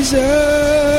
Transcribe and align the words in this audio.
Jesus. 0.00 0.89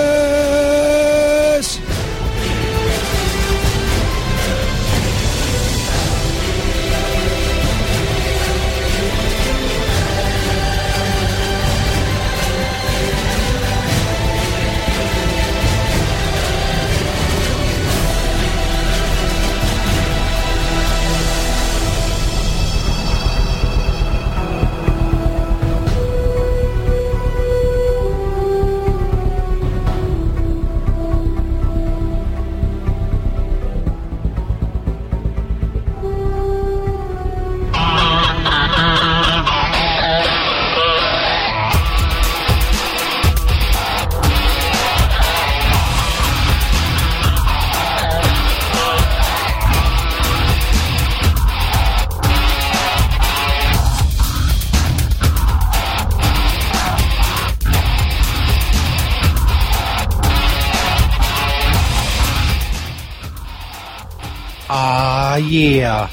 Yeah. 65.52 66.10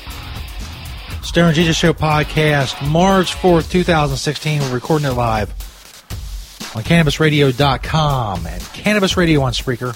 Stoner 1.23 1.53
Jesus 1.53 1.77
Show 1.77 1.93
podcast, 1.93 2.89
March 2.91 3.35
4th, 3.35 3.71
2016. 3.71 4.61
We're 4.61 4.75
recording 4.75 5.07
it 5.07 5.13
live 5.13 5.51
on 6.75 6.83
CannabisRadio.com 6.83 8.47
and 8.47 8.63
Cannabis 8.73 9.17
Radio 9.17 9.43
on 9.43 9.53
Spreaker. 9.53 9.95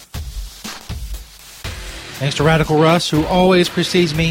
Thanks 2.19 2.37
to 2.37 2.45
Radical 2.45 2.81
Russ, 2.81 3.11
who 3.11 3.25
always 3.25 3.69
precedes 3.69 4.15
me 4.15 4.31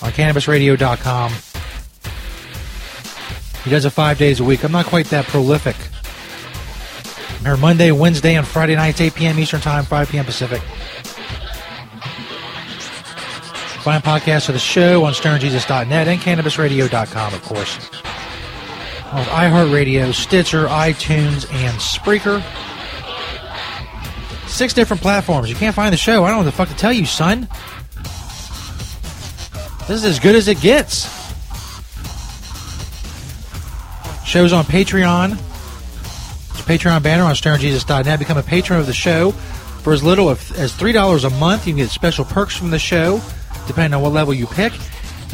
on 0.00 0.12
CannabisRadio.com. 0.12 1.32
He 3.64 3.70
does 3.70 3.84
it 3.84 3.90
five 3.90 4.18
days 4.18 4.38
a 4.38 4.44
week. 4.44 4.64
I'm 4.64 4.72
not 4.72 4.86
quite 4.86 5.06
that 5.06 5.26
prolific. 5.26 5.76
I'm 7.38 7.44
here 7.46 7.56
Monday, 7.56 7.90
Wednesday, 7.90 8.36
and 8.36 8.46
Friday 8.46 8.76
nights, 8.76 9.00
8 9.00 9.14
p.m. 9.14 9.38
Eastern 9.40 9.60
Time, 9.60 9.84
5 9.84 10.08
p.m. 10.10 10.24
Pacific. 10.24 10.62
Find 13.82 14.00
podcasts 14.00 14.48
of 14.48 14.54
the 14.54 14.60
show 14.60 15.04
on 15.04 15.12
StonerJesus.net 15.12 16.06
and 16.06 16.20
CannabisRadio.com, 16.20 17.34
of 17.34 17.42
course. 17.42 17.76
On 19.10 19.24
iHeartRadio, 19.24 20.14
Stitcher, 20.14 20.66
iTunes, 20.66 21.52
and 21.52 21.76
Spreaker. 21.80 22.40
Six 24.46 24.72
different 24.72 25.02
platforms. 25.02 25.50
You 25.50 25.56
can't 25.56 25.74
find 25.74 25.92
the 25.92 25.96
show. 25.96 26.22
I 26.22 26.28
don't 26.28 26.30
know 26.30 26.36
what 26.38 26.44
the 26.44 26.52
fuck 26.52 26.68
to 26.68 26.76
tell 26.76 26.92
you, 26.92 27.04
son. 27.04 27.48
This 29.88 29.98
is 29.98 30.04
as 30.04 30.20
good 30.20 30.36
as 30.36 30.46
it 30.46 30.60
gets. 30.60 31.06
Shows 34.24 34.52
on 34.52 34.62
Patreon. 34.64 35.30
There's 35.30 36.60
a 36.60 36.86
Patreon 36.86 37.02
banner 37.02 37.24
on 37.24 37.34
StonerJesus.net. 37.34 38.16
Become 38.20 38.38
a 38.38 38.44
patron 38.44 38.78
of 38.78 38.86
the 38.86 38.92
show 38.92 39.32
for 39.82 39.92
as 39.92 40.04
little 40.04 40.30
as 40.30 40.72
$3 40.72 41.24
a 41.24 41.30
month. 41.30 41.66
You 41.66 41.72
can 41.72 41.78
get 41.78 41.90
special 41.90 42.24
perks 42.24 42.54
from 42.54 42.70
the 42.70 42.78
show 42.78 43.20
depending 43.66 43.94
on 43.94 44.02
what 44.02 44.12
level 44.12 44.34
you 44.34 44.46
pick. 44.46 44.72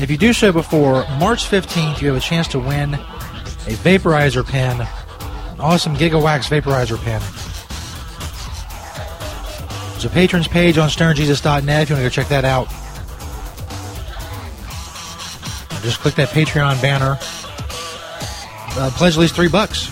If 0.01 0.11
you 0.11 0.17
do 0.17 0.33
so 0.33 0.53
before 0.53 1.05
March 1.19 1.45
15th, 1.45 2.01
you 2.01 2.09
have 2.09 2.17
a 2.17 2.21
chance 2.21 2.47
to 2.49 2.61
win 2.61 2.95
a 2.95 3.75
vaporizer 3.83 4.47
pen, 4.47 4.81
an 4.81 5.61
awesome 5.61 5.97
Gigawax 5.97 6.49
vaporizer 6.49 6.99
pen. 7.03 7.21
There's 9.93 10.05
a 10.05 10.11
patrons 10.11 10.47
page 10.47 10.79
on 10.79 10.89
stonerjesus.net 10.89 11.83
if 11.83 11.91
you 11.91 11.97
want 11.97 12.05
to 12.05 12.09
go 12.09 12.09
check 12.09 12.29
that 12.29 12.45
out. 12.45 12.69
Just 15.83 16.01
click 16.01 16.15
that 16.15 16.29
Patreon 16.29 16.81
banner. 16.81 17.19
Uh, 18.81 18.91
pledge 18.95 19.15
at 19.15 19.21
least 19.21 19.35
three 19.35 19.49
bucks. 19.49 19.87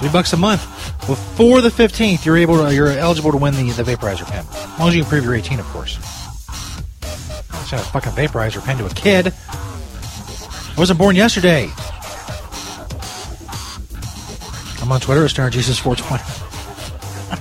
Three 0.00 0.10
bucks 0.10 0.32
a 0.32 0.36
month. 0.36 0.62
Before 1.06 1.60
the 1.60 1.68
15th, 1.68 2.24
you're 2.24 2.36
able 2.36 2.64
to, 2.64 2.74
you're 2.74 2.88
eligible 2.88 3.30
to 3.30 3.36
win 3.36 3.54
the, 3.54 3.70
the 3.70 3.84
vaporizer 3.84 4.26
pen. 4.26 4.44
As 4.50 4.78
long 4.78 4.88
as 4.88 4.96
you 4.96 5.02
can 5.02 5.10
prove 5.10 5.24
you're 5.24 5.34
18, 5.34 5.60
of 5.60 5.66
course 5.66 6.09
sent 7.70 7.82
a 7.82 7.86
fucking 7.86 8.12
vaporizer 8.12 8.62
pen 8.64 8.76
to 8.78 8.84
a 8.84 8.90
kid. 8.90 9.32
I 9.48 10.74
wasn't 10.76 10.98
born 10.98 11.14
yesterday. 11.14 11.70
I'm 14.82 14.90
on 14.90 15.00
Twitter 15.00 15.24
at 15.24 15.30
StonerJesus420. 15.30 17.36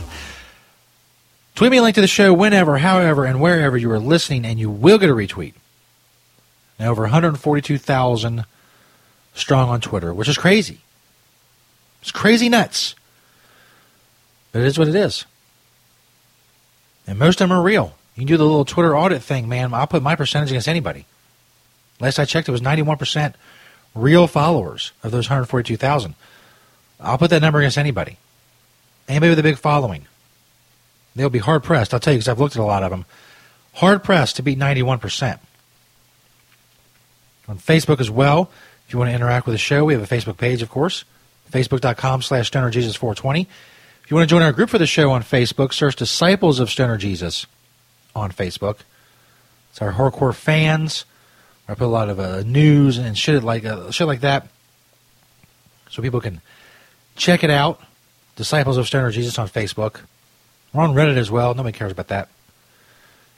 Tweet 1.56 1.71
me 1.71 1.77
a 1.77 1.81
link 1.81 1.95
to 1.95 2.01
the 2.01 2.07
show 2.07 2.31
whenever, 2.31 2.77
however, 2.77 3.25
and 3.25 3.42
wherever 3.42 3.75
you 3.75 3.89
are 3.89 3.98
listening, 3.98 4.45
and 4.45 4.59
you 4.59 4.69
will 4.69 5.00
get 5.00 5.09
a 5.09 5.13
retweet. 5.13 5.56
Now 6.80 6.92
over 6.92 7.01
142,000 7.01 8.45
strong 9.33 9.69
on 9.69 9.81
Twitter, 9.81 10.13
which 10.13 10.30
is 10.30 10.38
crazy. 10.38 10.81
It's 12.03 12.12
crazy 12.12 12.50
nuts. 12.50 12.94
But 14.51 14.62
it 14.62 14.68
is 14.68 14.77
what 14.77 14.89
it 14.89 14.95
is. 14.95 15.25
And 17.07 17.18
most 17.18 17.42
of 17.42 17.50
them 17.50 17.57
are 17.57 17.63
real. 17.63 17.95
You 18.19 18.25
can 18.25 18.33
do 18.33 18.38
the 18.38 18.44
little 18.44 18.66
Twitter 18.66 18.98
audit 18.98 19.24
thing, 19.24 19.48
man. 19.48 19.74
I'll 19.74 19.88
put 19.88 20.04
my 20.04 20.18
percentage 20.18 20.51
against 20.51 20.68
anybody. 20.68 21.06
Last 22.01 22.19
I 22.19 22.25
checked, 22.25 22.50
it 22.50 22.51
was 22.51 22.60
91% 22.60 23.33
real 23.95 24.27
followers 24.27 24.92
of 25.04 25.12
those 25.12 25.30
142,000. 25.30 26.16
I'll 27.00 27.18
put 27.18 27.30
that 27.30 27.42
number 27.42 27.60
against 27.60 27.77
anybody. 27.77 28.18
Anybody 29.07 29.30
with 29.30 29.39
a 29.39 29.44
big 29.44 29.57
following. 29.57 30.06
They'll 31.16 31.30
be 31.30 31.39
hard 31.39 31.63
pressed. 31.63 31.94
I'll 31.94 32.01
tell 32.01 32.12
you 32.12 32.19
because 32.19 32.27
I've 32.27 32.42
looked 32.42 32.57
at 32.57 32.62
a 32.62 32.66
lot 32.66 32.83
of 32.83 32.92
them. 32.92 33.06
Hard 33.75 34.04
pressed 34.04 34.36
to 34.36 34.44
beat 34.44 34.60
91%. 34.60 35.39
On 37.48 37.57
Facebook 37.57 38.01
as 38.01 38.12
well. 38.12 38.51
If 38.86 38.92
you 38.94 39.00
want 39.00 39.12
to 39.12 39.15
interact 39.15 39.45
with 39.45 39.54
the 39.54 39.60
show, 39.60 39.86
we 39.86 39.94
have 39.94 40.04
a 40.04 40.13
Facebook 40.13 40.38
page, 40.38 40.62
of 40.62 40.69
course. 40.69 41.06
Facebook.com 41.51 42.22
slash 42.22 42.51
StonerJesus420. 42.51 43.48
If 44.04 44.12
you 44.12 44.18
want 44.18 44.27
to 44.27 44.33
join 44.33 44.42
our 44.42 44.51
group 44.51 44.69
for 44.69 44.77
the 44.77 44.86
show 44.86 45.10
on 45.12 45.24
Facebook, 45.24 45.72
search 45.72 45.95
Disciples 45.95 46.60
of 46.60 46.69
Stoner 46.69 46.98
Jesus 46.98 47.45
on 48.15 48.31
Facebook. 48.31 48.79
It's 49.71 49.81
our 49.81 49.94
hardcore 49.94 50.33
fans. 50.33 51.06
I 51.67 51.75
put 51.75 51.85
a 51.85 51.88
lot 51.88 52.09
of 52.09 52.19
uh, 52.19 52.41
news 52.41 52.97
and 52.97 53.17
shit 53.17 53.44
like 53.44 53.63
uh, 53.63 53.91
shit 53.91 54.07
like 54.07 54.21
that, 54.21 54.47
so 55.89 56.01
people 56.01 56.19
can 56.19 56.41
check 57.15 57.44
it 57.44 57.51
out. 57.51 57.79
Disciples 58.35 58.77
of 58.77 58.88
Stoner 58.88 59.11
Jesus 59.11 59.38
on 59.38 59.47
Facebook. 59.47 60.00
We're 60.73 60.83
on 60.83 60.95
Reddit 60.95 61.17
as 61.17 61.29
well. 61.29 61.53
Nobody 61.53 61.77
cares 61.77 61.91
about 61.91 62.07
that. 62.07 62.29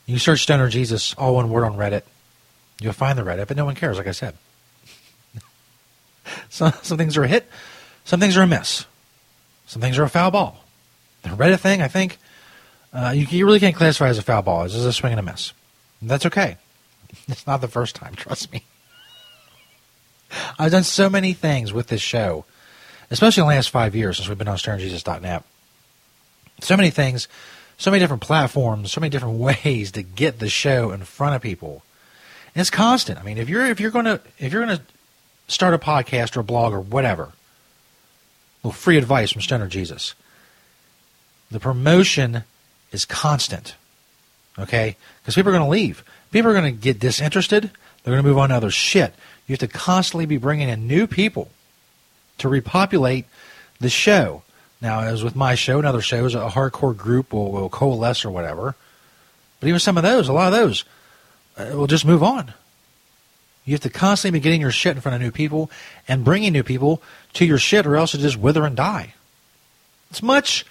You 0.06 0.20
search 0.20 0.44
Stoner 0.44 0.70
Jesus, 0.70 1.14
all 1.16 1.36
one 1.36 1.50
word 1.50 1.66
on 1.66 1.76
Reddit. 1.76 2.04
You'll 2.80 2.94
find 2.94 3.18
the 3.18 3.24
Reddit, 3.24 3.48
but 3.48 3.58
no 3.58 3.66
one 3.66 3.76
cares, 3.76 3.98
like 3.98 4.08
I 4.08 4.12
said. 4.12 4.36
some, 6.50 6.74
some 6.82 6.98
things 6.98 7.18
are 7.18 7.24
a 7.24 7.28
hit, 7.28 7.48
some 8.06 8.20
things 8.20 8.38
are 8.38 8.44
a 8.44 8.48
miss, 8.48 8.86
some 9.68 9.82
things 9.82 9.98
are 9.98 10.04
a 10.04 10.10
foul 10.10 10.32
ball. 10.32 10.64
The 11.24 11.30
Reddit 11.30 11.60
thing, 11.60 11.82
I 11.82 11.88
think, 11.88 12.18
uh, 12.94 13.14
you, 13.16 13.26
you, 13.30 13.46
really 13.46 13.60
can't 13.60 13.76
classify 13.76 14.08
as 14.08 14.18
a 14.18 14.22
foul 14.22 14.42
ball. 14.42 14.64
It's 14.64 14.74
just 14.74 14.86
a 14.86 14.94
swing 14.94 15.14
and 15.14 15.20
a 15.20 15.24
miss. 15.24 15.54
And 16.02 16.10
that's 16.10 16.26
okay. 16.26 16.58
It's 17.28 17.46
not 17.46 17.60
the 17.62 17.68
first 17.68 17.96
time, 17.96 18.16
trust 18.16 18.52
me. 18.54 18.64
I've 20.58 20.72
done 20.72 20.84
so 20.84 21.10
many 21.10 21.34
things 21.34 21.74
with 21.74 21.88
this 21.88 22.02
show, 22.02 22.46
especially 23.10 23.42
in 23.42 23.50
the 23.50 23.56
last 23.56 23.70
five 23.70 23.96
years 23.96 24.18
since 24.18 24.30
we've 24.30 24.38
been 24.38 24.48
on 24.48 24.58
StonerJesus.net. 24.58 25.44
So 26.62 26.78
many 26.78 26.90
things, 26.90 27.28
so 27.78 27.92
many 27.92 28.00
different 28.00 28.22
platforms, 28.22 28.92
so 28.92 29.02
many 29.02 29.10
different 29.10 29.40
ways 29.66 29.92
to 29.92 30.04
get 30.04 30.40
the 30.40 30.50
show 30.50 30.92
in 30.92 31.04
front 31.04 31.36
of 31.36 31.42
people. 31.42 31.84
And 32.56 32.62
it's 32.62 32.70
constant. 32.70 33.20
I 33.20 33.24
mean, 33.24 33.38
if 33.38 33.50
you're 33.50 33.66
if 33.66 33.80
you're 33.80 33.92
gonna 33.92 34.22
if 34.40 34.54
you're 34.54 34.66
gonna 34.66 34.82
start 35.48 35.74
a 35.74 35.78
podcast 35.78 36.38
or 36.38 36.42
a 36.42 36.44
blog 36.44 36.74
or 36.74 36.80
whatever, 36.80 37.34
little 38.64 38.74
free 38.74 38.98
advice 38.98 39.32
from 39.32 39.42
Stoner 39.42 39.68
Jesus. 39.68 40.16
The 41.50 41.60
promotion 41.60 42.44
is 42.92 43.06
constant. 43.06 43.76
Okay? 44.58 44.96
Because 45.22 45.36
people 45.36 45.50
are 45.50 45.58
going 45.58 45.66
to 45.66 45.70
leave. 45.70 46.04
People 46.32 46.52
are 46.52 46.54
going 46.54 46.74
to 46.74 46.80
get 46.80 47.00
disinterested. 47.00 47.72
They're 48.04 48.14
going 48.14 48.24
to 48.24 48.28
move 48.28 48.38
on 48.38 48.50
to 48.50 48.56
other 48.56 48.72
shit. 48.72 49.14
You 49.48 49.54
have 49.54 49.60
to 49.60 49.68
constantly 49.68 50.26
be 50.26 50.38
bringing 50.38 50.70
in 50.70 50.88
new 50.88 51.08
people 51.08 51.50
to 52.38 52.50
repopulate 52.50 53.26
the 53.80 53.90
show. 53.90 54.44
Now, 54.82 55.02
as 55.02 55.24
with 55.24 55.36
my 55.36 55.56
show 55.56 55.78
and 55.78 55.88
other 55.88 56.02
shows, 56.02 56.34
a 56.34 56.50
hardcore 56.50 56.96
group 56.96 57.34
will, 57.34 57.52
will 57.52 57.70
coalesce 57.70 58.26
or 58.26 58.32
whatever. 58.32 58.76
But 59.60 59.68
even 59.68 59.80
some 59.80 59.98
of 59.98 60.04
those, 60.04 60.28
a 60.28 60.34
lot 60.34 60.52
of 60.52 60.60
those, 60.60 60.86
uh, 61.58 61.78
will 61.78 61.88
just 61.88 62.06
move 62.06 62.24
on. 62.24 62.54
You 63.66 63.74
have 63.74 63.82
to 63.82 63.90
constantly 63.92 64.40
be 64.40 64.44
getting 64.44 64.62
your 64.62 64.72
shit 64.72 64.96
in 64.96 65.02
front 65.02 65.16
of 65.16 65.22
new 65.22 65.32
people 65.32 65.70
and 66.08 66.26
bringing 66.26 66.52
new 66.52 66.64
people 66.64 67.02
to 67.34 67.46
your 67.46 67.60
shit, 67.60 67.86
or 67.86 67.96
else 67.96 68.16
it 68.16 68.20
just 68.20 68.38
wither 68.38 68.66
and 68.66 68.76
die. 68.76 69.14
It's 70.10 70.24
much 70.24 70.66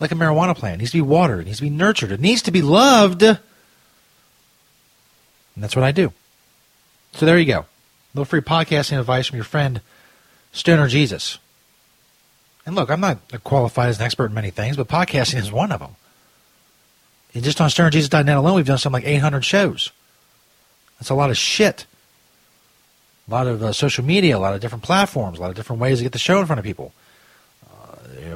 like 0.00 0.12
a 0.12 0.14
marijuana 0.14 0.56
plant. 0.56 0.76
It 0.76 0.78
needs 0.78 0.90
to 0.92 0.98
be 0.98 1.02
watered. 1.02 1.40
It 1.40 1.46
needs 1.46 1.58
to 1.58 1.64
be 1.64 1.70
nurtured. 1.70 2.12
It 2.12 2.20
needs 2.20 2.42
to 2.42 2.50
be 2.50 2.62
loved. 2.62 3.22
And 3.22 3.38
that's 5.56 5.74
what 5.74 5.84
I 5.84 5.92
do. 5.92 6.12
So 7.12 7.26
there 7.26 7.38
you 7.38 7.46
go. 7.46 7.60
A 7.60 7.66
little 8.14 8.24
free 8.24 8.40
podcasting 8.40 8.98
advice 8.98 9.26
from 9.26 9.36
your 9.36 9.44
friend 9.44 9.80
Stoner 10.52 10.88
Jesus. 10.88 11.38
And 12.64 12.76
look, 12.76 12.90
I'm 12.90 13.00
not 13.00 13.18
qualified 13.44 13.88
as 13.88 13.98
an 13.98 14.04
expert 14.04 14.26
in 14.26 14.34
many 14.34 14.50
things, 14.50 14.76
but 14.76 14.88
podcasting 14.88 15.38
is 15.38 15.50
one 15.50 15.72
of 15.72 15.80
them. 15.80 15.96
And 17.34 17.42
just 17.42 17.60
on 17.60 17.68
stonerjesus.net 17.68 18.36
alone, 18.36 18.54
we've 18.54 18.66
done 18.66 18.78
something 18.78 19.02
like 19.02 19.10
800 19.10 19.44
shows. 19.44 19.90
That's 20.98 21.10
a 21.10 21.14
lot 21.14 21.30
of 21.30 21.36
shit. 21.36 21.86
A 23.26 23.30
lot 23.30 23.46
of 23.46 23.62
uh, 23.62 23.72
social 23.72 24.04
media, 24.04 24.36
a 24.36 24.40
lot 24.40 24.54
of 24.54 24.60
different 24.60 24.84
platforms, 24.84 25.38
a 25.38 25.42
lot 25.42 25.50
of 25.50 25.56
different 25.56 25.80
ways 25.80 25.98
to 25.98 26.04
get 26.04 26.12
the 26.12 26.18
show 26.18 26.40
in 26.40 26.46
front 26.46 26.58
of 26.58 26.64
people 26.64 26.92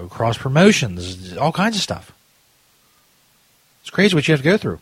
know, 0.03 0.09
cross 0.09 0.37
promotions, 0.39 1.37
all 1.37 1.53
kinds 1.53 1.77
of 1.77 1.83
stuff. 1.83 2.13
It's 3.81 3.91
crazy 3.91 4.15
what 4.15 4.27
you 4.29 4.33
have 4.33 4.41
to 4.41 4.49
go 4.49 4.57
through. 4.57 4.81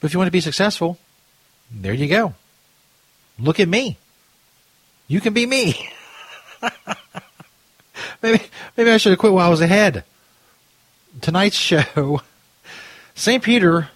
But 0.00 0.06
if 0.06 0.12
you 0.12 0.18
want 0.18 0.28
to 0.28 0.32
be 0.32 0.40
successful, 0.40 0.98
there 1.70 1.94
you 1.94 2.08
go. 2.08 2.34
Look 3.38 3.60
at 3.60 3.68
me. 3.68 3.98
You 5.08 5.20
can 5.20 5.32
be 5.32 5.46
me. 5.46 5.88
maybe 8.22 8.42
maybe 8.76 8.90
I 8.90 8.96
should 8.96 9.10
have 9.10 9.18
quit 9.18 9.32
while 9.32 9.46
I 9.46 9.50
was 9.50 9.60
ahead. 9.60 10.04
Tonight's 11.20 11.56
show, 11.56 12.22
St. 13.14 13.42
Peter 13.42 13.90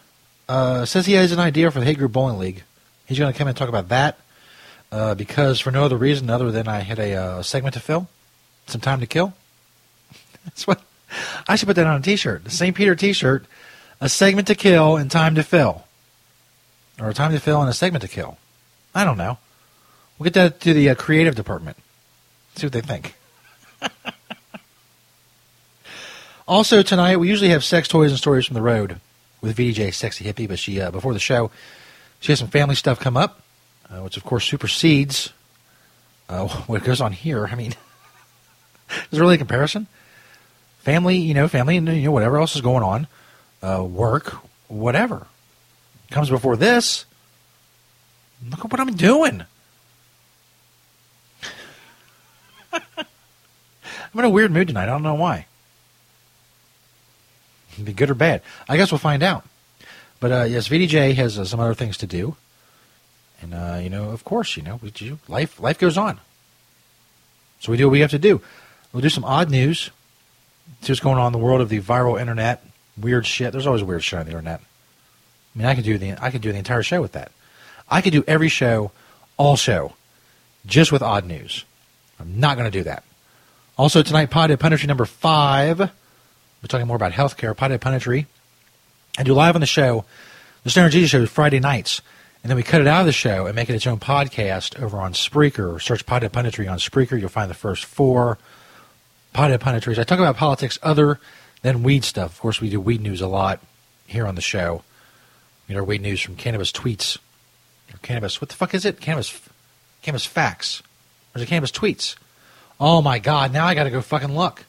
uh, 0.49 0.85
says 0.85 1.07
he 1.07 1.15
has 1.15 1.33
an 1.33 1.41
idea 1.41 1.71
for 1.71 1.81
the 1.81 1.95
Group 1.95 2.13
Bowling 2.13 2.39
League. 2.39 2.63
He's 3.07 3.19
going 3.19 3.33
to 3.33 3.39
come 3.39 3.49
and 3.49 3.57
talk 3.57 3.69
about 3.69 3.89
that 3.89 4.19
uh, 4.93 5.15
because 5.15 5.61
for 5.61 5.71
no 5.71 5.85
other 5.85 5.97
reason 5.97 6.29
other 6.29 6.51
than 6.51 6.69
I 6.69 6.81
had 6.81 6.99
a 6.99 7.15
uh, 7.15 7.43
segment 7.43 7.75
to 7.75 7.81
fill, 7.81 8.09
some 8.67 8.81
time 8.81 9.01
to 9.01 9.07
kill. 9.07 9.33
That's 10.47 10.67
what 10.67 10.81
I 11.47 11.57
should 11.57 11.67
put 11.67 11.77
that 11.77 11.87
on 11.87 12.01
a 12.01 12.03
T-shirt. 12.03 12.45
The 12.45 12.51
St. 12.51 12.75
Peter 12.75 12.95
T-shirt, 12.95 13.45
a 14.01 14.09
segment 14.09 14.47
to 14.49 14.55
kill 14.55 14.97
and 14.97 15.11
time 15.11 15.35
to 15.35 15.43
fill, 15.43 15.85
or 16.99 17.11
a 17.11 17.15
time 17.15 17.33
to 17.33 17.39
fill 17.39 17.61
and 17.61 17.69
a 17.69 17.75
segment 17.75 18.03
to 18.03 18.09
kill. 18.09 18.39
I 18.95 19.05
don't 19.05 19.19
know. 19.19 19.39
We'll 20.19 20.25
get 20.25 20.35
that 20.35 20.61
to 20.61 20.73
the 20.73 20.91
uh, 20.91 20.95
creative 20.95 21.35
department. 21.35 21.77
See 22.55 22.67
what 22.67 22.73
they 22.73 22.81
think. 22.81 23.15
also 26.49 26.83
tonight, 26.83 27.19
we 27.19 27.29
usually 27.29 27.51
have 27.51 27.63
sex 27.63 27.87
toys 27.89 28.11
and 28.11 28.19
stories 28.19 28.47
from 28.47 28.55
the 28.55 28.63
road 28.63 29.01
with 29.43 29.57
VDJ 29.57 29.93
Sexy 29.93 30.25
Hippie, 30.25 30.49
but 30.49 30.59
she 30.59 30.81
uh, 30.81 30.91
before 30.91 31.13
the 31.13 31.21
show, 31.21 31.51
she 32.21 32.33
has 32.33 32.39
some 32.39 32.49
family 32.49 32.75
stuff 32.75 32.99
come 32.99 33.17
up, 33.17 33.43
uh, 33.91 33.99
which 33.99 34.17
of 34.17 34.25
course 34.25 34.47
supersedes 34.47 35.33
uh, 36.29 36.49
what 36.67 36.85
goes 36.85 37.01
on 37.01 37.13
here. 37.13 37.47
I 37.47 37.55
mean, 37.55 37.73
is 38.91 39.11
there 39.11 39.21
really 39.21 39.35
a 39.35 39.39
comparison? 39.39 39.87
Family, 40.87 41.17
you 41.17 41.35
know, 41.35 41.49
family 41.49 41.77
and 41.77 41.89
you 41.89 42.03
know 42.03 42.13
whatever 42.13 42.39
else 42.39 42.55
is 42.55 42.63
going 42.63 42.85
on, 42.85 43.09
uh, 43.61 43.83
work, 43.83 44.37
whatever 44.69 45.27
comes 46.13 46.31
before 46.31 46.57
this. 46.57 47.05
Look 48.49 48.65
at 48.65 48.71
what 48.71 48.81
I'm 48.81 48.95
doing. 48.95 49.43
I'm 52.73 52.79
in 54.15 54.25
a 54.25 54.31
weird 54.31 54.53
mood 54.53 54.69
tonight. 54.69 54.85
I 54.85 54.87
don't 54.87 55.03
know 55.03 55.17
why. 55.17 55.47
Be 57.83 57.93
good 57.93 58.09
or 58.09 58.15
bad. 58.15 58.43
I 58.69 58.77
guess 58.77 58.93
we'll 58.93 59.01
find 59.01 59.25
out. 59.25 59.45
But 60.21 60.31
uh, 60.31 60.45
yes, 60.45 60.69
VDJ 60.69 61.15
has 61.15 61.37
uh, 61.37 61.45
some 61.45 61.59
other 61.59 61.75
things 61.75 61.97
to 61.97 62.07
do, 62.07 62.37
and 63.43 63.53
uh, 63.55 63.81
you 63.83 63.91
know, 63.91 64.11
of 64.11 64.23
course, 64.23 64.57
you 64.57 64.63
know, 64.63 64.79
we 64.81 64.93
life 65.27 65.59
life 65.59 65.81
goes 65.81 65.99
on. 65.99 66.21
So 67.59 67.73
we 67.73 67.77
do 67.77 67.89
what 67.89 67.93
we 67.93 68.01
have 68.01 68.13
to 68.13 68.21
do. 68.21 68.41
We'll 68.93 69.03
do 69.03 69.09
some 69.09 69.25
odd 69.25 69.51
news 69.51 69.91
what's 70.87 71.01
going 71.01 71.19
on 71.19 71.27
in 71.27 71.33
the 71.33 71.39
world 71.39 71.61
of 71.61 71.69
the 71.69 71.81
viral 71.81 72.21
internet, 72.21 72.65
weird 72.97 73.27
shit. 73.27 73.53
There's 73.53 73.67
always 73.67 73.83
weird 73.83 74.03
shit 74.05 74.19
on 74.19 74.27
the 74.27 74.33
internet. 74.33 74.61
I 74.61 75.59
mean, 75.59 75.67
I 75.67 75.75
could 75.75 75.85
do 75.85 75.99
the 75.99 76.23
I 76.23 76.31
could 76.31 76.43
do 76.43 76.53
the 76.53 76.59
entire 76.59 76.83
show 76.83 77.01
with 77.01 77.13
that. 77.13 77.33
I 77.89 78.01
could 78.01 78.13
do 78.13 78.25
every 78.27 78.49
show, 78.49 78.91
all 79.37 79.57
show, 79.57 79.95
just 80.67 80.93
with 80.93 81.03
odd 81.03 81.25
news. 81.25 81.65
I'm 82.19 82.41
not 82.41 82.57
going 82.57 82.71
to 82.71 82.79
do 82.79 82.85
that. 82.85 83.05
Also 83.79 84.03
tonight, 84.03 84.31
Pothead 84.31 84.57
Punditry 84.57 84.87
number 84.87 85.05
five. 85.05 85.79
We're 85.79 86.69
talking 86.69 86.87
more 86.87 86.97
about 86.97 87.13
healthcare. 87.13 87.55
Pothead 87.55 87.79
Punditry. 87.79 88.27
I 89.19 89.23
do 89.23 89.35
live 89.35 89.55
on 89.55 89.61
the 89.61 89.67
show, 89.67 90.05
the 90.65 90.71
Stoner 90.71 90.91
Jesus 90.91 91.11
Show, 91.11 91.25
Friday 91.27 91.61
nights, 91.61 92.03
and 92.43 92.51
then 92.51 92.57
we 92.57 92.63
cut 92.63 92.81
it 92.81 92.87
out 92.87 93.01
of 93.01 93.07
the 93.07 93.13
show 93.13 93.47
and 93.47 93.55
make 93.55 93.71
it 93.71 93.75
its 93.75 93.87
own 93.87 93.99
podcast 93.99 94.81
over 94.83 94.99
on 94.99 95.13
Spreaker. 95.13 95.81
Search 95.81 96.05
Pothead 96.05 96.31
Punditry 96.31 96.71
on 96.71 96.79
Spreaker. 96.79 97.19
You'll 97.19 97.29
find 97.29 97.51
the 97.51 97.55
first 97.55 97.85
four 97.85 98.39
Pothead 99.37 99.59
Punditries. 99.59 99.99
I 99.99 100.05
talk 100.05 100.19
about 100.19 100.39
politics 100.39 100.79
other 100.83 101.21
than 101.61 101.83
weed 101.83 102.05
stuff. 102.05 102.33
Of 102.33 102.41
course, 102.41 102.63
we 102.63 102.71
do 102.71 102.81
weed 102.81 103.03
news 103.03 103.21
a 103.21 103.27
lot 103.27 103.61
here 104.07 104.27
on 104.27 104.35
the 104.35 104.41
show. 104.41 104.83
Get 105.69 105.77
our 105.77 105.85
weed 105.85 106.01
news 106.01 106.23
from 106.23 106.37
Cannabis 106.37 106.73
Tweets. 106.73 107.19
Cannabis, 108.01 108.41
what 108.41 108.49
the 108.49 108.57
fuck 108.57 108.73
is 108.73 108.87
it? 108.87 108.99
Cannabis, 108.99 109.39
Cannabis 110.01 110.25
Facts. 110.25 110.81
Or 111.35 111.39
is 111.39 111.43
it 111.43 111.49
Cannabis 111.49 111.71
Tweets? 111.71 112.17
Oh 112.81 113.03
my 113.03 113.19
God, 113.19 113.53
now 113.53 113.67
I 113.67 113.75
got 113.75 113.85
to 113.85 113.91
go 113.91 114.01
fucking 114.01 114.35
look. 114.35 114.65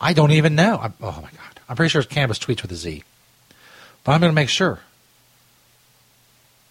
I 0.00 0.12
don't 0.12 0.30
even 0.30 0.54
know. 0.54 0.76
I, 0.76 0.92
oh 1.00 1.20
my 1.20 1.30
God. 1.30 1.60
I'm 1.68 1.74
pretty 1.74 1.88
sure 1.88 2.02
it's 2.02 2.12
Cannabis 2.12 2.38
Tweets 2.38 2.62
with 2.62 2.70
a 2.70 2.76
Z. 2.76 3.02
But 4.04 4.12
I'm 4.12 4.20
going 4.20 4.30
to 4.30 4.34
make 4.34 4.48
sure. 4.48 4.78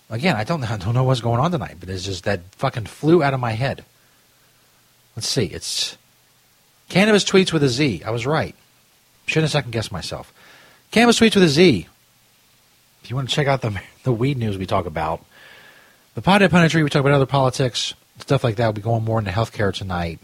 Again, 0.10 0.38
I 0.38 0.46
don't, 0.46 0.64
I 0.72 0.78
don't 0.78 0.94
know 0.94 1.04
what's 1.04 1.20
going 1.20 1.42
on 1.42 1.52
tonight, 1.52 1.76
but 1.78 1.90
it's 1.90 2.06
just 2.06 2.24
that 2.24 2.40
fucking 2.56 2.86
flew 2.86 3.22
out 3.22 3.34
of 3.34 3.42
my 3.42 3.52
head. 3.52 3.84
Let's 5.18 5.28
see. 5.28 5.46
It's 5.46 5.98
Cannabis 6.92 7.24
tweets 7.24 7.54
with 7.54 7.64
a 7.64 7.70
Z. 7.70 8.04
I 8.06 8.12
was 8.12 8.26
right. 8.26 8.54
Shouldn't 9.26 9.50
second 9.50 9.72
guessed 9.72 9.94
myself. 9.94 10.34
Cannabis 10.92 11.22
tweets 11.22 11.36
with 11.36 11.46
a 11.46 11.48
Z. 11.48 11.88
If 13.02 13.10
you 13.10 13.16
want 13.16 13.30
to 13.30 13.34
check 13.34 13.48
out 13.48 13.62
the 13.62 13.80
the 14.04 14.12
weed 14.12 14.38
news 14.38 14.58
we 14.58 14.66
talk 14.66 14.86
about, 14.86 15.24
the 16.16 16.22
pothead 16.22 16.50
punditry, 16.50 16.84
we 16.84 16.90
talk 16.90 17.00
about 17.00 17.14
other 17.14 17.26
politics, 17.26 17.94
stuff 18.20 18.44
like 18.44 18.58
that. 18.58 18.66
We'll 18.66 18.74
be 18.74 18.82
going 18.82 19.06
more 19.06 19.20
into 19.20 19.32
healthcare 19.32 19.74
tonight. 19.74 20.20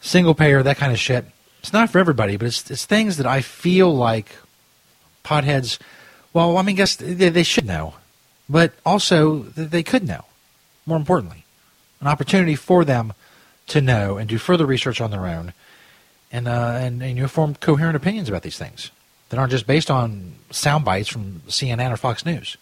Single 0.00 0.34
payer, 0.34 0.64
that 0.64 0.78
kind 0.78 0.92
of 0.92 0.98
shit. 0.98 1.24
It's 1.60 1.72
not 1.72 1.90
for 1.90 2.00
everybody, 2.00 2.36
but 2.36 2.46
it's 2.46 2.68
it's 2.68 2.84
things 2.84 3.16
that 3.18 3.26
I 3.26 3.40
feel 3.40 3.94
like 3.94 4.34
potheads. 5.24 5.78
Well, 6.32 6.56
I 6.56 6.62
mean, 6.62 6.74
guess 6.74 6.96
they, 6.96 7.28
they 7.28 7.44
should 7.44 7.66
know, 7.66 7.94
but 8.48 8.72
also 8.84 9.44
they 9.44 9.84
could 9.84 10.08
know. 10.08 10.24
more 10.86 10.98
importantly, 10.98 11.44
an 12.00 12.08
opportunity 12.08 12.56
for 12.56 12.84
them 12.84 13.12
to 13.68 13.80
know 13.80 14.18
and 14.18 14.28
do 14.28 14.38
further 14.38 14.66
research 14.66 15.00
on 15.00 15.10
their 15.10 15.26
own 15.26 15.52
and, 16.34 16.48
uh, 16.48 16.78
and, 16.80 17.02
and 17.02 17.16
you 17.16 17.22
know, 17.22 17.28
form 17.28 17.54
coherent 17.54 17.96
opinions 17.96 18.28
about 18.28 18.42
these 18.42 18.58
things 18.58 18.90
that 19.28 19.38
aren't 19.38 19.52
just 19.52 19.66
based 19.66 19.90
on 19.90 20.34
sound 20.50 20.84
bites 20.84 21.08
from 21.08 21.42
CNN 21.48 21.92
or 21.92 21.96
Fox 21.96 22.26
News. 22.26 22.56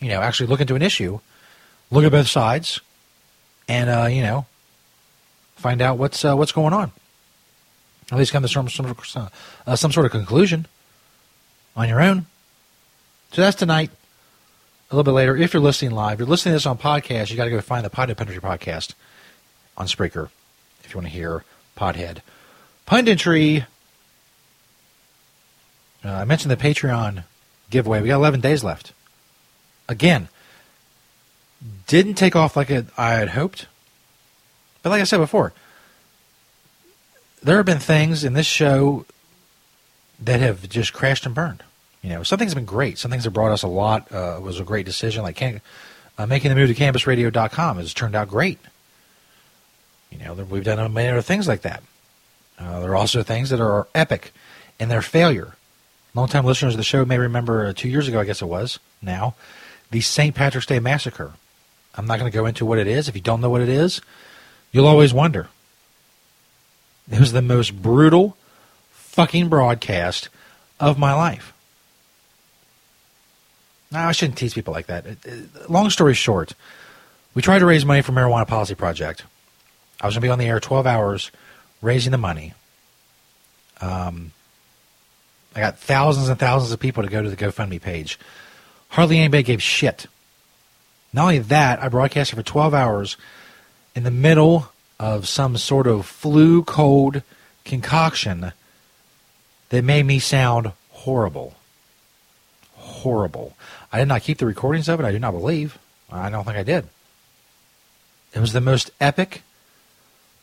You 0.00 0.08
know, 0.08 0.20
actually 0.20 0.46
look 0.46 0.60
into 0.60 0.74
an 0.74 0.82
issue, 0.82 1.20
look 1.90 2.04
at 2.04 2.12
both 2.12 2.28
sides, 2.28 2.80
and, 3.68 3.90
uh, 3.90 4.06
you 4.06 4.22
know, 4.22 4.46
find 5.56 5.82
out 5.82 5.98
what's, 5.98 6.24
uh, 6.24 6.34
what's 6.34 6.52
going 6.52 6.72
on. 6.72 6.92
At 8.12 8.18
least 8.18 8.32
come 8.32 8.42
to 8.42 8.48
some, 8.48 8.68
some, 8.68 8.94
uh, 9.66 9.76
some 9.76 9.90
sort 9.90 10.06
of 10.06 10.12
conclusion 10.12 10.66
on 11.74 11.88
your 11.88 12.00
own. 12.00 12.26
So 13.32 13.42
that's 13.42 13.56
tonight. 13.56 13.90
A 14.90 14.94
little 14.94 15.02
bit 15.02 15.16
later, 15.16 15.36
if 15.36 15.52
you're 15.52 15.62
listening 15.62 15.90
live, 15.90 16.20
you're 16.20 16.28
listening 16.28 16.52
to 16.52 16.56
this 16.56 16.66
on 16.66 16.78
podcast, 16.78 17.30
you 17.30 17.36
got 17.36 17.46
to 17.46 17.50
go 17.50 17.60
find 17.60 17.84
the 17.84 17.90
Pothead 17.90 18.14
podcast 18.14 18.94
on 19.76 19.86
Spreaker 19.86 20.30
if 20.84 20.94
you 20.94 20.98
want 20.98 21.06
to 21.06 21.12
hear 21.12 21.44
Pothead. 21.76 22.18
Punditry. 22.86 23.66
Uh, 26.04 26.10
I 26.10 26.24
mentioned 26.24 26.50
the 26.50 26.56
Patreon 26.56 27.24
giveaway. 27.70 28.00
We 28.00 28.08
got 28.08 28.16
11 28.16 28.40
days 28.40 28.62
left. 28.62 28.92
Again, 29.88 30.28
didn't 31.86 32.14
take 32.14 32.36
off 32.36 32.56
like 32.56 32.70
it, 32.70 32.86
I 32.96 33.14
had 33.14 33.30
hoped. 33.30 33.66
But 34.82 34.90
like 34.90 35.00
I 35.00 35.04
said 35.04 35.18
before, 35.18 35.52
there 37.42 37.56
have 37.56 37.66
been 37.66 37.78
things 37.78 38.24
in 38.24 38.34
this 38.34 38.46
show 38.46 39.04
that 40.20 40.40
have 40.40 40.68
just 40.68 40.92
crashed 40.92 41.26
and 41.26 41.34
burned. 41.34 41.62
You 42.02 42.10
know, 42.10 42.22
some 42.22 42.38
things 42.38 42.52
have 42.52 42.56
been 42.56 42.66
great. 42.66 42.98
Some 42.98 43.10
things 43.10 43.24
have 43.24 43.32
brought 43.32 43.52
us 43.52 43.62
a 43.62 43.68
lot. 43.68 44.10
Uh, 44.12 44.38
was 44.40 44.60
a 44.60 44.64
great 44.64 44.86
decision. 44.86 45.22
Like 45.22 45.36
can, 45.36 45.60
uh, 46.18 46.26
making 46.26 46.50
the 46.50 46.54
move 46.54 46.68
to 46.68 46.74
CannabisRadio.com 46.74 47.78
has 47.78 47.92
turned 47.92 48.14
out 48.14 48.28
great. 48.28 48.58
You 50.10 50.18
know, 50.18 50.34
we've 50.34 50.64
done 50.64 50.92
many 50.92 51.08
other 51.08 51.22
things 51.22 51.48
like 51.48 51.62
that. 51.62 51.82
Uh, 52.58 52.80
there 52.80 52.92
are 52.92 52.96
also 52.96 53.22
things 53.22 53.50
that 53.50 53.60
are 53.60 53.86
epic 53.94 54.32
in 54.78 54.88
their 54.88 55.02
failure. 55.02 55.54
Longtime 56.14 56.44
listeners 56.44 56.74
of 56.74 56.78
the 56.78 56.84
show 56.84 57.04
may 57.04 57.18
remember 57.18 57.66
uh, 57.66 57.72
two 57.74 57.88
years 57.88 58.08
ago, 58.08 58.20
I 58.20 58.24
guess 58.24 58.40
it 58.40 58.46
was 58.46 58.78
now, 59.02 59.34
the 59.90 60.00
St. 60.00 60.34
Patrick's 60.34 60.66
Day 60.66 60.78
Massacre. 60.78 61.34
I'm 61.94 62.06
not 62.06 62.18
going 62.18 62.30
to 62.30 62.36
go 62.36 62.46
into 62.46 62.64
what 62.64 62.78
it 62.78 62.86
is. 62.86 63.08
If 63.08 63.14
you 63.14 63.20
don't 63.20 63.40
know 63.40 63.50
what 63.50 63.60
it 63.60 63.68
is, 63.68 64.00
you'll 64.72 64.86
always 64.86 65.12
wonder. 65.12 65.48
It 67.10 67.20
was 67.20 67.32
the 67.32 67.42
most 67.42 67.82
brutal 67.82 68.36
fucking 68.92 69.48
broadcast 69.48 70.28
of 70.80 70.98
my 70.98 71.14
life. 71.14 71.52
Now, 73.90 74.08
I 74.08 74.12
shouldn't 74.12 74.38
tease 74.38 74.54
people 74.54 74.74
like 74.74 74.86
that. 74.86 75.04
Long 75.68 75.88
story 75.90 76.14
short, 76.14 76.52
we 77.34 77.42
tried 77.42 77.60
to 77.60 77.66
raise 77.66 77.84
money 77.84 78.02
for 78.02 78.12
Marijuana 78.12 78.46
Policy 78.46 78.74
Project. 78.74 79.24
I 80.00 80.06
was 80.06 80.14
going 80.14 80.22
to 80.22 80.26
be 80.26 80.30
on 80.30 80.38
the 80.38 80.46
air 80.46 80.60
12 80.60 80.86
hours 80.86 81.30
raising 81.80 82.12
the 82.12 82.18
money. 82.18 82.54
Um, 83.80 84.32
I 85.54 85.60
got 85.60 85.78
thousands 85.78 86.28
and 86.28 86.38
thousands 86.38 86.72
of 86.72 86.80
people 86.80 87.02
to 87.02 87.08
go 87.08 87.22
to 87.22 87.30
the 87.30 87.36
GoFundMe 87.36 87.80
page. 87.80 88.18
Hardly 88.88 89.18
anybody 89.18 89.42
gave 89.42 89.62
shit. 89.62 90.06
Not 91.12 91.22
only 91.22 91.38
that, 91.38 91.82
I 91.82 91.88
broadcasted 91.88 92.36
for 92.36 92.42
12 92.42 92.74
hours 92.74 93.16
in 93.94 94.02
the 94.02 94.10
middle 94.10 94.70
of 94.98 95.26
some 95.26 95.56
sort 95.56 95.86
of 95.86 96.06
flu 96.06 96.62
cold 96.62 97.22
concoction 97.64 98.52
that 99.70 99.82
made 99.82 100.04
me 100.04 100.18
sound 100.18 100.72
horrible. 100.90 101.54
Horrible. 102.74 103.56
I 103.92 103.98
did 103.98 104.08
not 104.08 104.22
keep 104.22 104.38
the 104.38 104.46
recordings 104.46 104.88
of 104.88 105.00
it. 105.00 105.06
I 105.06 105.12
do 105.12 105.18
not 105.18 105.32
believe. 105.32 105.78
I 106.10 106.30
don't 106.30 106.44
think 106.44 106.56
I 106.56 106.62
did. 106.62 106.86
It 108.34 108.40
was 108.40 108.52
the 108.52 108.60
most 108.60 108.90
epic 109.00 109.42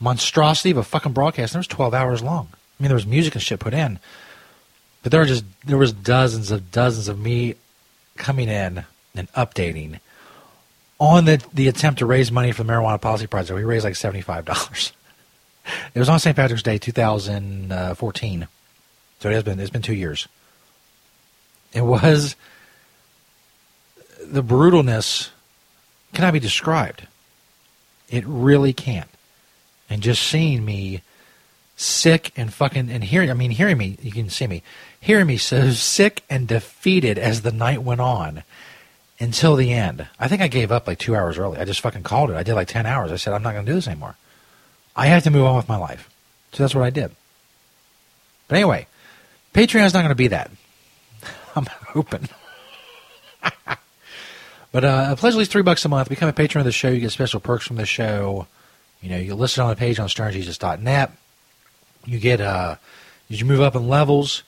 monstrosity 0.04 0.72
of 0.72 0.78
a 0.78 0.84
fucking 0.84 1.14
broadcast. 1.14 1.54
And 1.54 1.60
it 1.60 1.62
was 1.62 1.68
12 1.68 1.94
hours 1.94 2.22
long. 2.22 2.50
I 2.52 2.84
mean, 2.84 2.90
there 2.90 2.96
was 2.96 3.08
music 3.08 3.34
and 3.36 3.42
shit 3.42 3.60
put 3.60 3.74
in, 3.74 4.00
but 5.02 5.12
there 5.12 5.22
were 5.22 5.26
just 5.26 5.46
there 5.66 5.78
was 5.78 5.94
dozens 5.94 6.52
of 6.52 6.72
dozens 6.72 7.08
of 7.08 7.20
me 7.20 7.56
coming 8.18 8.50
in 8.50 8.84
and 9.16 9.32
updating 9.34 10.00
on 11.00 11.26
the 11.26 11.44
the 11.54 11.68
attempt 11.68 12.00
to 12.00 12.06
raise 12.06 12.32
money 12.32 12.52
for 12.52 12.64
the 12.64 12.72
marijuana 12.72 13.00
policy 13.00 13.28
project. 13.28 13.56
We 13.56 13.64
raised 13.64 13.86
like 13.86 13.96
seventy 13.96 14.22
five 14.22 14.46
dollars. 14.46 14.92
It 15.96 16.00
was 16.00 16.10
on 16.10 16.20
St. 16.20 16.36
Patrick's 16.36 16.62
Day, 16.62 16.78
2014. 16.78 18.48
So 19.22 19.30
it 19.30 19.34
has 19.34 19.44
been 19.44 19.62
it's 19.62 19.70
been 19.70 19.82
two 19.82 19.94
years. 19.94 20.28
It 21.72 21.86
was 21.86 22.36
the 24.22 24.44
brutalness 24.44 25.30
cannot 26.14 26.34
be 26.34 26.42
described. 26.42 27.08
It 28.10 28.26
really 28.28 28.74
can't 28.74 29.08
and 29.94 30.02
just 30.02 30.24
seeing 30.24 30.66
me 30.66 31.02
sick 31.76 32.32
and 32.36 32.54
fucking 32.54 32.90
and 32.90 33.04
hearing 33.04 33.30
I 33.30 33.34
mean 33.34 33.52
hearing 33.52 33.78
me 33.78 33.98
you 34.02 34.12
can 34.12 34.30
see 34.30 34.48
me 34.48 34.64
hearing 35.00 35.28
me 35.28 35.38
so 35.38 35.72
sick 35.72 36.24
and 36.30 36.48
defeated 36.48 37.18
as 37.18 37.42
the 37.42 37.52
night 37.52 37.84
went 37.84 38.02
on 38.02 38.44
until 39.20 39.56
the 39.56 39.72
end. 39.72 40.08
I 40.20 40.28
think 40.28 40.42
I 40.42 40.48
gave 40.48 40.72
up 40.72 40.88
like 40.88 41.00
2 41.00 41.16
hours 41.16 41.38
early. 41.38 41.60
I 41.60 41.66
just 41.66 41.82
fucking 41.82 42.04
called 42.04 42.32
it. 42.32 42.36
I 42.36 42.44
did 42.44 42.56
like 42.56 42.68
10 42.68 42.86
hours. 42.86 43.12
I 43.12 43.16
said 43.16 43.34
I'm 43.34 43.44
not 43.44 43.54
going 43.54 43.66
to 43.66 43.72
do 43.72 43.76
this 43.76 43.88
anymore. 43.88 44.16
I 44.96 45.08
have 45.08 45.24
to 45.24 45.32
move 45.32 45.46
on 45.46 45.56
with 45.56 45.70
my 45.70 45.78
life. 45.78 46.10
So 46.52 46.64
that's 46.64 46.76
what 46.76 46.84
I 46.84 46.90
did. 46.90 47.12
But 48.48 48.56
anyway, 48.56 48.88
Patreon's 49.54 49.94
not 49.94 50.02
going 50.02 50.10
to 50.10 50.16
be 50.16 50.28
that. 50.28 50.52
I'm 51.56 51.66
hoping. 51.66 52.28
but 54.72 54.84
uh, 54.84 55.16
pledge 55.16 55.34
at 55.34 55.38
least 55.38 55.52
three 55.52 55.62
bucks 55.62 55.86
a 55.86 55.90
month. 55.90 56.10
Become 56.10 56.30
a 56.30 56.34
patron 56.34 56.62
of 56.62 56.66
the 56.66 56.72
show. 56.72 56.90
You 56.90 57.00
get 57.00 57.12
special 57.12 57.40
perks 57.40 57.66
from 57.66 57.78
the 57.78 57.86
show. 57.86 58.48
You 59.04 59.10
know, 59.10 59.18
you 59.18 59.36
list 59.36 59.58
it 59.58 59.62
on 59.62 59.70
the 59.70 59.76
page 59.76 60.00
on 60.00 60.08
stonerjesus.net. 60.08 61.12
You 62.06 62.20
get, 62.20 62.40
uh, 62.40 62.78
as 63.30 63.40
you 63.40 63.46
move 63.46 63.60
up 63.60 63.76
in 63.76 63.90
levels, 63.90 64.44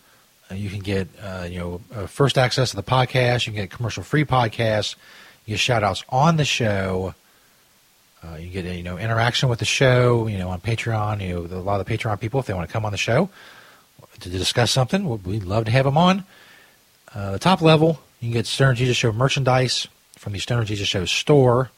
uh, 0.50 0.55
you 0.55 0.69
can 0.69 0.79
get, 0.79 1.09
uh, 1.21 1.45
you 1.50 1.59
know, 1.59 1.81
uh, 1.93 2.07
first 2.07 2.38
access 2.38 2.69
to 2.69 2.77
the 2.77 2.83
podcast. 2.83 3.45
You 3.45 3.53
can 3.53 3.63
get 3.63 3.69
commercial 3.69 4.01
free 4.01 4.24
podcasts. 4.24 4.95
You 5.45 5.53
get 5.53 5.59
shout 5.59 5.83
outs 5.83 6.05
on 6.07 6.38
the 6.38 6.45
show. 6.45 7.13
Uh, 8.24 8.38
you 8.38 8.50
get, 8.50 8.65
you 8.65 8.81
know, 8.81 8.97
interaction 8.97 9.50
with 9.50 9.59
the 9.59 9.65
show, 9.65 10.27
you 10.27 10.38
know, 10.38 10.50
on 10.50 10.62
Patreon. 10.62 11.21
You 11.21 11.33
know, 11.33 11.57
a 11.57 11.59
lot 11.59 11.81
of 11.81 11.85
the 11.85 11.97
Patreon 11.97 12.19
people, 12.21 12.39
if 12.39 12.45
they 12.45 12.53
want 12.53 12.67
to 12.67 12.71
come 12.71 12.85
on 12.85 12.93
the 12.93 12.97
show 12.97 13.29
to 14.21 14.29
discuss 14.29 14.71
something, 14.71 15.21
we'd 15.24 15.43
love 15.43 15.65
to 15.65 15.71
have 15.71 15.83
them 15.83 15.97
on. 15.97 16.24
Uh, 17.13 17.33
the 17.33 17.39
top 17.39 17.62
level, 17.62 18.00
you 18.21 18.27
can 18.27 18.33
get 18.33 18.45
Stoner 18.45 18.74
Jesus 18.74 18.95
Show 18.95 19.12
merchandise 19.12 19.88
from 20.13 20.31
the 20.31 20.39
Stoner 20.39 20.63
Jesus 20.63 20.88
Show 20.88 21.03
store 21.05 21.71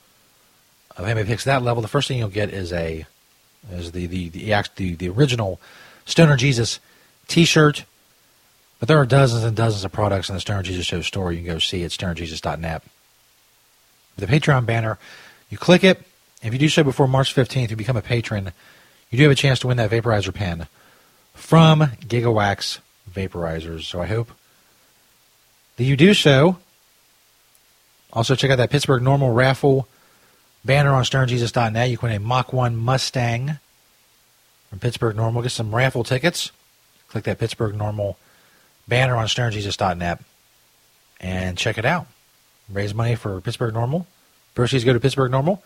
anybody 1.06 1.28
picks 1.28 1.44
that 1.44 1.62
level, 1.62 1.82
the 1.82 1.88
first 1.88 2.08
thing 2.08 2.18
you'll 2.18 2.30
get 2.30 2.50
is 2.50 2.74
a 2.74 3.06
is 3.72 3.92
the 3.92 4.08
the 4.08 4.30
the, 4.30 4.64
the, 4.76 4.96
the 4.96 5.10
original 5.10 5.60
Stoner 6.06 6.38
Jesus 6.38 6.80
T-shirt. 7.28 7.84
But 8.80 8.88
there 8.88 8.98
are 9.00 9.06
dozens 9.06 9.44
and 9.44 9.56
dozens 9.56 9.84
of 9.84 9.92
products 9.92 10.30
in 10.30 10.36
the 10.36 10.42
Stoner 10.42 10.64
Jesus 10.64 10.86
Show 10.86 11.02
store. 11.02 11.32
You 11.32 11.40
can 11.44 11.54
go 11.54 11.60
see 11.60 11.84
at 11.84 11.92
stonerjesus.net. 11.92 12.84
The 14.18 14.28
Patreon 14.28 14.66
banner, 14.66 15.00
you 15.50 15.58
click 15.58 15.84
it. 15.84 16.02
If 16.44 16.54
you 16.54 16.60
do 16.60 16.70
so 16.70 16.84
before 16.84 17.08
March 17.08 17.34
15th, 17.34 17.72
you 17.72 17.76
become 17.76 17.98
a 17.98 18.02
patron. 18.02 18.52
You 19.10 19.18
do 19.18 19.24
have 19.24 19.32
a 19.32 19.36
chance 19.36 19.60
to 19.60 19.68
win 19.68 19.78
that 19.78 19.90
vaporizer 19.90 20.34
pen 20.34 20.68
from 21.34 21.82
Gigawax 22.02 22.80
Vaporizers. 23.12 23.84
So 23.84 24.02
I 24.02 24.06
hope 24.06 24.32
that 25.78 25.84
you 25.84 25.96
do 25.96 26.14
so. 26.14 26.58
Also, 28.14 28.36
check 28.36 28.52
out 28.52 28.58
that 28.58 28.70
Pittsburgh 28.70 29.04
NORML 29.04 29.36
raffle 29.36 29.88
Banner 30.68 30.94
on 30.94 31.06
stonerjesus.net. 31.06 31.90
You 31.90 31.98
can 31.98 32.10
win 32.10 32.18
a 32.18 32.20
Mach 32.20 32.52
1 32.52 32.76
Mustang 32.76 33.58
from 34.70 34.80
Pittsburgh 34.80 35.16
NORML. 35.16 35.42
Get 35.42 35.54
some 35.54 35.74
raffle 35.74 36.04
tickets. 36.04 36.52
Click 37.08 37.24
that 37.24 37.40
Pittsburgh 37.40 37.74
NORML 37.74 38.18
banner 38.86 39.16
on 39.16 39.28
stonerjesus.net 39.28 40.20
and 41.22 41.58
check 41.58 41.78
it 41.78 41.86
out. 41.86 42.08
Raise 42.70 42.94
money 42.94 43.16
for 43.16 43.40
Pittsburgh 43.40 43.74
NORML. 43.74 44.06
Proceeds 44.56 44.84
go 44.84 44.92
to 44.92 45.00
Pittsburgh 45.00 45.32
NORML. 45.32 45.62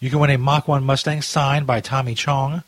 You 0.00 0.08
can 0.08 0.20
win 0.20 0.30
a 0.30 0.38
Mach 0.38 0.66
1 0.66 0.82
Mustang 0.84 1.20
signed 1.20 1.66
by 1.66 1.82
Tommy 1.82 2.14
Chong. 2.14 2.62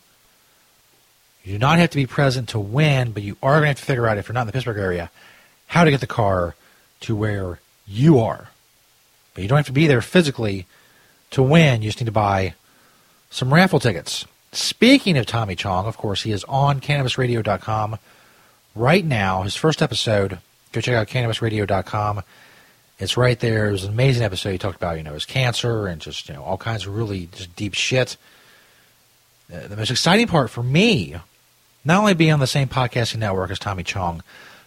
You 1.43 1.53
do 1.53 1.59
not 1.59 1.79
have 1.79 1.89
to 1.91 1.97
be 1.97 2.07
present 2.07 2.51
to 2.51 2.59
win, 2.59 3.13
but 3.13 3.23
you 3.23 3.39
are 3.43 3.55
going 3.55 3.63
to 3.63 3.69
have 3.69 3.79
to 3.79 3.85
figure 3.85 4.07
out, 4.07 4.19
if 4.19 4.29
you're 4.29 4.35
not 4.35 4.43
in 4.43 4.49
the 4.49 4.53
Pittsburgh 4.53 4.77
area, 4.77 5.11
how 5.69 5.85
to 5.85 5.91
get 5.91 6.01
the 6.01 6.07
car 6.07 6.55
to 7.01 7.17
where 7.17 7.61
you 7.87 8.19
are. 8.19 8.51
But 9.33 9.43
you 9.43 9.49
don't 9.49 9.57
have 9.57 9.67
to 9.67 9.73
be 9.73 9.87
there 9.87 10.03
physically 10.03 10.67
to 11.31 11.43
win, 11.43 11.83
you 11.83 11.89
just 11.89 12.01
need 12.01 12.07
to 12.07 12.13
buy 12.13 12.55
some 13.31 13.53
raffle 13.53 13.81
tickets. 13.81 14.27
Speaking 14.53 15.19
of 15.19 15.27
Tommy 15.27 15.55
Chong, 15.55 15.87
of 15.87 15.99
course, 15.99 16.23
he 16.23 16.33
is 16.33 16.45
on 16.45 16.81
CannabisRadio.com 16.81 17.99
right 18.75 19.05
now. 19.05 19.43
His 19.43 19.57
first 19.57 19.83
episode, 19.83 20.39
go 20.73 20.81
check 20.81 20.95
out 20.95 21.09
CannabisRadio.com. 21.09 22.23
It's 22.99 23.17
right 23.17 23.39
there. 23.39 23.69
It 23.69 23.73
was 23.73 23.85
an 23.85 23.93
amazing 23.93 24.25
episode. 24.25 24.53
He 24.53 24.59
talked 24.59 24.77
about, 24.77 24.97
you 24.97 25.03
know, 25.03 25.13
his 25.13 25.27
cancer 25.27 25.87
and 25.87 26.01
just, 26.01 26.29
you 26.29 26.35
know, 26.35 26.43
all 26.43 26.57
kinds 26.57 26.87
of 26.87 26.97
really 26.97 27.29
just 27.33 27.55
deep 27.55 27.75
shit. 27.75 28.17
Uh, 29.53 29.69
the 29.69 29.77
most 29.77 29.91
exciting 29.91 30.27
part 30.27 30.51
for 30.51 30.63
me, 30.63 31.17
not 31.85 32.01
only 32.01 32.15
being 32.15 32.33
on 32.33 32.41
the 32.41 32.47
same 32.47 32.69
podcasting 32.69 33.19
network 33.19 33.51
as 33.51 33.59
Tommy 33.59 33.85
Chong, 33.85 34.23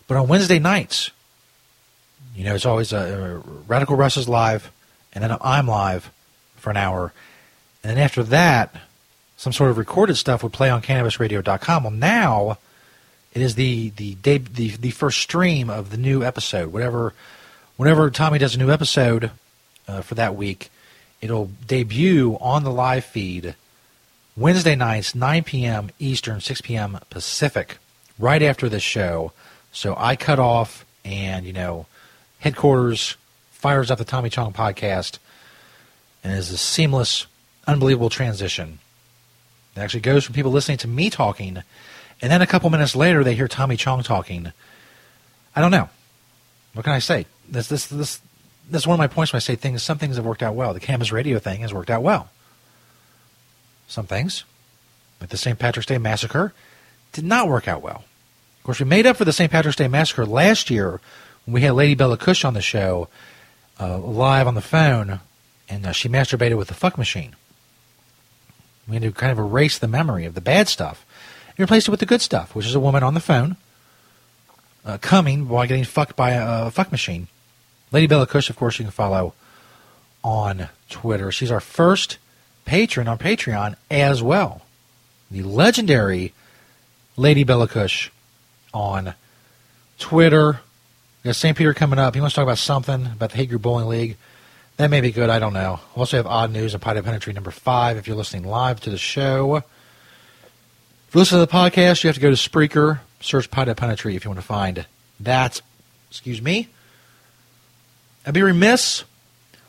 but 0.07 0.15
on 0.15 0.27
Wednesday 0.27 0.59
nights, 0.59 1.11
you 2.35 2.45
know, 2.45 2.55
it's 2.55 2.65
always 2.65 2.93
a 2.93 3.41
Radical 3.67 3.95
Russ 3.95 4.15
is 4.15 4.29
live, 4.29 4.71
and 5.11 5.23
then 5.23 5.35
I'm 5.41 5.67
live 5.67 6.11
for 6.61 6.69
an 6.69 6.77
hour. 6.77 7.13
And 7.83 7.91
then 7.91 8.03
after 8.03 8.23
that, 8.23 8.75
some 9.37 9.53
sort 9.53 9.71
of 9.71 9.77
recorded 9.77 10.15
stuff 10.15 10.43
would 10.43 10.53
play 10.53 10.69
on 10.69 10.81
cannabisradio.com. 10.81 11.83
Well, 11.83 11.91
now 11.91 12.57
it 13.33 13.41
is 13.41 13.55
the 13.55 13.89
the 13.89 14.15
day, 14.15 14.37
the 14.37 14.69
the 14.69 14.91
first 14.91 15.19
stream 15.19 15.69
of 15.69 15.89
the 15.89 15.97
new 15.97 16.23
episode. 16.23 16.71
Whatever, 16.71 17.13
whenever 17.77 18.09
Tommy 18.09 18.37
does 18.37 18.55
a 18.55 18.59
new 18.59 18.69
episode 18.71 19.31
uh, 19.87 20.01
for 20.01 20.15
that 20.15 20.35
week, 20.35 20.69
it'll 21.21 21.49
debut 21.65 22.37
on 22.39 22.63
the 22.63 22.71
live 22.71 23.05
feed 23.05 23.55
Wednesday 24.35 24.75
nights, 24.75 25.13
9 25.15 25.43
p.m. 25.43 25.89
Eastern, 25.99 26.39
6 26.39 26.61
p.m. 26.61 26.99
Pacific, 27.09 27.77
right 28.17 28.41
after 28.41 28.69
this 28.69 28.83
show. 28.83 29.31
So 29.71 29.95
I 29.97 30.15
cut 30.15 30.39
off, 30.39 30.85
and 31.03 31.45
you 31.45 31.53
know, 31.53 31.85
headquarters 32.39 33.15
fires 33.51 33.89
up 33.89 33.97
the 33.97 34.05
Tommy 34.05 34.29
Chong 34.29 34.53
podcast, 34.53 35.19
and 36.23 36.33
it 36.33 36.37
is 36.37 36.51
a 36.51 36.57
seamless, 36.57 37.27
unbelievable 37.67 38.09
transition. 38.09 38.79
It 39.75 39.79
actually 39.79 40.01
goes 40.01 40.25
from 40.25 40.35
people 40.35 40.51
listening 40.51 40.77
to 40.79 40.87
me 40.87 41.09
talking, 41.09 41.63
and 42.21 42.31
then 42.31 42.41
a 42.41 42.47
couple 42.47 42.69
minutes 42.69 42.95
later 42.95 43.23
they 43.23 43.35
hear 43.35 43.47
Tommy 43.47 43.77
Chong 43.77 44.03
talking. 44.03 44.51
I 45.55 45.61
don't 45.61 45.71
know. 45.71 45.89
What 46.73 46.83
can 46.83 46.93
I 46.93 46.99
say? 46.99 47.25
This 47.49 47.67
this 47.67 47.87
this 47.87 48.21
is 48.71 48.87
one 48.87 48.95
of 48.95 48.99
my 48.99 49.07
points 49.07 49.33
when 49.33 49.37
I 49.37 49.41
say 49.41 49.55
things. 49.55 49.83
Some 49.83 49.97
things 49.97 50.15
have 50.15 50.25
worked 50.25 50.43
out 50.43 50.55
well. 50.55 50.73
The 50.73 50.79
Cannabis 50.79 51.11
Radio 51.11 51.39
thing 51.39 51.61
has 51.61 51.73
worked 51.73 51.89
out 51.89 52.03
well. 52.03 52.29
Some 53.87 54.07
things, 54.07 54.45
like 55.19 55.29
the 55.29 55.37
St. 55.37 55.59
Patrick's 55.59 55.87
Day 55.87 55.97
massacre, 55.97 56.53
did 57.11 57.25
not 57.25 57.49
work 57.49 57.67
out 57.67 57.81
well. 57.81 58.05
Of 58.59 58.63
course, 58.63 58.79
we 58.79 58.85
made 58.85 59.05
up 59.05 59.17
for 59.17 59.25
the 59.25 59.33
St. 59.33 59.51
Patrick's 59.51 59.75
Day 59.75 59.87
massacre 59.87 60.25
last 60.25 60.69
year 60.69 61.01
when 61.45 61.53
we 61.53 61.61
had 61.61 61.73
Lady 61.73 61.95
Bella 61.95 62.17
Cush 62.17 62.45
on 62.45 62.53
the 62.53 62.61
show, 62.61 63.09
uh, 63.79 63.97
live 63.97 64.47
on 64.47 64.55
the 64.55 64.61
phone, 64.61 65.19
and 65.71 65.85
uh, 65.85 65.91
she 65.93 66.09
masturbated 66.09 66.57
with 66.57 66.67
the 66.67 66.73
fuck 66.73 66.97
machine. 66.97 67.35
We 68.87 68.95
had 68.95 69.03
to 69.03 69.11
kind 69.13 69.31
of 69.31 69.39
erase 69.39 69.79
the 69.79 69.87
memory 69.87 70.25
of 70.25 70.35
the 70.35 70.41
bad 70.41 70.67
stuff 70.67 71.05
and 71.57 71.63
replace 71.63 71.87
it 71.87 71.91
with 71.91 72.01
the 72.01 72.05
good 72.05 72.21
stuff, 72.21 72.53
which 72.53 72.65
is 72.65 72.75
a 72.75 72.79
woman 72.79 73.03
on 73.03 73.13
the 73.13 73.19
phone 73.21 73.55
uh, 74.85 74.97
coming 74.97 75.47
while 75.47 75.65
getting 75.65 75.85
fucked 75.85 76.15
by 76.15 76.31
a, 76.31 76.67
a 76.67 76.71
fuck 76.71 76.91
machine. 76.91 77.27
Lady 77.91 78.05
Bella 78.05 78.27
Cush, 78.27 78.49
of 78.49 78.57
course, 78.57 78.79
you 78.79 78.85
can 78.85 78.91
follow 78.91 79.33
on 80.23 80.67
Twitter. 80.89 81.31
She's 81.31 81.51
our 81.51 81.61
first 81.61 82.17
patron 82.65 83.07
on 83.07 83.17
Patreon 83.17 83.75
as 83.89 84.21
well. 84.21 84.61
The 85.29 85.43
legendary 85.43 86.33
Lady 87.15 87.45
Bella 87.45 87.67
Cush 87.67 88.11
on 88.73 89.13
Twitter. 89.99 90.59
We 91.23 91.29
got 91.29 91.35
St. 91.35 91.57
Peter 91.57 91.73
coming 91.73 91.99
up. 91.99 92.15
He 92.15 92.21
wants 92.21 92.33
to 92.33 92.41
talk 92.41 92.43
about 92.43 92.57
something 92.57 93.05
about 93.05 93.31
the 93.31 93.45
Group 93.45 93.61
Bowling 93.61 93.87
League. 93.87 94.17
That 94.81 94.89
may 94.89 94.99
be 94.99 95.11
good. 95.11 95.29
I 95.29 95.37
don't 95.37 95.53
know. 95.53 95.79
We 95.95 95.99
also 95.99 96.17
have 96.17 96.25
odd 96.25 96.51
news 96.51 96.73
and 96.73 96.81
Pie 96.81 96.99
Punditry 97.01 97.35
number 97.35 97.51
five 97.51 97.97
if 97.97 98.07
you're 98.07 98.15
listening 98.15 98.45
live 98.45 98.79
to 98.79 98.89
the 98.89 98.97
show. 98.97 99.57
If 99.57 99.63
you 101.13 101.19
listen 101.19 101.37
to 101.37 101.45
the 101.45 101.51
podcast, 101.51 102.03
you 102.03 102.07
have 102.07 102.15
to 102.15 102.19
go 102.19 102.31
to 102.31 102.35
Spreaker, 102.35 102.97
search 103.19 103.51
Pie 103.51 103.65
Punditry 103.65 104.15
if 104.15 104.25
you 104.25 104.31
want 104.31 104.39
to 104.39 104.45
find 104.45 104.87
that. 105.19 105.61
Excuse 106.09 106.41
me. 106.41 106.69
I'd 108.25 108.33
be 108.33 108.41
remiss. 108.41 109.03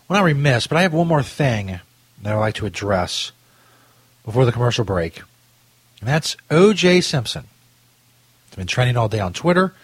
Well, 0.08 0.18
not 0.18 0.24
remiss, 0.24 0.66
but 0.66 0.78
I 0.78 0.82
have 0.82 0.94
one 0.94 1.08
more 1.08 1.22
thing 1.22 1.78
that 2.22 2.32
I'd 2.32 2.38
like 2.38 2.54
to 2.54 2.64
address 2.64 3.32
before 4.24 4.46
the 4.46 4.52
commercial 4.52 4.86
break. 4.86 5.18
And 6.00 6.08
that's 6.08 6.38
O.J. 6.50 7.02
Simpson. 7.02 7.44
It's 8.46 8.56
been 8.56 8.66
trending 8.66 8.96
all 8.96 9.10
day 9.10 9.20
on 9.20 9.34
Twitter. 9.34 9.74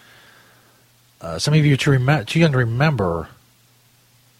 Uh, 1.21 1.37
some 1.37 1.53
of 1.53 1.63
you 1.63 1.75
are 1.75 1.77
too, 1.77 1.91
rem- 1.91 2.25
too 2.25 2.39
young 2.39 2.53
to 2.53 2.57
remember 2.57 3.29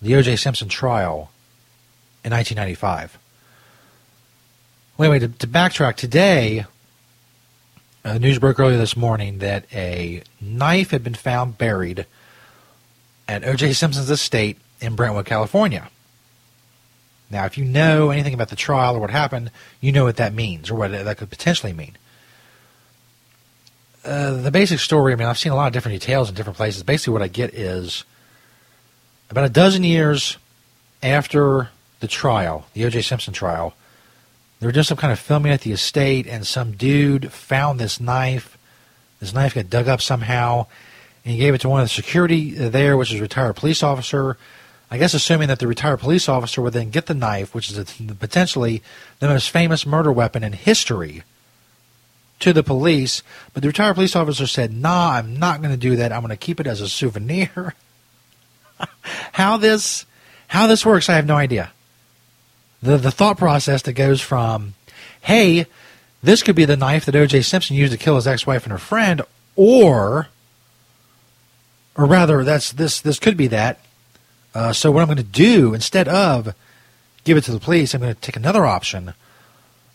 the 0.02 0.16
O.J. 0.16 0.36
Simpson 0.38 0.70
trial 0.70 1.32
in 2.24 2.32
1995. 2.32 3.18
Well, 4.98 5.12
anyway, 5.12 5.28
to, 5.28 5.38
to 5.40 5.48
backtrack, 5.48 5.96
today, 5.96 6.66
uh, 8.04 8.18
news 8.18 8.40
broke 8.40 8.60
earlier 8.60 8.78
this 8.78 8.98
morning 8.98 9.40
that 9.40 9.66
a 9.74 10.24
knife 10.42 10.92
had 10.92 11.04
been 11.04 11.14
found 11.14 11.58
buried 11.58 12.06
at 13.28 13.46
O.J. 13.46 13.74
Simpson's 13.74 14.10
estate 14.10 14.58
in 14.82 14.96
Brentwood, 14.96 15.26
California. 15.26 15.90
Now, 17.30 17.46
if 17.46 17.58
you 17.58 17.66
know 17.66 18.10
anything 18.10 18.34
about 18.34 18.50
the 18.50 18.56
trial 18.56 18.96
or 18.96 19.00
what 19.00 19.12
happened, 19.12 19.52
you 19.82 19.92
know 19.92 20.04
what 20.04 20.18
that 20.18 20.34
means 20.34 20.70
or 20.70 20.76
what 20.76 20.92
that 20.92 21.18
could 21.18 21.30
potentially 21.30 21.74
mean. 21.74 21.96
Uh, 24.04 24.42
the 24.42 24.50
basic 24.50 24.80
story, 24.80 25.14
I 25.14 25.16
mean, 25.16 25.28
I've 25.28 25.38
seen 25.38 25.52
a 25.52 25.56
lot 25.56 25.68
of 25.68 25.74
different 25.74 26.00
details 26.00 26.30
in 26.30 26.36
different 26.36 26.58
places. 26.58 26.82
Basically, 26.84 27.14
what 27.14 27.22
I 27.22 27.28
get 27.28 27.54
is 27.54 28.04
about 29.30 29.46
a 29.46 29.50
dozen 29.50 29.84
years 29.84 30.38
after 31.04 31.70
the 32.00 32.08
trial, 32.08 32.66
the 32.74 32.86
O.J. 32.86 33.02
Simpson 33.02 33.34
trial, 33.34 33.74
they 34.60 34.66
were 34.66 34.72
doing 34.72 34.84
some 34.84 34.98
kind 34.98 35.14
of 35.14 35.20
filming 35.20 35.52
at 35.52 35.62
the 35.62 35.72
estate, 35.72 36.28
and 36.28 36.46
some 36.46 36.74
dude 36.74 37.32
found 37.32 37.80
this 37.80 38.00
knife. 38.00 38.58
This 39.20 39.34
knife 39.34 39.56
got 39.56 39.70
dug 39.70 39.88
up 39.88 40.02
somehow, 40.02 40.68
and 41.24 41.34
he 41.34 41.40
gave 41.40 41.54
it 41.54 41.62
to 41.62 41.70
one 41.70 41.82
of 41.82 41.86
the 41.86 41.94
security 41.94 42.52
there, 42.52 42.98
which 42.98 43.14
is 43.14 43.20
a 43.20 43.22
retired 43.22 43.56
police 43.56 43.84
officer. 43.84 44.38
I 44.92 44.98
guess 44.98 45.14
assuming 45.14 45.48
that 45.50 45.60
the 45.60 45.68
retired 45.68 46.00
police 46.00 46.28
officer 46.28 46.62
would 46.62 46.74
then 46.74 46.90
get 46.90 47.06
the 47.06 47.14
knife, 47.14 47.54
which 47.54 47.70
is 47.70 47.78
a, 47.78 47.86
potentially 48.16 48.82
the 49.20 49.28
most 49.28 49.50
famous 49.50 49.86
murder 49.86 50.12
weapon 50.12 50.44
in 50.44 50.54
history, 50.54 51.24
to 52.40 52.52
the 52.52 52.64
police. 52.64 53.22
But 53.54 53.62
the 53.62 53.70
retired 53.70 53.94
police 53.94 54.16
officer 54.16 54.48
said, 54.48 54.74
"Nah, 54.74 55.12
I'm 55.12 55.38
not 55.38 55.62
going 55.62 55.74
to 55.74 55.78
do 55.78 55.96
that. 55.98 56.12
I'm 56.12 56.22
going 56.22 56.30
to 56.30 56.38
keep 56.38 56.60
it 56.60 56.68
as 56.68 56.82
a 56.82 56.90
souvenir." 56.90 57.76
how 59.34 59.58
this 59.58 60.06
how 60.48 60.68
this 60.68 60.86
works, 60.86 61.10
I 61.10 61.16
have 61.16 61.26
no 61.26 61.36
idea. 61.36 61.72
The 62.82 62.98
the 62.98 63.12
thought 63.12 63.38
process 63.38 63.82
that 63.84 63.94
goes 63.94 64.22
from, 64.22 64.74
hey, 65.22 65.66
this 66.22 66.44
could 66.44 66.56
be 66.56 66.66
the 66.66 66.78
knife 66.78 67.06
that 67.06 67.16
O.J. 67.16 67.42
Simpson 67.42 67.76
used 67.76 67.94
to 67.94 67.98
kill 67.98 68.16
his 68.16 68.28
ex-wife 68.28 68.64
and 68.64 68.72
her 68.72 68.78
friend, 68.78 69.22
or, 69.56 70.28
or 71.96 72.06
rather, 72.06 72.44
that's 72.44 72.72
this 72.72 73.00
this 73.00 73.20
could 73.20 73.38
be 73.38 73.48
that. 73.48 73.80
Uh, 74.54 74.74
so 74.74 74.92
what 74.92 75.02
I'm 75.02 75.08
going 75.08 75.18
to 75.18 75.24
do 75.24 75.74
instead 75.74 76.08
of 76.08 76.56
give 77.24 77.38
it 77.38 77.44
to 77.46 77.52
the 77.52 77.60
police, 77.60 77.94
I'm 77.94 78.02
going 78.02 78.14
to 78.14 78.20
take 78.20 78.36
another 78.36 78.66
option. 78.66 79.10
I'm 79.10 79.16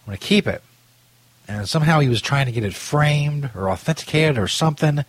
going 0.07 0.19
to 0.19 0.25
keep 0.25 0.47
it. 0.47 0.63
And 1.47 1.69
somehow 1.69 2.01
he 2.01 2.09
was 2.09 2.23
trying 2.23 2.47
to 2.47 2.53
get 2.53 2.65
it 2.65 2.75
framed 2.75 3.51
or 3.55 3.71
authenticated 3.71 4.39
or 4.39 4.49
something. 4.49 5.05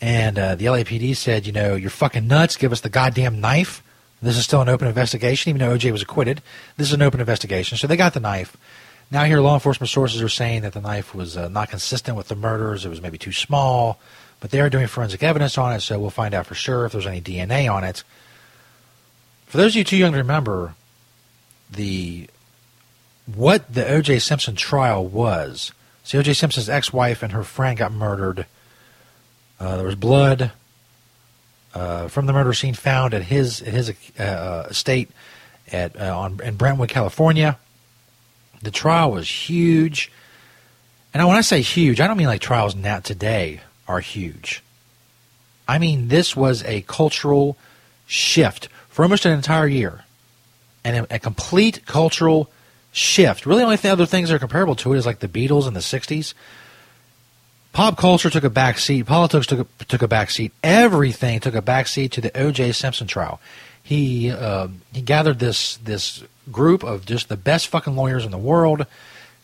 And 0.00 0.38
uh, 0.38 0.54
the 0.54 0.66
LAPD 0.66 1.16
said, 1.16 1.46
you 1.46 1.52
know, 1.52 1.74
you're 1.74 1.90
fucking 1.90 2.26
nuts. 2.26 2.56
Give 2.56 2.72
us 2.72 2.80
the 2.80 2.88
goddamn 2.88 3.40
knife. 3.40 3.82
This 4.22 4.36
is 4.36 4.44
still 4.44 4.62
an 4.62 4.68
open 4.68 4.88
investigation, 4.88 5.50
even 5.50 5.60
though 5.60 5.76
OJ 5.76 5.92
was 5.92 6.02
acquitted. 6.02 6.42
This 6.76 6.88
is 6.88 6.92
an 6.92 7.02
open 7.02 7.20
investigation. 7.20 7.78
So 7.78 7.86
they 7.86 7.96
got 7.96 8.14
the 8.14 8.20
knife. 8.20 8.56
Now, 9.10 9.24
here, 9.24 9.40
law 9.40 9.54
enforcement 9.54 9.88
sources 9.88 10.20
are 10.22 10.28
saying 10.28 10.62
that 10.62 10.72
the 10.72 10.80
knife 10.80 11.14
was 11.14 11.36
uh, 11.36 11.48
not 11.48 11.70
consistent 11.70 12.16
with 12.16 12.28
the 12.28 12.34
murders. 12.34 12.84
It 12.84 12.90
was 12.90 13.00
maybe 13.00 13.18
too 13.18 13.32
small. 13.32 13.98
But 14.40 14.50
they 14.50 14.60
are 14.60 14.70
doing 14.70 14.86
forensic 14.86 15.22
evidence 15.22 15.58
on 15.58 15.72
it, 15.72 15.80
so 15.80 15.98
we'll 15.98 16.10
find 16.10 16.34
out 16.34 16.46
for 16.46 16.54
sure 16.54 16.84
if 16.84 16.92
there's 16.92 17.06
any 17.06 17.20
DNA 17.20 17.72
on 17.72 17.84
it. 17.84 18.04
For 19.46 19.56
those 19.56 19.72
of 19.72 19.76
you 19.76 19.84
too 19.84 19.96
young 19.96 20.12
to 20.12 20.18
remember, 20.18 20.74
the 21.70 22.28
what 23.34 23.72
the 23.72 23.86
O.J. 23.86 24.20
Simpson 24.20 24.54
trial 24.54 25.04
was. 25.04 25.72
See, 26.04 26.18
O.J. 26.18 26.34
Simpson's 26.34 26.68
ex-wife 26.68 27.22
and 27.22 27.32
her 27.32 27.42
friend 27.42 27.76
got 27.76 27.92
murdered 27.92 28.46
uh, 29.60 29.76
there 29.76 29.86
was 29.86 29.94
blood 29.94 30.52
uh, 31.74 32.08
from 32.08 32.26
the 32.26 32.32
murder 32.32 32.52
scene 32.52 32.74
found 32.74 33.14
at 33.14 33.22
his 33.22 33.60
at 33.62 33.74
his 33.74 33.92
uh, 34.18 34.66
estate 34.70 35.10
at 35.72 36.00
uh, 36.00 36.18
on 36.18 36.40
in 36.42 36.56
Brentwood, 36.56 36.88
California. 36.88 37.58
The 38.62 38.70
trial 38.70 39.12
was 39.12 39.28
huge, 39.28 40.10
and 41.14 41.26
when 41.26 41.36
I 41.36 41.42
say 41.42 41.60
huge, 41.60 42.00
I 42.00 42.06
don't 42.06 42.16
mean 42.16 42.26
like 42.26 42.40
trials 42.40 42.74
now 42.74 43.00
today 43.00 43.60
are 43.86 44.00
huge. 44.00 44.62
I 45.66 45.78
mean 45.78 46.08
this 46.08 46.34
was 46.34 46.62
a 46.64 46.82
cultural 46.82 47.56
shift 48.06 48.68
for 48.88 49.02
almost 49.02 49.26
an 49.26 49.32
entire 49.32 49.68
year, 49.68 50.04
and 50.84 51.06
a, 51.06 51.16
a 51.16 51.18
complete 51.18 51.84
cultural 51.86 52.50
shift. 52.90 53.46
Really, 53.46 53.60
the 53.60 53.66
only 53.66 53.90
other 53.90 54.06
things 54.06 54.28
that 54.28 54.36
are 54.36 54.40
comparable 54.40 54.74
to 54.76 54.92
it 54.94 54.98
is 54.98 55.06
like 55.06 55.20
the 55.20 55.28
Beatles 55.28 55.68
in 55.68 55.74
the 55.74 55.80
'60s 55.80 56.34
Pop 57.78 57.96
culture 57.96 58.28
took 58.28 58.42
a 58.42 58.50
back 58.50 58.76
seat. 58.76 59.06
Politics 59.06 59.46
took 59.46 59.60
a, 59.60 59.84
took 59.84 60.02
a 60.02 60.08
back 60.08 60.30
seat. 60.30 60.50
Everything 60.64 61.38
took 61.38 61.54
a 61.54 61.62
back 61.62 61.86
seat 61.86 62.10
to 62.10 62.20
the 62.20 62.36
O.J. 62.36 62.72
Simpson 62.72 63.06
trial. 63.06 63.38
He 63.84 64.32
uh, 64.32 64.66
he 64.92 65.00
gathered 65.00 65.38
this 65.38 65.76
this 65.76 66.24
group 66.50 66.82
of 66.82 67.06
just 67.06 67.28
the 67.28 67.36
best 67.36 67.68
fucking 67.68 67.94
lawyers 67.94 68.24
in 68.24 68.32
the 68.32 68.36
world. 68.36 68.84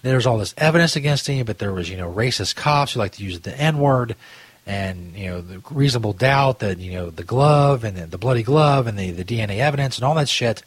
There's 0.03 0.27
all 0.27 0.37
this 0.37 0.53
evidence 0.59 0.97
against 0.97 1.29
him, 1.29 1.47
but 1.47 1.59
there 1.59 1.73
was 1.73 1.89
you 1.89 1.97
know 1.97 2.13
racist 2.13 2.57
cops 2.57 2.95
who 2.95 2.99
like 2.99 3.13
to 3.13 3.23
use 3.23 3.39
the 3.39 3.57
N 3.57 3.79
word, 3.79 4.17
and 4.67 5.15
you 5.15 5.31
know 5.31 5.41
the 5.41 5.63
reasonable 5.71 6.13
doubt 6.13 6.59
that 6.59 6.79
you 6.79 6.95
know 6.95 7.11
the 7.11 7.23
glove 7.23 7.85
and 7.85 7.97
the, 7.97 8.07
the 8.07 8.19
bloody 8.19 8.43
glove 8.43 8.89
and 8.89 8.99
the, 8.99 9.13
the 9.13 9.25
DNA 9.25 9.59
evidence 9.59 9.97
and 9.97 10.05
all 10.05 10.17
that 10.17 10.29
shit. 10.29 10.65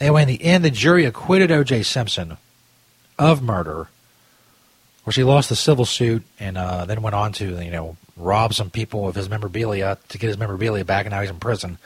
Anyway, 0.00 0.22
in 0.22 0.28
the 0.28 0.42
end, 0.42 0.64
the 0.64 0.70
jury 0.70 1.04
acquitted 1.04 1.50
O.J. 1.50 1.82
Simpson 1.82 2.38
of 3.18 3.42
murder 3.42 3.88
course, 5.06 5.16
he 5.16 5.24
lost 5.24 5.48
the 5.48 5.56
civil 5.56 5.84
suit 5.84 6.24
and 6.40 6.58
uh, 6.58 6.84
then 6.84 7.00
went 7.00 7.14
on 7.14 7.32
to 7.34 7.62
you 7.62 7.70
know 7.70 7.96
rob 8.16 8.52
some 8.52 8.70
people 8.70 9.06
of 9.06 9.14
his 9.14 9.28
memorabilia 9.28 9.98
to 10.08 10.18
get 10.18 10.26
his 10.26 10.36
memorabilia 10.36 10.84
back, 10.84 11.06
and 11.06 11.12
now 11.12 11.20
he's 11.20 11.30
in 11.30 11.38
prison. 11.38 11.78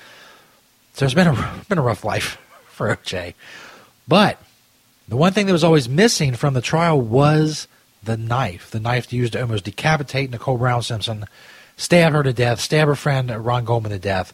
So 0.94 1.04
it's 1.04 1.14
been 1.14 1.28
a 1.28 1.60
been 1.68 1.78
a 1.78 1.82
rough 1.82 2.02
life 2.02 2.38
for 2.68 2.96
OJ. 2.96 3.34
But 4.08 4.42
the 5.06 5.18
one 5.18 5.34
thing 5.34 5.46
that 5.46 5.52
was 5.52 5.62
always 5.62 5.86
missing 5.88 6.34
from 6.34 6.54
the 6.54 6.62
trial 6.62 6.98
was 6.98 7.68
the 8.02 8.16
knife. 8.16 8.70
The 8.70 8.80
knife 8.80 9.12
used 9.12 9.34
to 9.34 9.42
almost 9.42 9.66
decapitate 9.66 10.30
Nicole 10.30 10.56
Brown 10.56 10.82
Simpson, 10.82 11.26
stab 11.76 12.14
her 12.14 12.22
to 12.22 12.32
death, 12.32 12.58
stab 12.58 12.88
her 12.88 12.94
friend 12.94 13.30
Ron 13.44 13.66
Goldman 13.66 13.92
to 13.92 13.98
death. 13.98 14.32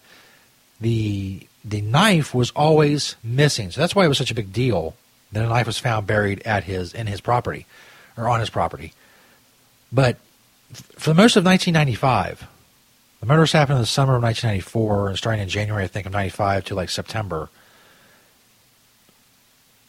The 0.80 1.44
the 1.64 1.80
knife 1.80 2.32
was 2.32 2.52
always 2.52 3.16
missing. 3.24 3.72
So 3.72 3.80
that's 3.80 3.96
why 3.96 4.04
it 4.04 4.08
was 4.08 4.18
such 4.18 4.30
a 4.30 4.34
big 4.34 4.52
deal 4.52 4.94
that 5.32 5.44
a 5.44 5.48
knife 5.48 5.66
was 5.66 5.80
found 5.80 6.06
buried 6.06 6.40
at 6.46 6.62
his 6.62 6.94
in 6.94 7.08
his 7.08 7.20
property 7.20 7.66
or 8.16 8.28
on 8.28 8.40
his 8.40 8.50
property. 8.50 8.92
But 9.92 10.16
for 10.72 11.10
the 11.10 11.14
most 11.14 11.36
of 11.36 11.44
1995, 11.44 12.46
the 13.20 13.26
murders 13.26 13.52
happened 13.52 13.76
in 13.76 13.82
the 13.82 13.86
summer 13.86 14.16
of 14.16 14.22
1994 14.22 15.08
and 15.08 15.18
starting 15.18 15.42
in 15.42 15.48
January, 15.48 15.84
I 15.84 15.86
think, 15.86 16.06
of 16.06 16.12
95 16.12 16.64
to 16.66 16.74
like 16.74 16.90
September. 16.90 17.48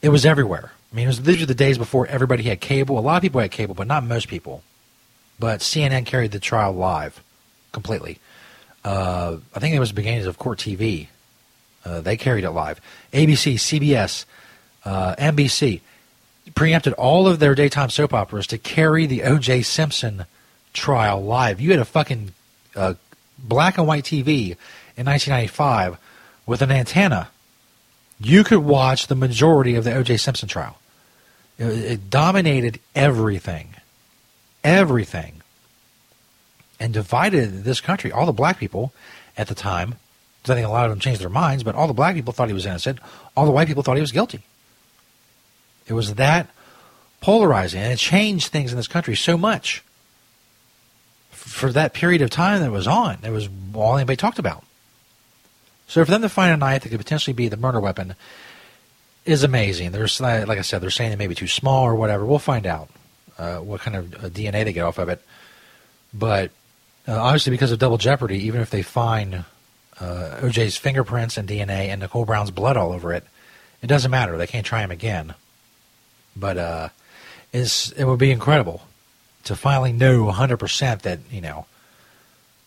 It 0.01 0.09
was 0.09 0.25
everywhere. 0.25 0.71
I 0.91 0.95
mean, 0.95 1.05
it 1.05 1.07
was, 1.07 1.21
were 1.21 1.45
the 1.45 1.55
days 1.55 1.77
before 1.77 2.07
everybody 2.07 2.43
had 2.43 2.61
cable. 2.61 2.97
A 2.97 3.01
lot 3.01 3.17
of 3.17 3.21
people 3.21 3.41
had 3.41 3.51
cable, 3.51 3.75
but 3.75 3.87
not 3.87 4.03
most 4.03 4.27
people. 4.27 4.63
But 5.39 5.59
CNN 5.59 6.05
carried 6.05 6.31
the 6.31 6.39
trial 6.39 6.71
live 6.73 7.21
completely. 7.71 8.19
Uh, 8.85 9.37
I 9.53 9.59
think 9.59 9.75
it 9.75 9.79
was 9.79 9.89
the 9.89 9.95
beginnings 9.95 10.25
of 10.25 10.37
Court 10.37 10.59
TV. 10.59 11.07
Uh, 11.83 12.01
they 12.01 12.15
carried 12.15 12.43
it 12.43 12.51
live. 12.51 12.79
ABC, 13.11 13.55
CBS, 13.55 14.25
uh, 14.85 15.15
NBC 15.15 15.81
preempted 16.55 16.93
all 16.93 17.27
of 17.27 17.39
their 17.39 17.55
daytime 17.55 17.89
soap 17.89 18.13
operas 18.13 18.47
to 18.47 18.57
carry 18.57 19.05
the 19.05 19.23
O.J. 19.23 19.61
Simpson 19.63 20.25
trial 20.73 21.23
live. 21.23 21.59
You 21.59 21.71
had 21.71 21.79
a 21.79 21.85
fucking 21.85 22.33
uh, 22.75 22.93
black 23.37 23.77
and 23.77 23.87
white 23.87 24.03
TV 24.03 24.55
in 24.95 25.05
1995 25.05 25.97
with 26.45 26.61
an 26.61 26.71
antenna. 26.71 27.29
You 28.19 28.43
could 28.43 28.59
watch 28.59 29.07
the 29.07 29.15
majority 29.15 29.75
of 29.75 29.83
the 29.83 29.93
O.J. 29.93 30.17
Simpson 30.17 30.47
trial. 30.47 30.77
It, 31.57 31.65
it 31.65 32.09
dominated 32.09 32.79
everything, 32.95 33.75
everything, 34.63 35.41
and 36.79 36.93
divided 36.93 37.63
this 37.63 37.81
country. 37.81 38.11
All 38.11 38.25
the 38.25 38.31
black 38.31 38.57
people 38.59 38.93
at 39.37 39.47
the 39.47 39.55
time, 39.55 39.95
I 40.43 40.53
think 40.53 40.65
a 40.65 40.69
lot 40.69 40.85
of 40.85 40.91
them 40.91 40.99
changed 40.99 41.21
their 41.21 41.29
minds, 41.29 41.63
but 41.63 41.75
all 41.75 41.87
the 41.87 41.93
black 41.93 42.15
people 42.15 42.33
thought 42.33 42.47
he 42.47 42.53
was 42.53 42.65
innocent. 42.65 42.99
All 43.35 43.45
the 43.45 43.51
white 43.51 43.67
people 43.67 43.83
thought 43.83 43.97
he 43.97 44.01
was 44.01 44.11
guilty. 44.11 44.43
It 45.87 45.93
was 45.93 46.15
that 46.15 46.49
polarizing, 47.21 47.81
and 47.81 47.93
it 47.93 47.99
changed 47.99 48.47
things 48.47 48.71
in 48.71 48.77
this 48.77 48.87
country 48.87 49.15
so 49.15 49.37
much. 49.37 49.83
For 51.31 51.71
that 51.71 51.93
period 51.93 52.21
of 52.21 52.29
time 52.29 52.61
that 52.61 52.71
was 52.71 52.87
on, 52.87 53.19
it 53.23 53.31
was 53.31 53.49
all 53.73 53.95
anybody 53.95 54.17
talked 54.17 54.39
about. 54.39 54.63
So 55.87 56.03
for 56.03 56.11
them 56.11 56.21
to 56.21 56.29
find 56.29 56.53
a 56.53 56.57
knife 56.57 56.83
that 56.83 56.89
could 56.89 56.99
potentially 56.99 57.33
be 57.33 57.47
the 57.47 57.57
murder 57.57 57.79
weapon 57.79 58.15
is 59.25 59.43
amazing. 59.43 59.91
There's, 59.91 60.19
like 60.19 60.49
I 60.49 60.61
said, 60.61 60.81
they're 60.81 60.89
saying 60.89 61.13
it 61.13 61.17
may 61.17 61.27
be 61.27 61.35
too 61.35 61.47
small 61.47 61.83
or 61.83 61.95
whatever. 61.95 62.25
We'll 62.25 62.39
find 62.39 62.65
out 62.65 62.89
uh, 63.37 63.57
what 63.57 63.81
kind 63.81 63.95
of 63.95 64.13
uh, 64.13 64.29
DNA 64.29 64.65
they 64.65 64.73
get 64.73 64.83
off 64.83 64.97
of 64.97 65.09
it. 65.09 65.21
But 66.13 66.51
uh, 67.07 67.15
obviously, 67.15 67.51
because 67.51 67.71
of 67.71 67.79
double 67.79 67.97
jeopardy, 67.97 68.45
even 68.45 68.61
if 68.61 68.69
they 68.69 68.81
find 68.81 69.45
uh, 69.99 70.39
OJ's 70.41 70.77
fingerprints 70.77 71.37
and 71.37 71.47
DNA 71.47 71.87
and 71.87 72.01
Nicole 72.01 72.25
Brown's 72.25 72.51
blood 72.51 72.77
all 72.77 72.91
over 72.91 73.13
it, 73.13 73.25
it 73.81 73.87
doesn't 73.87 74.11
matter. 74.11 74.37
They 74.37 74.47
can't 74.47 74.65
try 74.65 74.81
him 74.81 74.91
again. 74.91 75.33
But 76.37 76.57
uh, 76.57 76.89
is 77.53 77.93
it 77.97 78.05
would 78.05 78.19
be 78.19 78.31
incredible 78.31 78.81
to 79.45 79.55
finally 79.55 79.93
know 79.93 80.25
100% 80.25 81.01
that, 81.01 81.19
you 81.31 81.41
know, 81.41 81.65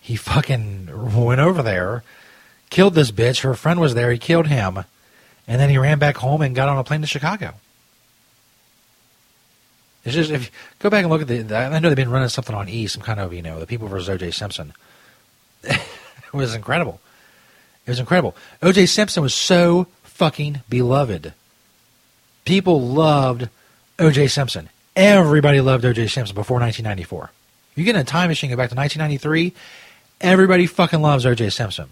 he 0.00 0.16
fucking 0.16 0.88
went 1.24 1.40
over 1.40 1.62
there, 1.62 2.02
killed 2.70 2.94
this 2.94 3.11
bitch. 3.11 3.42
Her 3.42 3.54
friend 3.54 3.78
was 3.78 3.94
there. 3.94 4.11
He 4.11 4.18
killed 4.18 4.46
him. 4.46 4.85
And 5.46 5.61
then 5.61 5.68
he 5.68 5.78
ran 5.78 5.98
back 5.98 6.16
home 6.16 6.42
and 6.42 6.54
got 6.54 6.68
on 6.68 6.78
a 6.78 6.85
plane 6.85 7.02
to 7.02 7.06
Chicago. 7.06 7.54
It's 10.04 10.14
just, 10.14 10.30
if 10.30 10.46
you 10.46 10.50
go 10.78 10.88
back 10.88 11.02
and 11.02 11.11
look 11.12 11.20
at 11.20 11.28
the, 11.28 11.54
I 11.54 11.78
know 11.78 11.88
they've 11.88 11.96
been 11.96 12.11
running 12.11 12.28
something 12.30 12.54
on 12.54 12.68
E, 12.68 12.87
some 12.87 13.02
kind 13.02 13.20
of, 13.20 13.35
you 13.35 13.42
know, 13.42 13.61
the 13.61 13.66
people 13.66 13.87
versus 13.87 14.09
O.J. 14.09 14.30
Simpson. 14.30 14.72
it 15.62 15.83
was 16.33 16.54
incredible. 16.54 17.00
It 17.85 17.90
was 17.90 18.00
incredible. 18.00 18.35
O.J. 18.62 18.87
Simpson 18.87 19.22
was 19.22 19.35
so 19.35 19.87
fucking 20.04 20.62
beloved. 20.70 21.35
People 22.46 22.80
loved 22.80 23.50
O.J. 24.01 24.29
Simpson. 24.29 24.69
Everybody 24.97 25.61
loved 25.61 25.85
O.J. 25.85 26.09
Simpson 26.09 26.35
before 26.35 26.59
1994. 26.59 27.31
You 27.77 27.85
get 27.85 27.95
in 27.95 28.01
a 28.01 28.05
time 28.05 28.29
machine, 28.29 28.51
go 28.51 28.57
back 28.57 28.71
to 28.71 28.77
1993, 28.77 29.53
everybody 30.21 30.67
fucking 30.67 31.01
loves 31.01 31.27
O.J. 31.27 31.51
Simpson. 31.51 31.89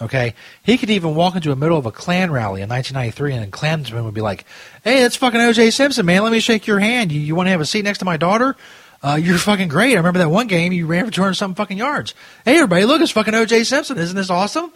Okay? 0.00 0.34
He 0.62 0.78
could 0.78 0.90
even 0.90 1.14
walk 1.14 1.36
into 1.36 1.48
the 1.48 1.56
middle 1.56 1.78
of 1.78 1.86
a 1.86 1.92
Klan 1.92 2.30
rally 2.30 2.62
in 2.62 2.68
1993 2.68 3.34
and 3.34 3.52
Klansmen 3.52 4.04
would 4.04 4.14
be 4.14 4.20
like, 4.20 4.44
hey, 4.82 5.02
that's 5.02 5.16
fucking 5.16 5.40
O.J. 5.40 5.70
Simpson, 5.70 6.04
man. 6.06 6.22
Let 6.22 6.32
me 6.32 6.40
shake 6.40 6.66
your 6.66 6.80
hand. 6.80 7.12
You, 7.12 7.20
you 7.20 7.34
want 7.34 7.46
to 7.46 7.50
have 7.50 7.60
a 7.60 7.66
seat 7.66 7.84
next 7.84 7.98
to 7.98 8.04
my 8.04 8.16
daughter? 8.16 8.56
Uh, 9.02 9.18
you're 9.20 9.38
fucking 9.38 9.68
great. 9.68 9.94
I 9.94 9.96
remember 9.96 10.18
that 10.18 10.28
one 10.28 10.46
game 10.46 10.72
you 10.72 10.86
ran 10.86 11.06
for 11.06 11.12
200 11.12 11.34
something 11.34 11.54
fucking 11.54 11.78
yards. 11.78 12.14
Hey, 12.44 12.56
everybody, 12.56 12.84
look, 12.84 13.00
it's 13.00 13.12
fucking 13.12 13.34
O.J. 13.34 13.64
Simpson. 13.64 13.96
Isn't 13.96 14.16
this 14.16 14.30
awesome? 14.30 14.72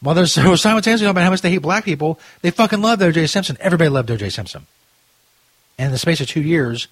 While 0.00 0.14
they're 0.14 0.26
so 0.26 0.56
simultaneously 0.56 1.04
talking 1.04 1.12
about 1.12 1.24
how 1.24 1.30
much 1.30 1.40
they 1.40 1.50
hate 1.50 1.62
black 1.62 1.84
people, 1.84 2.18
they 2.42 2.50
fucking 2.50 2.82
loved 2.82 3.02
O.J. 3.02 3.26
Simpson. 3.26 3.56
Everybody 3.60 3.88
loved 3.88 4.10
O.J. 4.10 4.30
Simpson. 4.30 4.66
And 5.78 5.86
in 5.86 5.92
the 5.92 5.98
space 5.98 6.20
of 6.20 6.28
two 6.28 6.42
years, 6.42 6.88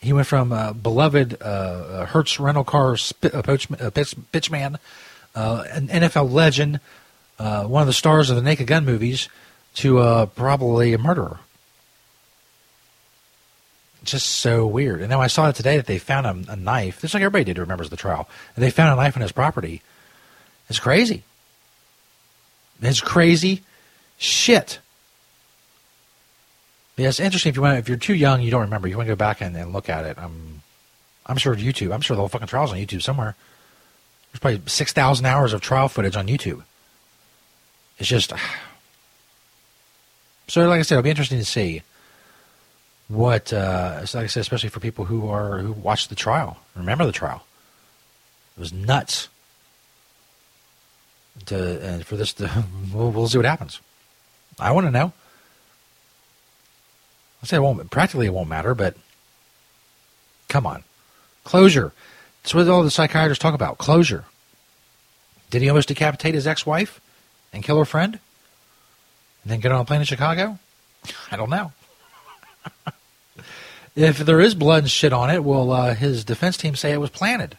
he 0.00 0.12
went 0.12 0.26
from 0.26 0.52
uh, 0.52 0.72
beloved 0.72 1.40
uh, 1.40 2.06
Hertz 2.06 2.40
rental 2.40 2.64
car 2.64 2.96
sp- 2.98 3.30
uh, 3.32 3.42
pitch, 3.42 3.70
uh, 3.70 3.90
pitch, 3.90 4.14
pitchman, 4.32 4.78
uh, 5.34 5.64
an 5.70 5.88
NFL 5.88 6.30
legend, 6.30 6.80
uh, 7.38 7.64
one 7.64 7.82
of 7.82 7.86
the 7.86 7.92
stars 7.92 8.28
of 8.30 8.36
the 8.36 8.42
Naked 8.42 8.66
Gun 8.66 8.84
movies, 8.84 9.28
to 9.76 9.98
uh, 9.98 10.26
probably 10.26 10.92
a 10.92 10.98
murderer. 10.98 11.38
Just 14.04 14.26
so 14.26 14.66
weird. 14.66 15.00
And 15.00 15.10
now 15.10 15.20
I 15.20 15.28
saw 15.28 15.48
it 15.48 15.54
today 15.54 15.76
that 15.76 15.86
they 15.86 15.98
found 15.98 16.26
a, 16.26 16.52
a 16.52 16.56
knife, 16.56 17.00
just 17.00 17.14
like 17.14 17.22
everybody 17.22 17.44
did 17.44 17.56
who 17.56 17.62
remembers 17.62 17.88
the 17.88 17.96
trial. 17.96 18.28
And 18.56 18.64
They 18.64 18.70
found 18.70 18.92
a 18.92 19.00
knife 19.00 19.16
on 19.16 19.22
his 19.22 19.30
property. 19.32 19.80
It's 20.68 20.80
crazy. 20.80 21.22
It's 22.82 23.00
crazy 23.00 23.62
shit. 24.18 24.80
Yeah, 26.96 27.08
it's 27.08 27.20
interesting 27.20 27.50
if 27.50 27.56
you 27.56 27.62
want. 27.62 27.78
If 27.78 27.88
you're 27.88 27.96
too 27.96 28.14
young, 28.14 28.42
you 28.42 28.50
don't 28.50 28.62
remember. 28.62 28.88
You 28.88 28.96
want 28.96 29.06
to 29.06 29.12
go 29.12 29.16
back 29.16 29.40
and, 29.40 29.56
and 29.56 29.72
look 29.72 29.88
at 29.88 30.04
it. 30.04 30.18
I'm, 30.18 30.62
I'm 31.26 31.36
sure 31.36 31.54
YouTube. 31.54 31.94
I'm 31.94 32.00
sure 32.00 32.16
the 32.16 32.20
whole 32.20 32.28
fucking 32.28 32.48
trial's 32.48 32.72
on 32.72 32.78
YouTube 32.78 33.02
somewhere. 33.02 33.34
There's 34.30 34.40
probably 34.40 34.62
six 34.66 34.92
thousand 34.92 35.26
hours 35.26 35.52
of 35.52 35.60
trial 35.60 35.88
footage 35.88 36.16
on 36.16 36.26
YouTube. 36.26 36.62
It's 37.98 38.08
just. 38.08 38.32
So, 40.48 40.68
like 40.68 40.80
I 40.80 40.82
said, 40.82 40.96
it'll 40.96 41.04
be 41.04 41.08
interesting 41.08 41.38
to 41.38 41.46
see 41.46 41.82
what. 43.08 43.52
Uh, 43.54 44.00
like 44.12 44.24
I 44.24 44.26
said, 44.26 44.40
especially 44.40 44.68
for 44.68 44.80
people 44.80 45.06
who 45.06 45.30
are 45.30 45.60
who 45.60 45.72
watched 45.72 46.10
the 46.10 46.14
trial, 46.14 46.58
remember 46.74 47.06
the 47.06 47.12
trial. 47.12 47.46
It 48.56 48.60
was 48.60 48.70
nuts 48.70 49.28
to 51.46 51.80
and 51.82 52.06
for 52.06 52.16
this 52.16 52.32
to 52.34 52.64
we'll, 52.94 53.10
we'll 53.10 53.28
see 53.28 53.38
what 53.38 53.46
happens. 53.46 53.80
I 54.58 54.72
want 54.72 54.86
to 54.86 54.90
know. 54.90 55.12
I 57.42 57.46
say 57.46 57.56
it 57.56 57.60
won't 57.60 57.90
practically 57.90 58.26
it 58.26 58.34
won't 58.34 58.48
matter, 58.48 58.74
but 58.74 58.96
come 60.48 60.66
on, 60.66 60.84
closure. 61.44 61.92
That's 62.42 62.54
what 62.54 62.68
all 62.68 62.82
the 62.82 62.90
psychiatrists 62.90 63.42
talk 63.42 63.54
about. 63.54 63.78
Closure. 63.78 64.24
Did 65.50 65.62
he 65.62 65.68
almost 65.68 65.88
decapitate 65.88 66.34
his 66.34 66.46
ex-wife 66.46 67.00
and 67.52 67.62
kill 67.62 67.78
her 67.78 67.84
friend, 67.84 68.18
and 69.42 69.52
then 69.52 69.60
get 69.60 69.72
on 69.72 69.80
a 69.80 69.84
plane 69.84 70.00
to 70.00 70.06
Chicago? 70.06 70.58
I 71.30 71.36
don't 71.36 71.50
know. 71.50 71.72
if 73.96 74.18
there 74.18 74.40
is 74.40 74.54
blood 74.54 74.84
and 74.84 74.90
shit 74.90 75.12
on 75.12 75.30
it, 75.30 75.44
will 75.44 75.72
uh, 75.72 75.94
his 75.94 76.24
defense 76.24 76.56
team 76.56 76.74
say 76.74 76.92
it 76.92 77.00
was 77.00 77.10
planted? 77.10 77.58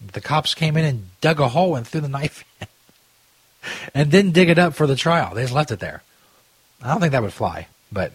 The 0.00 0.20
cops 0.20 0.54
came 0.54 0.76
in 0.76 0.84
and 0.84 1.08
dug 1.20 1.40
a 1.40 1.48
hole 1.48 1.76
and 1.76 1.86
threw 1.86 2.00
the 2.00 2.08
knife 2.08 2.44
in. 2.60 2.66
and 3.94 4.10
didn't 4.10 4.32
dig 4.32 4.48
it 4.48 4.58
up 4.58 4.74
for 4.74 4.86
the 4.86 4.96
trial. 4.96 5.34
They 5.34 5.42
just 5.42 5.54
left 5.54 5.70
it 5.70 5.80
there. 5.80 6.02
I 6.82 6.88
don't 6.88 7.00
think 7.00 7.12
that 7.12 7.22
would 7.22 7.32
fly, 7.32 7.68
but, 7.92 8.12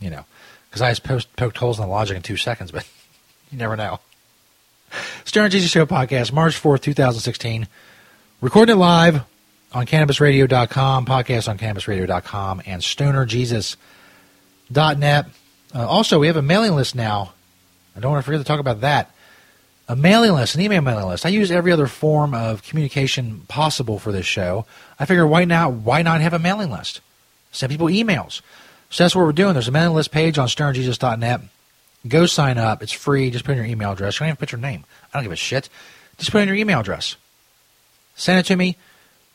you 0.00 0.10
know, 0.10 0.24
because 0.68 0.82
I 0.82 0.90
just 0.90 1.04
post, 1.04 1.34
poked 1.36 1.56
holes 1.58 1.78
in 1.78 1.84
the 1.84 1.90
logic 1.90 2.16
in 2.16 2.22
two 2.22 2.36
seconds, 2.36 2.70
but 2.72 2.86
you 3.50 3.58
never 3.58 3.76
know. 3.76 4.00
Stoner 5.24 5.48
Jesus 5.48 5.70
Show 5.70 5.86
podcast, 5.86 6.32
March 6.32 6.60
4th, 6.60 6.82
2016. 6.82 7.68
Recording 8.40 8.74
it 8.74 8.78
live 8.78 9.22
on 9.72 9.86
CannabisRadio.com, 9.86 11.06
podcast 11.06 11.48
on 11.48 11.58
CannabisRadio.com, 11.58 12.62
and 12.66 12.82
StonerJesus.net. 12.82 15.26
Uh, 15.72 15.86
also, 15.86 16.18
we 16.18 16.26
have 16.26 16.36
a 16.36 16.42
mailing 16.42 16.72
list 16.72 16.96
now. 16.96 17.32
I 17.96 18.00
don't 18.00 18.10
want 18.10 18.24
to 18.24 18.26
forget 18.26 18.40
to 18.40 18.44
talk 18.44 18.58
about 18.58 18.80
that 18.80 19.14
a 19.90 19.96
mailing 19.96 20.30
list, 20.32 20.54
an 20.54 20.60
email 20.60 20.80
mailing 20.82 21.08
list. 21.08 21.26
I 21.26 21.30
use 21.30 21.50
every 21.50 21.72
other 21.72 21.88
form 21.88 22.32
of 22.32 22.62
communication 22.62 23.40
possible 23.48 23.98
for 23.98 24.12
this 24.12 24.24
show. 24.24 24.64
I 25.00 25.04
figure 25.04 25.26
why 25.26 25.44
not 25.44 25.72
why 25.72 26.02
not 26.02 26.20
have 26.20 26.32
a 26.32 26.38
mailing 26.38 26.70
list? 26.70 27.00
Send 27.50 27.72
people 27.72 27.88
emails. 27.88 28.40
So 28.90 29.02
that's 29.02 29.16
what 29.16 29.24
we're 29.24 29.32
doing. 29.32 29.54
There's 29.54 29.66
a 29.66 29.72
mailing 29.72 29.96
list 29.96 30.12
page 30.12 30.38
on 30.38 30.46
stonerjesus.net. 30.46 31.40
Go 32.06 32.26
sign 32.26 32.56
up. 32.56 32.84
It's 32.84 32.92
free. 32.92 33.30
Just 33.30 33.44
put 33.44 33.52
in 33.52 33.58
your 33.58 33.66
email 33.66 33.90
address. 33.90 34.14
You 34.14 34.20
don't 34.20 34.28
even 34.28 34.36
put 34.36 34.52
your 34.52 34.60
name. 34.60 34.84
I 35.12 35.18
don't 35.18 35.24
give 35.24 35.32
a 35.32 35.36
shit. 35.36 35.68
Just 36.18 36.30
put 36.30 36.42
in 36.42 36.46
your 36.46 36.56
email 36.56 36.78
address. 36.78 37.16
Send 38.14 38.38
it 38.38 38.46
to 38.46 38.54
me. 38.54 38.76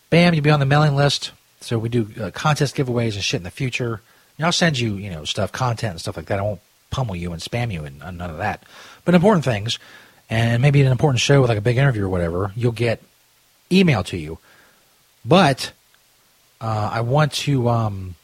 Bam, 0.10 0.34
you'll 0.34 0.44
be 0.44 0.52
on 0.52 0.62
the 0.62 0.66
mailing 0.66 0.96
list. 0.96 1.32
So 1.60 1.78
we 1.78 1.90
do 1.90 2.08
uh, 2.18 2.32
contest 2.32 2.78
giveaways 2.78 3.16
and 3.16 3.24
shit 3.24 3.40
in 3.40 3.44
the 3.44 3.52
future. 3.52 4.00
And 4.38 4.46
I'll 4.46 4.54
send 4.54 4.80
you, 4.80 4.96
you 4.96 5.10
know, 5.10 5.26
stuff, 5.26 5.52
content 5.52 5.92
and 5.92 6.00
stuff 6.00 6.16
like 6.16 6.28
that. 6.28 6.40
I 6.40 6.44
won't 6.44 6.62
pummel 6.92 7.18
you 7.18 7.34
and 7.34 7.42
spam 7.42 7.74
you 7.74 7.84
and, 7.84 8.02
and 8.02 8.18
none 8.18 8.30
of 8.30 8.38
that. 8.38 8.64
But 9.04 9.16
important 9.16 9.44
things, 9.44 9.80
and 10.30 10.62
maybe 10.62 10.82
an 10.82 10.92
important 10.92 11.22
show 11.22 11.42
with 11.42 11.50
like 11.50 11.58
a 11.58 11.62
big 11.62 11.78
interview 11.78 12.06
or 12.06 12.10
whatever, 12.10 12.52
you'll 12.56 12.72
get 12.72 13.02
email 13.72 14.04
to 14.04 14.18
you. 14.18 14.38
But 15.24 15.72
uh, 16.62 16.90
I 16.94 17.02
want 17.02 17.32
to. 17.34 17.70
Um, 17.70 18.16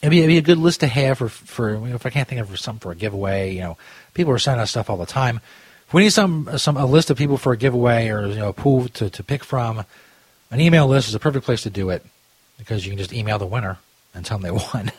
it'd, 0.00 0.10
be, 0.10 0.18
it'd 0.18 0.28
be 0.28 0.38
a 0.38 0.42
good 0.42 0.58
list 0.58 0.80
to 0.80 0.86
have 0.86 1.18
for 1.18 1.28
for 1.28 1.74
you 1.74 1.88
know, 1.88 1.94
if 1.94 2.06
I 2.06 2.10
can't 2.10 2.28
think 2.28 2.40
of 2.40 2.58
something 2.58 2.80
for 2.80 2.92
a 2.92 2.96
giveaway. 2.96 3.54
You 3.54 3.60
know, 3.60 3.78
people 4.14 4.32
are 4.32 4.38
sending 4.38 4.60
us 4.60 4.70
stuff 4.70 4.90
all 4.90 4.96
the 4.96 5.06
time. 5.06 5.40
If 5.86 5.94
we 5.94 6.02
need 6.02 6.10
some 6.10 6.48
some 6.56 6.76
a 6.76 6.86
list 6.86 7.10
of 7.10 7.18
people 7.18 7.36
for 7.36 7.52
a 7.52 7.56
giveaway 7.56 8.08
or 8.08 8.26
you 8.26 8.36
know 8.36 8.48
a 8.48 8.52
pool 8.52 8.88
to, 8.88 9.10
to 9.10 9.22
pick 9.22 9.44
from, 9.44 9.84
an 10.50 10.60
email 10.60 10.86
list 10.86 11.08
is 11.08 11.14
a 11.14 11.20
perfect 11.20 11.44
place 11.44 11.62
to 11.62 11.70
do 11.70 11.90
it 11.90 12.04
because 12.58 12.84
you 12.84 12.90
can 12.90 12.98
just 12.98 13.12
email 13.12 13.38
the 13.38 13.46
winner 13.46 13.78
and 14.14 14.24
tell 14.24 14.38
them 14.38 14.42
they 14.42 14.64
won. 14.74 14.92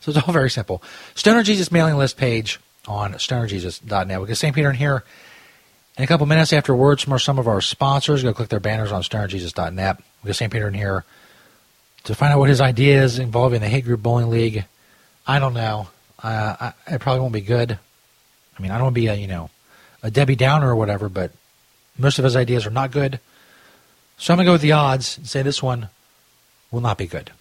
so 0.00 0.10
it's 0.10 0.18
all 0.18 0.32
very 0.32 0.50
simple. 0.50 0.82
Stoner 1.14 1.42
Jesus 1.42 1.72
mailing 1.72 1.96
list 1.96 2.16
page 2.16 2.60
on 2.86 3.14
stonerjesus.net. 3.14 4.18
We'll 4.18 4.26
get 4.26 4.36
St. 4.36 4.54
Peter 4.54 4.70
in 4.70 4.76
here 4.76 5.04
in 5.96 6.04
a 6.04 6.06
couple 6.06 6.26
minutes 6.26 6.52
after 6.52 6.74
words 6.74 7.02
from 7.02 7.18
some 7.18 7.38
of 7.38 7.48
our 7.48 7.60
sponsors. 7.60 8.22
Go 8.22 8.32
click 8.34 8.48
their 8.48 8.60
banners 8.60 8.92
on 8.92 9.02
stonerjesus.net. 9.02 9.96
We'll 9.96 10.28
get 10.28 10.36
St. 10.36 10.52
Peter 10.52 10.68
in 10.68 10.74
here 10.74 11.04
to 12.04 12.14
find 12.14 12.32
out 12.32 12.38
what 12.38 12.48
his 12.48 12.60
idea 12.60 13.02
is 13.02 13.18
involving 13.18 13.60
the 13.60 13.68
Hate 13.68 13.84
Group 13.84 14.02
Bowling 14.02 14.30
League. 14.30 14.64
I 15.26 15.38
don't 15.38 15.54
know. 15.54 15.88
Uh, 16.22 16.56
I, 16.60 16.94
it 16.94 17.00
probably 17.00 17.20
won't 17.20 17.32
be 17.32 17.40
good. 17.40 17.78
I 18.56 18.62
mean, 18.62 18.70
I 18.70 18.74
don't 18.74 18.84
want 18.84 18.94
to 18.94 19.00
be 19.00 19.06
a, 19.08 19.14
you 19.14 19.26
know, 19.26 19.50
a 20.02 20.10
Debbie 20.10 20.36
Downer 20.36 20.70
or 20.70 20.76
whatever, 20.76 21.08
but 21.08 21.32
most 21.98 22.18
of 22.18 22.24
his 22.24 22.36
ideas 22.36 22.66
are 22.66 22.70
not 22.70 22.90
good. 22.90 23.20
So 24.16 24.32
I'm 24.32 24.38
going 24.38 24.46
to 24.46 24.48
go 24.48 24.52
with 24.52 24.62
the 24.62 24.72
odds 24.72 25.18
and 25.18 25.26
say 25.26 25.42
this 25.42 25.62
one 25.62 25.88
will 26.70 26.80
not 26.80 26.98
be 26.98 27.06
good. 27.06 27.32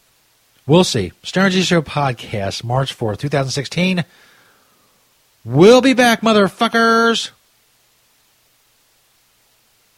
We'll 0.65 0.85
see. 0.85 1.11
Stoner 1.23 1.49
Jesus 1.49 1.67
Show 1.67 1.81
podcast, 1.81 2.63
March 2.63 2.97
4th, 2.97 3.19
2016. 3.19 4.05
We'll 5.45 5.81
be 5.81 5.93
back, 5.93 6.21
motherfuckers. 6.21 7.31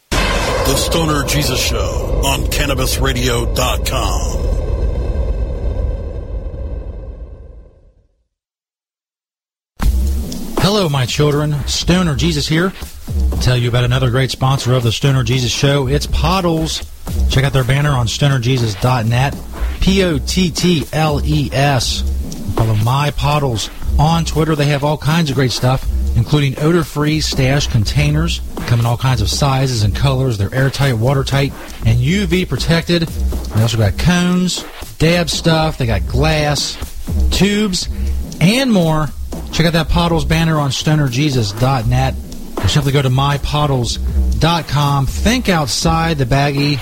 The 0.10 0.76
Stoner 0.76 1.24
Jesus 1.28 1.64
Show 1.64 2.22
on 2.26 2.46
CannabisRadio.com. 2.46 4.56
Hello, 10.62 10.90
my 10.90 11.06
children. 11.06 11.54
Stoner 11.68 12.16
Jesus 12.16 12.48
here. 12.48 12.74
I'll 13.32 13.38
tell 13.38 13.56
you 13.56 13.70
about 13.70 13.84
another 13.84 14.10
great 14.10 14.32
sponsor 14.32 14.74
of 14.74 14.82
the 14.82 14.92
Stoner 14.92 15.24
Jesus 15.24 15.52
Show. 15.52 15.88
It's 15.88 16.08
Pottles. 16.08 16.82
Check 17.30 17.44
out 17.44 17.54
their 17.54 17.64
banner 17.64 17.92
on 17.92 18.08
stonerjesus.net. 18.08 19.38
P 19.80 20.04
O 20.04 20.18
T 20.18 20.50
T 20.50 20.86
L 20.92 21.22
E 21.24 21.52
S. 21.54 22.02
Follow 22.56 22.74
my 22.78 23.12
Pottles 23.12 23.70
on 24.00 24.26
Twitter. 24.26 24.56
They 24.56 24.66
have 24.66 24.84
all 24.84 24.98
kinds 24.98 25.30
of 25.30 25.36
great 25.36 25.52
stuff, 25.52 25.88
including 26.16 26.60
odor 26.60 26.84
free 26.84 27.22
stash 27.22 27.68
containers. 27.68 28.42
Come 28.68 28.80
in 28.80 28.86
all 28.86 28.98
kinds 28.98 29.22
of 29.22 29.30
sizes 29.30 29.84
and 29.84 29.96
colors. 29.96 30.38
They're 30.38 30.54
airtight, 30.54 30.98
watertight, 30.98 31.54
and 31.86 32.00
UV 32.00 32.48
protected. 32.48 33.04
They 33.04 33.62
also 33.62 33.78
got 33.78 33.98
cones, 33.98 34.66
dab 34.98 35.30
stuff. 35.30 35.78
They 35.78 35.86
got 35.86 36.08
glass, 36.08 36.78
tubes, 37.32 37.90
and 38.42 38.72
more. 38.72 39.08
Check 39.52 39.66
out 39.68 39.74
that 39.74 39.90
Pottles 39.90 40.26
banner 40.26 40.58
on 40.58 40.70
stonerjesus.net 40.72 42.16
or 42.58 42.68
simply 42.68 42.92
go 42.92 43.02
to 43.02 43.10
mypottles.com. 43.10 45.06
Think 45.06 45.50
outside 45.50 46.18
the 46.18 46.26
baggie. 46.26 46.80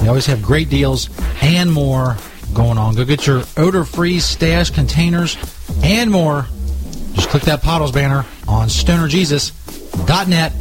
They 0.00 0.08
always 0.08 0.26
have 0.26 0.42
great 0.42 0.68
deals 0.70 1.08
and 1.42 1.72
more 1.72 2.16
going 2.54 2.78
on. 2.78 2.94
Go 2.94 3.04
get 3.04 3.26
your 3.26 3.42
odor 3.56 3.84
free 3.84 4.20
stash 4.20 4.70
containers 4.70 5.36
and 5.82 6.10
more. 6.10 6.46
Just 7.14 7.28
click 7.28 7.44
that 7.44 7.62
Pottles 7.62 7.92
banner 7.92 8.24
on 8.46 8.68
stonerjesus.net. 8.68 10.52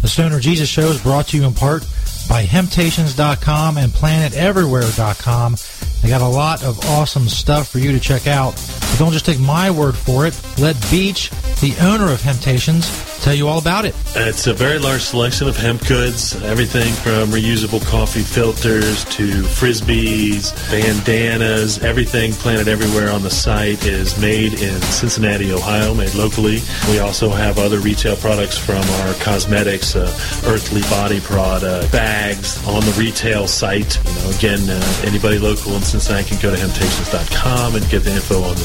The 0.00 0.08
Stoner 0.08 0.40
Jesus 0.40 0.68
Show 0.68 0.88
is 0.88 1.02
brought 1.02 1.28
to 1.28 1.36
you 1.36 1.44
in 1.44 1.54
part 1.54 1.82
by 2.28 2.44
Hemptations.com 2.44 3.78
and 3.78 3.90
PlanetEverywhere.com. 3.92 5.56
They 6.02 6.08
got 6.08 6.20
a 6.20 6.28
lot 6.28 6.62
of 6.62 6.78
awesome 6.86 7.28
stuff 7.28 7.70
for 7.70 7.78
you 7.78 7.92
to 7.92 8.00
check 8.00 8.26
out. 8.26 8.54
But 8.90 8.98
don't 8.98 9.12
just 9.12 9.26
take 9.26 9.40
my 9.40 9.70
word 9.70 9.96
for 9.96 10.26
it. 10.26 10.40
Let 10.58 10.76
Beach, 10.90 11.30
the 11.60 11.74
owner 11.80 12.12
of 12.12 12.20
Hemptations, 12.20 12.88
tell 13.22 13.34
you 13.34 13.48
all 13.48 13.58
about 13.58 13.84
it. 13.84 13.94
It's 14.14 14.46
a 14.46 14.54
very 14.54 14.78
large 14.78 15.02
selection 15.02 15.48
of 15.48 15.56
hemp 15.56 15.86
goods, 15.86 16.40
everything 16.42 16.92
from 16.92 17.28
reusable 17.30 17.84
coffee 17.86 18.22
filters 18.22 19.04
to 19.06 19.42
frisbees, 19.42 20.52
bandanas, 20.70 21.82
everything 21.82 22.32
Planet 22.32 22.68
Everywhere 22.68 23.10
on 23.10 23.22
the 23.22 23.30
site 23.30 23.86
is 23.86 24.18
made 24.20 24.54
in 24.54 24.80
Cincinnati, 24.82 25.52
Ohio, 25.52 25.94
made 25.94 26.14
locally. 26.14 26.60
We 26.88 26.98
also 26.98 27.28
have 27.30 27.58
other 27.58 27.78
retail 27.78 28.16
products 28.16 28.56
from 28.58 28.82
our 29.00 29.14
cosmetics, 29.14 29.96
uh, 29.96 30.06
earthly 30.46 30.82
body 30.82 31.20
product, 31.20 31.90
bags 31.92 32.64
on 32.66 32.80
the 32.84 32.92
retail 32.98 33.46
site. 33.46 33.98
You 34.04 34.14
know, 34.14 34.30
again, 34.36 34.70
uh, 34.70 35.02
anybody 35.04 35.38
local 35.38 35.72
in 35.74 35.82
Cincinnati 35.82 36.28
can 36.28 36.40
go 36.40 36.54
to 36.54 36.60
hemptations.com 36.60 37.74
and 37.74 37.88
get 37.90 38.04
the 38.04 38.12
info 38.12 38.42
on 38.42 38.54
the 38.54 38.64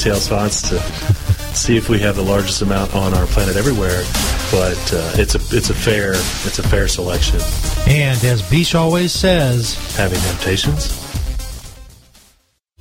spots 0.09 0.69
to 0.69 0.79
see 1.55 1.77
if 1.77 1.89
we 1.89 1.99
have 1.99 2.15
the 2.15 2.23
largest 2.23 2.61
amount 2.61 2.95
on 2.95 3.13
our 3.13 3.25
planet 3.27 3.55
everywhere. 3.55 4.03
But 4.51 4.93
uh, 4.93 5.13
it's 5.15 5.35
a 5.35 5.55
it's 5.55 5.69
a 5.69 5.73
fair 5.73 6.11
it's 6.13 6.59
a 6.59 6.63
fair 6.63 6.87
selection. 6.87 7.39
And 7.87 8.23
as 8.23 8.41
Beach 8.49 8.75
always 8.75 9.11
says, 9.11 9.75
Having 9.95 10.19
temptations. 10.19 11.00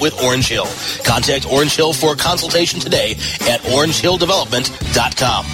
with 0.00 0.22
Orange 0.22 0.48
Hill. 0.48 0.66
Contact 1.04 1.50
Orange 1.50 1.74
Hill 1.74 1.92
for 1.92 2.12
a 2.12 2.16
consultation 2.16 2.78
today 2.78 3.12
at 3.42 3.60
orangehilldevelopment.com. 3.62 5.46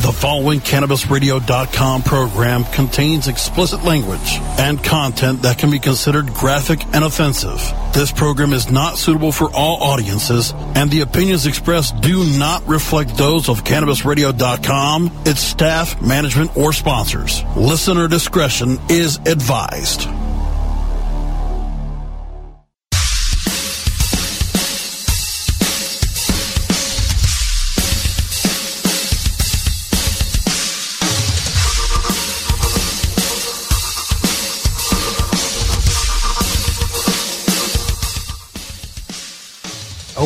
The 0.00 0.12
following 0.12 0.60
CannabisRadio.com 0.60 2.02
program 2.02 2.64
contains 2.64 3.28
explicit 3.28 3.84
language 3.84 4.38
and 4.58 4.82
content 4.82 5.42
that 5.42 5.58
can 5.58 5.70
be 5.70 5.78
considered 5.78 6.32
graphic 6.32 6.82
and 6.94 7.04
offensive. 7.04 7.60
This 7.92 8.10
program 8.10 8.54
is 8.54 8.70
not 8.70 8.96
suitable 8.96 9.30
for 9.30 9.50
all 9.54 9.82
audiences, 9.82 10.54
and 10.74 10.90
the 10.90 11.02
opinions 11.02 11.44
expressed 11.44 12.00
do 12.00 12.24
not 12.38 12.66
reflect 12.66 13.14
those 13.18 13.50
of 13.50 13.62
CannabisRadio.com, 13.62 15.12
its 15.26 15.42
staff, 15.42 16.00
management, 16.00 16.56
or 16.56 16.72
sponsors. 16.72 17.44
Listener 17.54 18.08
discretion 18.08 18.78
is 18.88 19.18
advised. 19.26 20.08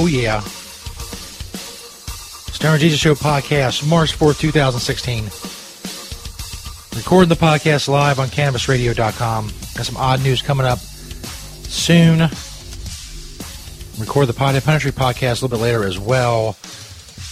Oh 0.04 0.06
yeah. 0.06 0.40
Stoner 2.52 2.76
Jesus 2.76 3.00
Show 3.00 3.14
podcast, 3.14 3.88
March 3.88 4.18
4th, 4.18 4.38
2016. 4.38 5.24
Recording 6.98 7.30
the 7.30 7.36
podcast 7.36 7.88
live 7.88 8.18
on 8.18 8.28
CannabisRadio.com. 8.28 9.46
Got 9.74 9.86
some 9.86 9.96
odd 9.96 10.22
news 10.22 10.42
coming 10.42 10.66
up 10.66 10.78
soon. 10.78 12.18
Record 13.98 14.26
the 14.26 14.34
Pothead 14.34 14.60
Punditry 14.60 14.92
podcast 14.92 15.40
a 15.40 15.46
little 15.46 15.56
bit 15.56 15.62
later 15.62 15.84
as 15.84 15.98
well. 15.98 16.58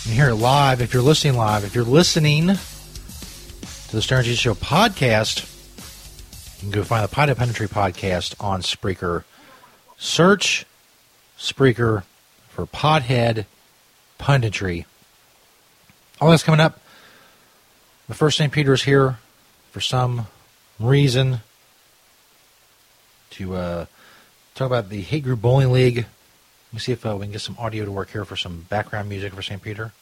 Can 0.04 0.12
hear 0.12 0.30
it 0.30 0.36
live 0.36 0.80
if 0.80 0.94
you're 0.94 1.02
listening 1.02 1.34
live. 1.34 1.64
If 1.64 1.74
you're 1.74 1.84
listening 1.84 2.46
to 2.46 3.92
the 3.92 4.00
Stoner 4.00 4.22
Jesus 4.22 4.40
Show 4.40 4.54
podcast, 4.54 5.44
you 6.62 6.70
can 6.70 6.70
go 6.70 6.84
find 6.84 7.06
the 7.06 7.14
Pothead 7.14 7.34
Punditry 7.34 7.68
podcast 7.68 8.34
on 8.42 8.62
Spreaker. 8.62 9.24
Search 9.98 10.64
Spreaker 11.38 12.04
Pothead 12.66 13.46
Punditry. 14.18 14.84
All 16.20 16.30
that's 16.30 16.42
coming 16.42 16.60
up. 16.60 16.80
The 18.08 18.14
first 18.14 18.36
St. 18.36 18.52
Peter 18.52 18.72
is 18.72 18.82
here 18.82 19.18
for 19.70 19.80
some 19.80 20.26
reason 20.78 21.40
to 23.30 23.54
uh, 23.54 23.86
talk 24.54 24.66
about 24.66 24.90
the 24.90 25.00
Hate 25.00 25.24
Group 25.24 25.40
Bowling 25.40 25.72
League. 25.72 25.96
Let 25.96 26.72
me 26.72 26.78
see 26.78 26.92
if 26.92 27.04
uh, 27.04 27.16
we 27.16 27.26
can 27.26 27.32
get 27.32 27.40
some 27.40 27.56
audio 27.58 27.84
to 27.84 27.90
work 27.90 28.10
here 28.10 28.24
for 28.24 28.36
some 28.36 28.66
background 28.68 29.08
music 29.08 29.34
for 29.34 29.42
St. 29.42 29.62
Peter. 29.62 29.92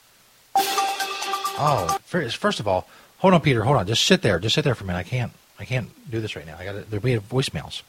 Oh, 1.62 1.98
first 2.04 2.60
of 2.60 2.66
all, 2.66 2.88
hold 3.18 3.34
on, 3.34 3.40
Peter. 3.40 3.64
Hold 3.64 3.76
on. 3.76 3.86
Just 3.86 4.04
sit 4.04 4.22
there. 4.22 4.38
Just 4.38 4.54
sit 4.54 4.64
there 4.64 4.74
for 4.74 4.84
a 4.84 4.86
minute. 4.86 5.00
I 5.00 5.02
can't. 5.02 5.32
I 5.58 5.64
can't 5.64 5.90
do 6.10 6.20
this 6.20 6.36
right 6.36 6.46
now. 6.46 6.56
I 6.58 6.64
got 6.64 6.90
there'll 6.90 7.02
be 7.02 7.16
voicemails. 7.16 7.82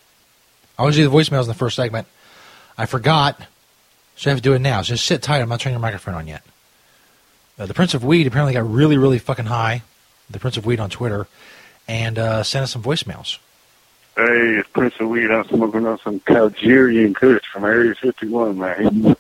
I 0.78 0.82
always 0.82 0.98
do 0.98 1.08
the 1.08 1.16
voicemails 1.16 1.44
in 1.44 1.48
the 1.48 1.54
first 1.54 1.78
segment. 1.78 2.08
I 2.78 2.86
forgot, 2.86 3.40
so 4.22 4.30
I 4.30 4.34
have 4.34 4.38
to 4.38 4.44
do 4.44 4.54
it 4.54 4.60
now. 4.60 4.84
So 4.84 4.94
just 4.94 5.08
sit 5.08 5.24
tight. 5.24 5.42
I'm 5.42 5.50
not 5.50 5.62
turning 5.62 5.74
your 5.74 5.82
microphone 5.82 6.14
on 6.14 6.28
yet. 6.28 6.44
Uh, 7.58 7.66
the 7.66 7.74
Prince 7.74 7.96
of 7.96 8.04
Weed 8.04 8.28
apparently 8.28 8.54
got 8.54 8.70
really, 8.72 8.96
really 8.96 9.18
fucking 9.18 9.46
high. 9.46 9.82
The 10.30 10.38
Prince 10.38 10.58
of 10.58 10.66
Weed 10.66 10.80
on 10.80 10.92
Twitter, 10.92 11.26
and 11.88 12.20
uh, 12.20 12.44
sent 12.44 12.62
us 12.62 12.72
some 12.72 12.84
voicemails. 12.84 13.40
Hey, 14.16 14.58
it's 14.60 14.70
Prince 14.70 14.94
of 15.00 15.10
Weed. 15.10 15.32
I'm 15.32 15.48
smoking 15.48 15.88
on 15.88 15.98
some 16.04 16.20
Calgerian 16.20 17.16
Kush 17.16 17.44
from 17.52 17.66
Area 17.66 17.96
51, 17.96 18.60
man. 18.60 19.16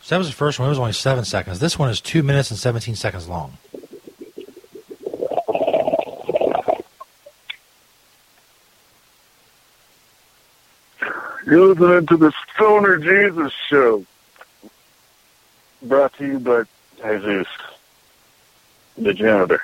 So 0.00 0.16
that 0.16 0.18
was 0.18 0.26
the 0.26 0.34
first 0.34 0.58
one. 0.58 0.66
It 0.66 0.70
was 0.70 0.80
only 0.80 0.92
seven 0.92 1.24
seconds. 1.24 1.60
This 1.60 1.78
one 1.78 1.88
is 1.88 2.00
two 2.00 2.24
minutes 2.24 2.50
and 2.50 2.58
17 2.58 2.96
seconds 2.96 3.28
long. 3.28 3.58
You're 11.44 11.74
listening 11.74 12.06
to 12.06 12.16
the 12.16 12.32
Stoner 12.54 12.98
Jesus 12.98 13.52
Show. 13.68 14.06
Brought 15.82 16.16
to 16.18 16.26
you 16.26 16.38
by 16.38 16.62
Jesus, 17.02 17.48
the 18.96 19.12
janitor. 19.12 19.60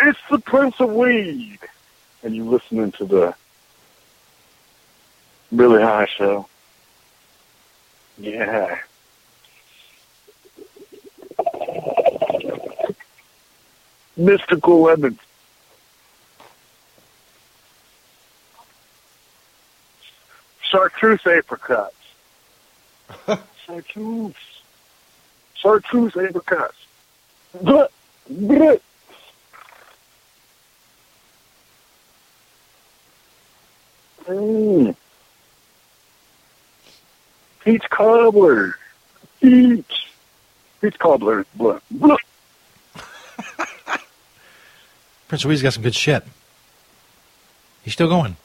it's 0.00 0.18
the 0.28 0.38
Prince 0.44 0.74
of 0.80 0.92
Weed. 0.92 1.60
And 2.24 2.34
you're 2.34 2.46
listening 2.46 2.90
to 2.92 3.04
the 3.04 3.34
Billy 5.54 5.82
High 5.82 6.06
Show. 6.06 6.48
Yeah. 8.18 8.80
Mystical 14.16 14.82
Lemons. 14.82 15.18
Chartreuse 20.62 21.26
apricots. 21.26 21.94
Chartreuse. 23.66 24.34
Chartreuse 25.54 26.16
apricots. 26.16 26.76
Bleh, 27.56 27.88
bleh. 28.30 28.80
Mm. 34.26 34.96
Peach 37.60 37.82
cobbler. 37.90 38.74
Peach. 39.40 40.08
Peach 40.80 40.98
cobbler. 40.98 41.46
Blah. 41.54 41.78
Blah. 41.90 42.16
Prince 45.28 45.44
Louis 45.44 45.62
got 45.62 45.72
some 45.72 45.82
good 45.82 45.94
shit. 45.94 46.22
He's 47.82 47.92
still 47.92 48.08
going. 48.08 48.36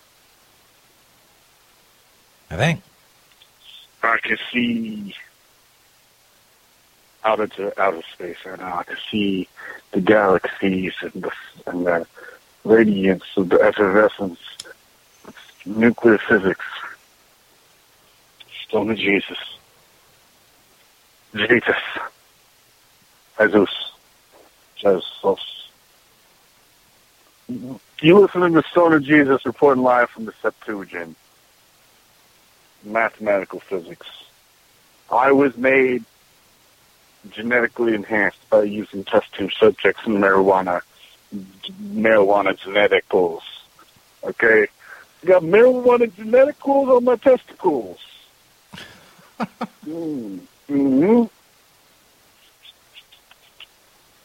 I 2.50 2.56
think. 2.56 2.82
I 4.02 4.18
can 4.24 4.38
see 4.52 5.16
out 7.24 7.40
into 7.40 7.80
outer 7.82 8.02
space 8.14 8.38
right 8.46 8.60
now. 8.60 8.80
I 8.80 8.84
can 8.84 8.98
see 9.12 9.48
the 9.92 10.02
galaxies 10.02 10.94
and 11.02 11.24
the, 11.24 11.32
and 11.68 11.86
the 11.86 12.08
radiance 12.64 13.26
of 13.36 13.50
the 13.50 13.62
effervescence 13.62 14.40
nuclear 15.66 16.18
physics. 16.18 16.66
Stone 18.64 18.92
of 18.92 18.98
Jesus. 18.98 19.38
Jesus. 21.36 21.76
Jesus. 23.38 23.68
Jesus. 24.78 25.59
You 27.50 28.20
listening 28.20 28.54
to 28.54 28.64
Son 28.74 28.94
of 28.94 29.04
Jesus 29.04 29.44
reporting 29.46 29.84
live 29.84 30.10
from 30.12 30.26
the 30.26 30.34
Septuagint. 30.42 31.18
Mathematical 32.84 33.60
physics. 33.60 34.08
I 35.12 35.32
was 35.32 35.58
made 35.58 36.04
genetically 37.32 37.96
enhanced 37.96 38.48
by 38.50 38.64
using 38.64 39.04
test 39.04 39.34
tube 39.34 39.52
subjects 39.60 40.06
in 40.06 40.14
marijuana, 40.14 40.82
marijuana 41.82 42.56
geneticals. 42.58 43.42
Okay? 44.24 44.68
Got 45.26 45.42
marijuana 45.42 46.10
geneticals 46.12 46.96
on 46.96 47.04
my 47.04 47.16
testicles. 47.16 48.00
mm. 49.86 50.40
hmm 50.68 51.24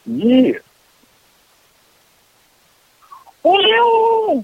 Yeah. 0.05 0.59
Oleo! 3.45 4.43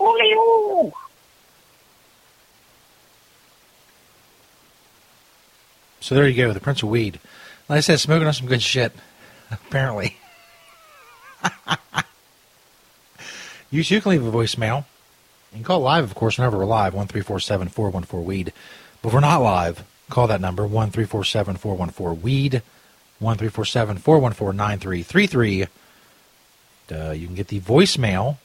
Oleo! 0.00 0.92
So 6.00 6.14
there 6.14 6.26
you 6.26 6.34
go, 6.34 6.54
the 6.54 6.60
Prince 6.60 6.82
of 6.82 6.88
Weed. 6.88 7.20
Like 7.68 7.76
I 7.76 7.80
said, 7.80 8.00
smoking 8.00 8.26
on 8.26 8.32
some 8.32 8.46
good 8.46 8.62
shit, 8.62 8.94
apparently. 9.50 10.16
you 13.70 13.84
too 13.84 14.00
can 14.00 14.12
leave 14.12 14.24
a 14.24 14.32
voicemail. 14.32 14.86
You 15.52 15.56
can 15.56 15.64
call 15.64 15.80
live, 15.80 16.04
of 16.04 16.14
course, 16.14 16.38
whenever 16.38 16.56
we're 16.56 16.64
live, 16.64 16.94
1347 16.94 17.68
414 17.68 18.26
Weed. 18.26 18.54
But 19.02 19.08
if 19.08 19.14
we're 19.14 19.20
not 19.20 19.42
live, 19.42 19.84
call 20.08 20.28
that 20.28 20.40
number, 20.40 20.62
1347 20.62 21.56
414 21.56 22.22
Weed, 22.22 22.62
1347 23.18 23.98
414 23.98 24.56
9333. 24.56 25.66
Uh, 26.90 27.10
you 27.10 27.26
can 27.26 27.34
get 27.34 27.48
the 27.48 27.60
voicemail 27.60 28.38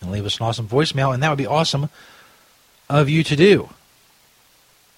and 0.00 0.10
leave 0.10 0.26
us 0.26 0.38
an 0.38 0.46
awesome 0.46 0.68
voicemail, 0.68 1.12
and 1.14 1.22
that 1.22 1.28
would 1.28 1.38
be 1.38 1.46
awesome 1.46 1.88
of 2.88 3.08
you 3.08 3.22
to 3.24 3.36
do. 3.36 3.70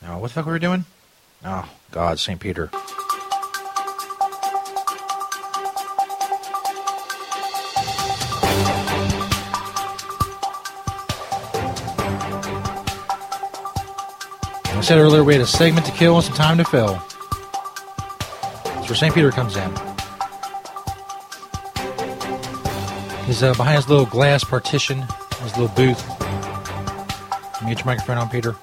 Now, 0.01 0.19
what 0.19 0.29
the 0.29 0.35
fuck 0.35 0.47
were 0.47 0.55
we 0.55 0.59
doing? 0.59 0.85
Oh, 1.45 1.69
God, 1.91 2.19
St. 2.19 2.41
Peter. 2.41 2.71
I 14.83 14.85
said 14.85 14.99
earlier 14.99 15.23
we 15.23 15.35
had 15.35 15.43
a 15.43 15.47
segment 15.47 15.87
to 15.87 15.93
kill 15.93 16.17
and 16.17 16.25
some 16.25 16.35
time 16.35 16.59
to 16.59 16.65
fill. 16.65 17.01
That's 18.65 18.89
where 18.89 18.97
St. 18.97 19.15
Peter 19.15 19.31
comes 19.31 19.57
in. 19.57 19.92
He's 23.33 23.43
uh, 23.43 23.55
behind 23.55 23.77
his 23.77 23.89
little 23.89 24.05
glass 24.05 24.45
partition, 24.45 25.07
his 25.41 25.57
little 25.57 25.75
booth. 25.75 26.07
Let 26.21 27.63
me 27.63 27.69
get 27.71 27.79
your 27.79 27.87
microphone 27.87 28.19
on, 28.19 28.29
Peter. 28.29 28.55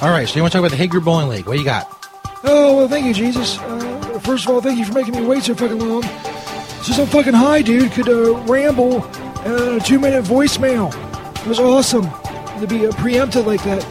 All 0.00 0.08
right, 0.08 0.26
so 0.26 0.36
you 0.36 0.40
want 0.40 0.52
to 0.52 0.56
talk 0.56 0.60
about 0.60 0.70
the 0.70 0.78
Hate 0.78 0.88
Group 0.88 1.04
Bowling 1.04 1.28
League? 1.28 1.46
What 1.46 1.58
you 1.58 1.64
got? 1.66 1.86
Oh, 2.44 2.78
well, 2.78 2.88
thank 2.88 3.04
you, 3.04 3.12
Jesus. 3.12 3.58
Uh, 3.58 4.18
first 4.22 4.46
of 4.46 4.54
all, 4.54 4.62
thank 4.62 4.78
you 4.78 4.86
for 4.86 4.94
making 4.94 5.16
me 5.16 5.26
wait 5.26 5.42
so 5.42 5.54
fucking 5.54 5.78
long. 5.78 6.00
Just 6.82 6.96
so 6.96 7.04
fucking 7.04 7.34
high, 7.34 7.60
dude. 7.60 7.92
Could 7.92 8.08
uh, 8.08 8.36
ramble 8.44 9.04
a 9.44 9.80
two 9.80 9.98
minute 9.98 10.24
voicemail. 10.24 10.88
It 11.42 11.46
was 11.46 11.60
awesome 11.60 12.08
to 12.58 12.66
be 12.66 12.86
uh, 12.86 12.92
preempted 12.92 13.44
like 13.44 13.62
that. 13.64 13.84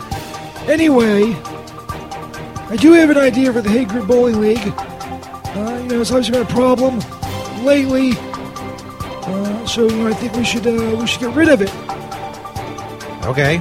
Anyway, 0.68 1.36
I 2.72 2.78
do 2.78 2.94
have 2.94 3.12
an 3.12 3.18
idea 3.18 3.54
for 3.54 3.62
the 3.62 3.70
Hate 3.70 3.90
Group 3.90 4.08
Bowling 4.08 4.42
League. 4.42 4.58
Uh, 4.58 5.80
you 5.84 5.90
know, 5.90 6.02
it's 6.02 6.10
obviously 6.10 6.32
been 6.32 6.42
a 6.42 6.46
problem 6.46 7.00
lately. 7.64 8.14
So, 9.76 10.08
I 10.08 10.14
think 10.14 10.34
we 10.36 10.46
should 10.46 10.66
uh, 10.66 10.96
we 10.98 11.06
should 11.06 11.20
get 11.20 11.36
rid 11.36 11.50
of 11.50 11.62
it. 11.62 11.70
Okay. 13.26 13.58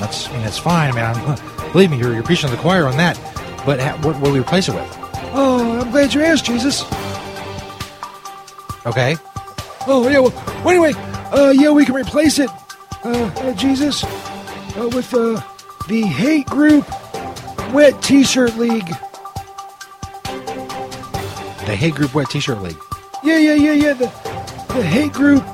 That's 0.00 0.28
I 0.28 0.32
mean, 0.32 0.40
it's 0.40 0.58
fine, 0.58 0.96
man. 0.96 1.14
Believe 1.72 1.92
me, 1.92 1.98
you're, 1.98 2.12
you're 2.12 2.24
preaching 2.24 2.50
to 2.50 2.56
the 2.56 2.60
choir 2.60 2.86
on 2.86 2.96
that. 2.96 3.16
But 3.64 3.78
ha- 3.78 3.96
what, 4.02 4.20
will 4.20 4.32
we 4.32 4.40
replace 4.40 4.68
it 4.68 4.74
with? 4.74 4.98
Oh, 5.32 5.80
I'm 5.80 5.92
glad 5.92 6.12
you 6.12 6.22
asked, 6.22 6.44
Jesus. 6.44 6.82
Okay. 8.84 9.16
Oh 9.86 10.08
yeah. 10.10 10.18
Well, 10.18 10.32
well 10.64 10.70
anyway, 10.70 10.92
uh, 11.30 11.52
yeah, 11.54 11.70
we 11.70 11.84
can 11.84 11.94
replace 11.94 12.40
it, 12.40 12.50
uh, 13.04 13.30
uh, 13.36 13.52
Jesus, 13.52 14.02
uh, 14.02 14.90
with 14.92 15.14
uh, 15.14 15.40
the 15.86 16.02
hate 16.02 16.46
group 16.46 16.84
wet 17.72 18.02
T-shirt 18.02 18.56
league. 18.56 18.88
The 21.64 21.76
Hate 21.76 21.94
Group 21.94 22.12
Wet 22.12 22.28
T-Shirt 22.28 22.60
League. 22.60 22.76
Yeah, 23.22 23.38
yeah, 23.38 23.54
yeah, 23.54 23.72
yeah. 23.72 23.92
The 23.92 24.31
the 24.74 24.82
hate 24.82 25.12
group 25.12 25.44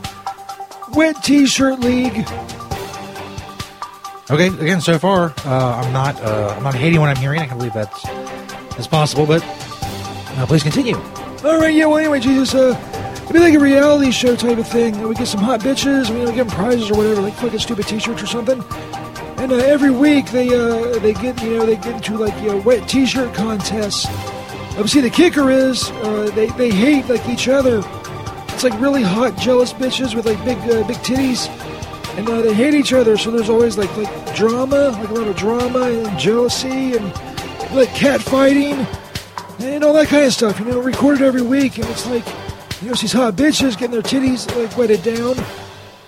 wet 0.95 1.23
T-shirt 1.23 1.81
league. 1.81 2.27
Okay. 4.31 4.49
Again, 4.49 4.81
so 4.81 4.99
far, 4.99 5.33
uh, 5.45 5.83
I'm 5.83 5.93
not 5.93 6.21
uh, 6.21 6.55
I'm 6.57 6.62
not 6.62 6.75
hating 6.75 7.01
what 7.01 7.09
I'm 7.09 7.16
hearing. 7.16 7.41
I 7.41 7.47
can 7.47 7.57
believe 7.57 7.73
that's 7.73 8.03
that's 8.03 8.87
possible. 8.87 9.27
But 9.27 9.43
uh, 9.45 10.47
please 10.47 10.62
continue. 10.62 10.97
All 11.45 11.59
right. 11.59 11.75
Yeah. 11.75 11.87
Well, 11.87 11.99
anyway, 11.99 12.21
Jesus. 12.21 12.55
Uh, 12.55 12.79
it'd 13.23 13.33
be 13.33 13.39
like 13.39 13.55
a 13.55 13.59
reality 13.59 14.11
show 14.11 14.37
type 14.37 14.59
of 14.59 14.69
thing. 14.69 15.01
We 15.09 15.14
get 15.14 15.29
some 15.29 15.41
hot 15.41 15.61
bitches. 15.61 16.11
We 16.11 16.19
you 16.19 16.27
know, 16.27 16.33
give 16.33 16.49
them 16.49 16.57
prizes 16.57 16.91
or 16.91 16.97
whatever, 16.97 17.23
like 17.23 17.35
fucking 17.35 17.59
stupid 17.59 17.87
T-shirts 17.87 18.23
or 18.23 18.27
something. 18.27 18.62
And 19.39 19.53
uh, 19.53 19.57
every 19.57 19.91
week 19.91 20.27
they 20.27 20.49
uh, 20.49 20.99
they 20.99 21.14
get 21.14 21.43
you 21.43 21.57
know 21.57 21.66
they 21.66 21.77
get 21.77 21.97
into 21.97 22.19
like 22.19 22.39
you 22.43 22.49
know, 22.49 22.59
wet 22.59 22.89
T-shirt 22.89 23.35
contests. 23.35 24.07
Uh, 24.77 24.87
see, 24.87 25.01
the 25.01 25.11
kicker 25.11 25.51
is 25.51 25.91
uh, 25.91 26.31
they 26.35 26.49
they 26.51 26.71
hate 26.71 27.09
like 27.09 27.27
each 27.29 27.49
other. 27.49 27.83
It's 28.59 28.65
like 28.65 28.81
really 28.81 29.05
hot, 29.05 29.37
jealous 29.37 29.73
bitches 29.73 30.17
with 30.17 30.27
like 30.27 30.45
big 30.45 30.59
uh, 30.59 30.83
big 30.83 30.97
titties, 30.97 31.49
and 32.19 32.29
uh, 32.29 32.43
they 32.43 32.53
hate 32.53 32.75
each 32.75 32.93
other. 32.93 33.17
So 33.17 33.31
there's 33.31 33.49
always 33.49 33.79
like 33.79 33.97
like 33.97 34.35
drama, 34.35 34.89
like 34.89 35.09
a 35.09 35.15
lot 35.15 35.29
of 35.29 35.37
drama 35.37 35.83
and 35.83 36.19
jealousy 36.19 36.97
and 36.97 37.05
like 37.73 37.89
cat 37.95 38.21
fighting 38.21 38.85
and 39.61 39.85
all 39.85 39.93
that 39.93 40.09
kind 40.09 40.25
of 40.25 40.33
stuff. 40.33 40.59
You 40.59 40.65
know, 40.65 40.81
recorded 40.81 41.23
every 41.23 41.41
week, 41.41 41.79
and 41.79 41.89
it's 41.89 42.05
like 42.09 42.27
you 42.83 42.89
know 42.89 42.95
these 42.95 43.13
hot 43.13 43.35
bitches 43.35 43.79
getting 43.79 43.93
their 43.93 44.03
titties 44.03 44.53
like 44.61 44.77
wetted 44.77 45.05
down, 45.05 45.37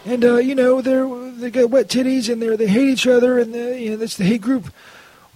and 0.04 0.24
uh, 0.24 0.38
you 0.38 0.56
know 0.56 0.80
they're 0.80 1.06
they 1.34 1.52
got 1.52 1.70
wet 1.70 1.86
titties 1.86 2.32
and 2.32 2.42
they 2.42 2.56
they 2.56 2.66
hate 2.66 2.88
each 2.88 3.06
other, 3.06 3.38
and 3.38 3.54
the, 3.54 3.80
you 3.80 3.90
know 3.90 3.96
that's 3.96 4.16
the 4.16 4.24
hate 4.24 4.40
group, 4.40 4.72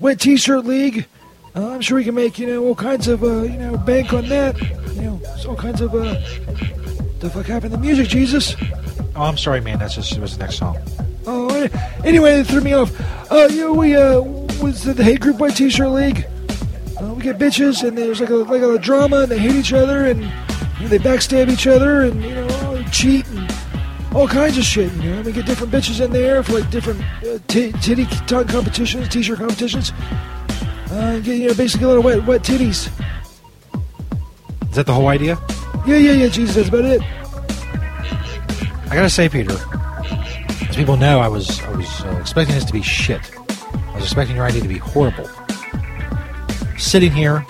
wet 0.00 0.18
T-shirt 0.18 0.64
league. 0.64 1.06
Uh, 1.54 1.68
I'm 1.68 1.80
sure 1.80 1.96
we 1.96 2.02
can 2.02 2.16
make 2.16 2.40
you 2.40 2.48
know 2.48 2.64
all 2.64 2.74
kinds 2.74 3.06
of 3.06 3.22
uh, 3.22 3.42
you 3.42 3.56
know 3.56 3.76
bank 3.76 4.12
on 4.12 4.28
that. 4.30 4.60
You 4.94 5.02
know, 5.02 5.20
all 5.46 5.54
kinds 5.54 5.80
of 5.80 5.94
uh, 5.94 6.16
the 7.24 7.30
fuck 7.30 7.46
happened 7.46 7.72
to 7.72 7.78
music, 7.78 8.06
Jesus. 8.06 8.54
Oh, 9.16 9.22
I'm 9.22 9.38
sorry, 9.38 9.60
man. 9.60 9.78
That's 9.78 9.94
just 9.94 10.12
it 10.12 10.20
was 10.20 10.36
the 10.36 10.44
next 10.44 10.58
song. 10.58 10.78
Oh, 11.26 11.48
anyway, 12.04 12.40
it 12.40 12.46
threw 12.46 12.60
me 12.60 12.74
off. 12.74 12.92
Uh, 13.32 13.48
you 13.50 13.60
know, 13.62 13.72
we 13.72 13.96
uh, 13.96 14.20
was 14.60 14.84
the 14.84 15.02
hate 15.02 15.20
group 15.20 15.38
white 15.38 15.56
T-shirt 15.56 15.88
league. 15.88 16.26
Uh, 17.00 17.14
we 17.14 17.22
get 17.22 17.38
bitches, 17.38 17.86
and 17.86 17.96
there's 17.96 18.20
like 18.20 18.28
a 18.28 18.34
like 18.34 18.60
a 18.60 18.78
drama, 18.78 19.22
and 19.22 19.32
they 19.32 19.38
hate 19.38 19.54
each 19.54 19.72
other, 19.72 20.04
and 20.04 20.20
you 20.20 20.28
know, 20.80 20.88
they 20.88 20.98
backstab 20.98 21.50
each 21.50 21.66
other, 21.66 22.02
and 22.02 22.22
you 22.22 22.34
know, 22.34 22.84
cheat, 22.92 23.26
and 23.28 23.50
all 24.14 24.28
kinds 24.28 24.58
of 24.58 24.64
shit. 24.64 24.92
You 24.96 25.14
know, 25.14 25.22
we 25.22 25.32
get 25.32 25.46
different 25.46 25.72
bitches 25.72 26.04
in 26.04 26.12
there 26.12 26.42
for 26.42 26.60
like 26.60 26.70
different 26.70 27.00
uh, 27.24 27.38
t- 27.48 27.72
titty 27.80 28.04
tongue 28.26 28.48
competitions, 28.48 29.08
T-shirt 29.08 29.38
competitions. 29.38 29.92
Uh, 30.90 31.20
get, 31.20 31.38
you 31.38 31.48
know, 31.48 31.54
basically 31.54 31.86
a 31.86 31.88
lot 31.88 31.98
of 31.98 32.04
wet 32.04 32.26
wet 32.26 32.42
titties. 32.42 32.90
Is 34.68 34.76
that 34.76 34.84
the 34.84 34.92
whole 34.92 35.08
idea? 35.08 35.38
Yeah, 35.86 35.96
yeah, 35.96 36.12
yeah. 36.12 36.28
Jesus, 36.28 36.56
that's 36.56 36.68
about 36.68 36.84
it. 36.86 37.02
I 38.90 38.94
gotta 38.96 39.10
say, 39.10 39.28
Peter, 39.28 39.52
as 40.68 40.76
people 40.76 40.96
know, 40.96 41.20
I 41.20 41.28
was 41.28 41.60
I 41.62 41.76
was 41.76 42.00
uh, 42.02 42.16
expecting 42.20 42.54
this 42.54 42.64
to 42.64 42.72
be 42.72 42.80
shit. 42.80 43.20
I 43.38 43.94
was 43.96 44.04
expecting 44.04 44.36
your 44.36 44.46
idea 44.46 44.62
to 44.62 44.68
be 44.68 44.78
horrible. 44.78 45.28
Sitting 46.78 47.12
here 47.12 47.44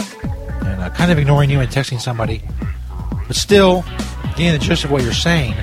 and 0.63 0.83
uh, 0.83 0.91
kind 0.91 1.13
of 1.13 1.19
ignoring 1.19 1.49
you 1.49 1.61
and 1.61 1.71
texting 1.71 2.01
somebody, 2.01 2.43
but 3.27 3.37
still 3.37 3.85
getting 4.37 4.53
the 4.53 4.59
gist 4.59 4.85
of 4.85 4.91
what 4.91 5.03
you're 5.03 5.13
saying. 5.13 5.55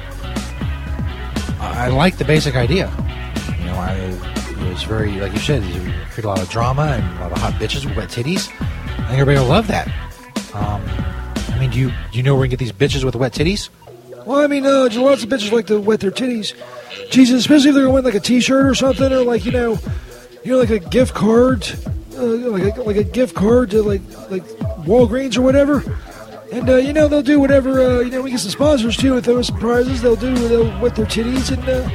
I, 1.59 1.85
I 1.85 1.87
like 1.89 2.17
the 2.17 2.25
basic 2.25 2.55
idea. 2.55 2.89
You 3.59 3.65
know, 3.65 3.75
I 3.75 3.95
it 3.95 4.69
was 4.69 4.83
very 4.83 5.19
like 5.19 5.33
you 5.33 5.39
said, 5.39 5.63
you 5.63 5.93
create 6.11 6.23
a 6.23 6.29
lot 6.29 6.41
of 6.41 6.49
drama 6.49 6.83
and 6.83 7.17
a 7.17 7.21
lot 7.21 7.31
of 7.33 7.37
hot 7.37 7.53
bitches 7.53 7.85
with 7.85 7.97
wet 7.97 8.09
titties. 8.09 8.49
I 8.59 9.07
think 9.07 9.19
everybody 9.19 9.39
will 9.39 9.47
love 9.47 9.67
that. 9.67 9.87
Um, 10.53 10.83
do 11.71 11.79
you 11.79 11.89
do 11.89 12.17
you 12.17 12.23
know 12.23 12.33
where 12.33 12.41
we 12.41 12.47
can 12.47 12.57
get 12.57 12.59
these 12.59 12.71
bitches 12.71 13.03
with 13.03 13.15
wet 13.15 13.33
titties? 13.33 13.69
Well, 14.25 14.39
I 14.39 14.47
mean, 14.47 14.65
uh, 14.65 14.89
lots 14.93 15.23
of 15.23 15.29
bitches 15.29 15.51
like 15.51 15.67
to 15.67 15.79
wet 15.79 15.99
their 15.99 16.11
titties. 16.11 16.53
Jesus, 17.09 17.39
especially 17.39 17.69
if 17.69 17.75
they're 17.75 17.89
win 17.89 18.03
like 18.03 18.13
a 18.13 18.19
T-shirt 18.19 18.65
or 18.65 18.75
something, 18.75 19.11
or 19.11 19.23
like 19.23 19.45
you 19.45 19.51
know, 19.51 19.79
you 20.43 20.51
know, 20.51 20.59
like 20.59 20.69
a 20.69 20.79
gift 20.79 21.15
card, 21.15 21.67
uh, 22.17 22.23
like 22.23 22.77
a, 22.77 22.81
like 22.83 22.97
a 22.97 23.03
gift 23.03 23.35
card 23.35 23.71
to 23.71 23.81
like 23.81 24.01
like 24.29 24.43
Walgreens 24.85 25.37
or 25.37 25.41
whatever. 25.41 25.83
And 26.51 26.69
uh, 26.69 26.75
you 26.75 26.93
know 26.93 27.07
they'll 27.07 27.21
do 27.21 27.39
whatever. 27.39 27.79
Uh, 27.79 27.99
you 28.01 28.11
know, 28.11 28.21
we 28.21 28.31
get 28.31 28.41
some 28.41 28.51
sponsors 28.51 28.97
too. 28.97 29.17
Are 29.17 29.43
some 29.43 29.57
prizes, 29.57 30.01
they'll 30.01 30.15
do. 30.15 30.35
They'll 30.35 30.79
wet 30.81 30.95
their 30.95 31.05
titties, 31.05 31.51
and 31.51 31.67
uh, 31.67 31.89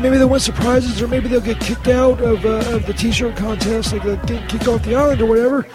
maybe 0.00 0.16
they'll 0.16 0.28
win 0.28 0.40
surprises, 0.40 1.00
or 1.02 1.08
maybe 1.08 1.28
they'll 1.28 1.40
get 1.40 1.60
kicked 1.60 1.88
out 1.88 2.20
of, 2.20 2.44
uh, 2.44 2.74
of 2.74 2.86
the 2.86 2.92
T-shirt 2.92 3.36
contest, 3.36 3.92
like 3.92 4.02
they'll 4.02 4.16
get 4.24 4.48
kicked 4.48 4.68
off 4.68 4.82
the 4.82 4.94
island 4.94 5.20
or 5.20 5.26
whatever. 5.26 5.66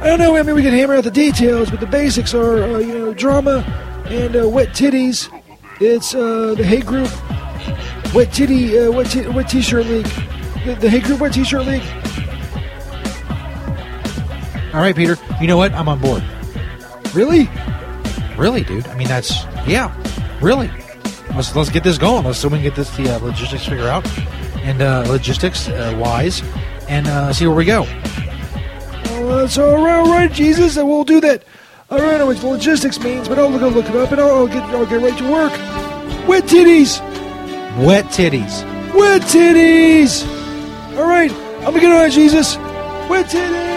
I 0.00 0.06
don't 0.06 0.18
know. 0.18 0.34
I 0.36 0.42
mean, 0.42 0.54
we 0.54 0.62
can 0.62 0.72
hammer 0.72 0.94
out 0.94 1.04
the 1.04 1.10
details, 1.10 1.70
but 1.70 1.80
the 1.80 1.86
basics 1.86 2.32
are, 2.32 2.62
uh, 2.62 2.78
you 2.78 2.98
know, 2.98 3.12
drama 3.12 3.58
and 4.06 4.34
uh, 4.34 4.48
wet 4.48 4.68
titties. 4.68 5.28
It's 5.78 6.14
uh, 6.14 6.54
the 6.56 6.64
hate 6.64 6.86
group, 6.86 7.10
wet 8.14 8.32
titty, 8.32 8.78
uh, 8.78 8.90
wet, 8.90 9.10
t- 9.10 9.28
wet 9.28 9.48
t-shirt 9.48 9.84
league. 9.86 10.06
The, 10.64 10.76
the 10.80 10.88
hate 10.88 11.04
group, 11.04 11.20
wet 11.20 11.34
t-shirt 11.34 11.66
league. 11.66 11.82
All 14.72 14.80
right, 14.80 14.96
Peter. 14.96 15.16
You 15.40 15.46
know 15.46 15.58
what? 15.58 15.72
I'm 15.72 15.88
on 15.88 15.98
board. 15.98 16.22
Really? 17.12 17.50
Really, 18.38 18.62
dude? 18.62 18.86
I 18.86 18.94
mean, 18.94 19.08
that's 19.08 19.44
yeah, 19.66 19.94
really. 20.40 20.70
Let's 21.34 21.54
let's 21.54 21.68
get 21.68 21.84
this 21.84 21.98
going. 21.98 22.24
Let's 22.24 22.38
so 22.38 22.48
we 22.48 22.54
can 22.54 22.62
get 22.62 22.74
this 22.74 22.96
the 22.96 23.16
uh, 23.16 23.18
logistics 23.18 23.66
figure 23.66 23.88
out 23.88 24.06
and 24.62 24.80
uh, 24.80 25.04
logistics 25.08 25.68
uh, 25.68 25.94
wise, 26.00 26.42
and 26.88 27.06
uh, 27.06 27.32
see 27.32 27.46
where 27.46 27.56
we 27.56 27.64
go. 27.64 27.84
Uh, 29.30 29.34
oh, 29.34 29.36
that's 29.42 29.58
all 29.58 29.76
right, 29.76 29.98
all 29.98 30.10
right, 30.10 30.32
Jesus, 30.32 30.76
and 30.76 30.88
we'll 30.88 31.04
do 31.04 31.20
that. 31.20 31.44
I 31.88 31.98
don't 31.98 32.18
know 32.18 32.26
what 32.26 32.42
logistics 32.42 32.98
means, 32.98 33.28
but 33.28 33.38
I'll 33.38 33.56
go 33.56 33.68
look 33.68 33.86
it 33.86 33.94
up 33.94 34.10
and 34.10 34.20
I'll, 34.20 34.38
I'll 34.38 34.48
get 34.48 34.62
I'll 34.74 34.86
get 34.86 35.00
right 35.00 35.16
to 35.18 35.30
work. 35.30 35.52
Wet 36.28 36.44
titties, 36.44 37.00
Wet 37.84 38.06
titties. 38.06 38.64
wet 38.92 39.22
titties. 39.22 40.26
All 40.98 41.06
right, 41.06 41.30
I'm 41.30 41.66
gonna 41.66 41.78
get 41.80 41.92
on 41.92 42.06
it, 42.06 42.10
Jesus. 42.10 42.56
Wet 43.08 43.26
titties. 43.26 43.70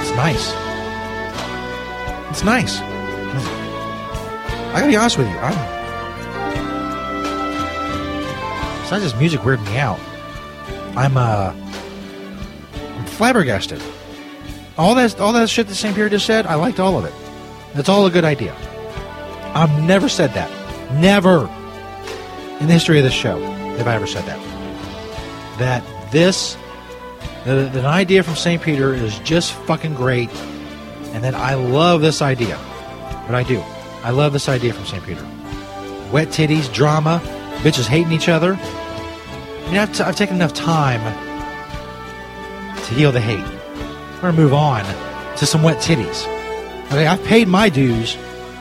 It's 0.00 0.16
nice. 0.16 0.54
It's 2.30 2.42
nice. 2.42 2.80
I 4.70 4.76
gotta 4.76 4.86
be 4.86 4.96
honest 4.96 5.18
with 5.18 5.28
you. 5.28 5.36
I'm. 5.36 5.52
It's 8.80 8.90
not 8.90 9.02
just 9.02 9.18
music 9.18 9.40
weirding 9.40 9.66
me 9.66 9.76
out. 9.76 9.98
I'm 10.96 11.16
uh. 11.16 11.54
I'm 12.74 13.06
flabbergasted. 13.06 13.82
All 14.78 14.94
that 14.94 15.20
all 15.20 15.32
that 15.32 15.48
shit 15.48 15.68
that 15.68 15.74
St. 15.74 15.94
Peter 15.94 16.08
just 16.08 16.26
said, 16.26 16.46
I 16.46 16.54
liked 16.54 16.80
all 16.80 16.98
of 16.98 17.04
it. 17.04 17.12
That's 17.74 17.88
all 17.88 18.06
a 18.06 18.10
good 18.10 18.24
idea. 18.24 18.54
I've 19.54 19.82
never 19.82 20.08
said 20.08 20.32
that. 20.34 20.50
Never 20.94 21.48
in 22.60 22.66
the 22.66 22.72
history 22.72 22.98
of 22.98 23.04
this 23.04 23.14
show 23.14 23.40
have 23.76 23.86
I 23.86 23.94
ever 23.94 24.06
said 24.06 24.24
that. 24.24 24.38
That 25.58 26.12
this 26.12 26.56
that 27.44 27.74
an 27.76 27.86
idea 27.86 28.22
from 28.22 28.36
St. 28.36 28.62
Peter 28.62 28.94
is 28.94 29.18
just 29.20 29.52
fucking 29.52 29.94
great, 29.94 30.30
and 31.12 31.24
that 31.24 31.34
I 31.34 31.54
love 31.54 32.00
this 32.00 32.22
idea. 32.22 32.58
But 33.26 33.34
I 33.34 33.42
do. 33.42 33.60
I 34.04 34.10
love 34.10 34.32
this 34.32 34.48
idea 34.48 34.72
from 34.72 34.84
St. 34.86 35.04
Peter. 35.04 35.26
Wet 36.12 36.28
titties, 36.28 36.72
drama, 36.72 37.20
bitches 37.62 37.86
hating 37.86 38.12
each 38.12 38.28
other. 38.28 38.58
I 39.64 39.66
mean, 39.66 39.76
I've, 39.78 39.92
t- 39.92 40.02
I've 40.02 40.16
taken 40.16 40.36
enough 40.36 40.52
time 40.54 41.00
to 42.76 42.94
heal 42.94 43.12
the 43.12 43.20
hate. 43.20 43.44
We're 44.16 44.20
going 44.22 44.36
to 44.36 44.40
move 44.42 44.54
on 44.54 44.84
to 45.36 45.46
some 45.46 45.62
wet 45.62 45.78
titties. 45.78 46.26
Okay, 46.86 47.06
I've 47.06 47.24
paid 47.24 47.48
my 47.48 47.68
dues. 47.68 48.16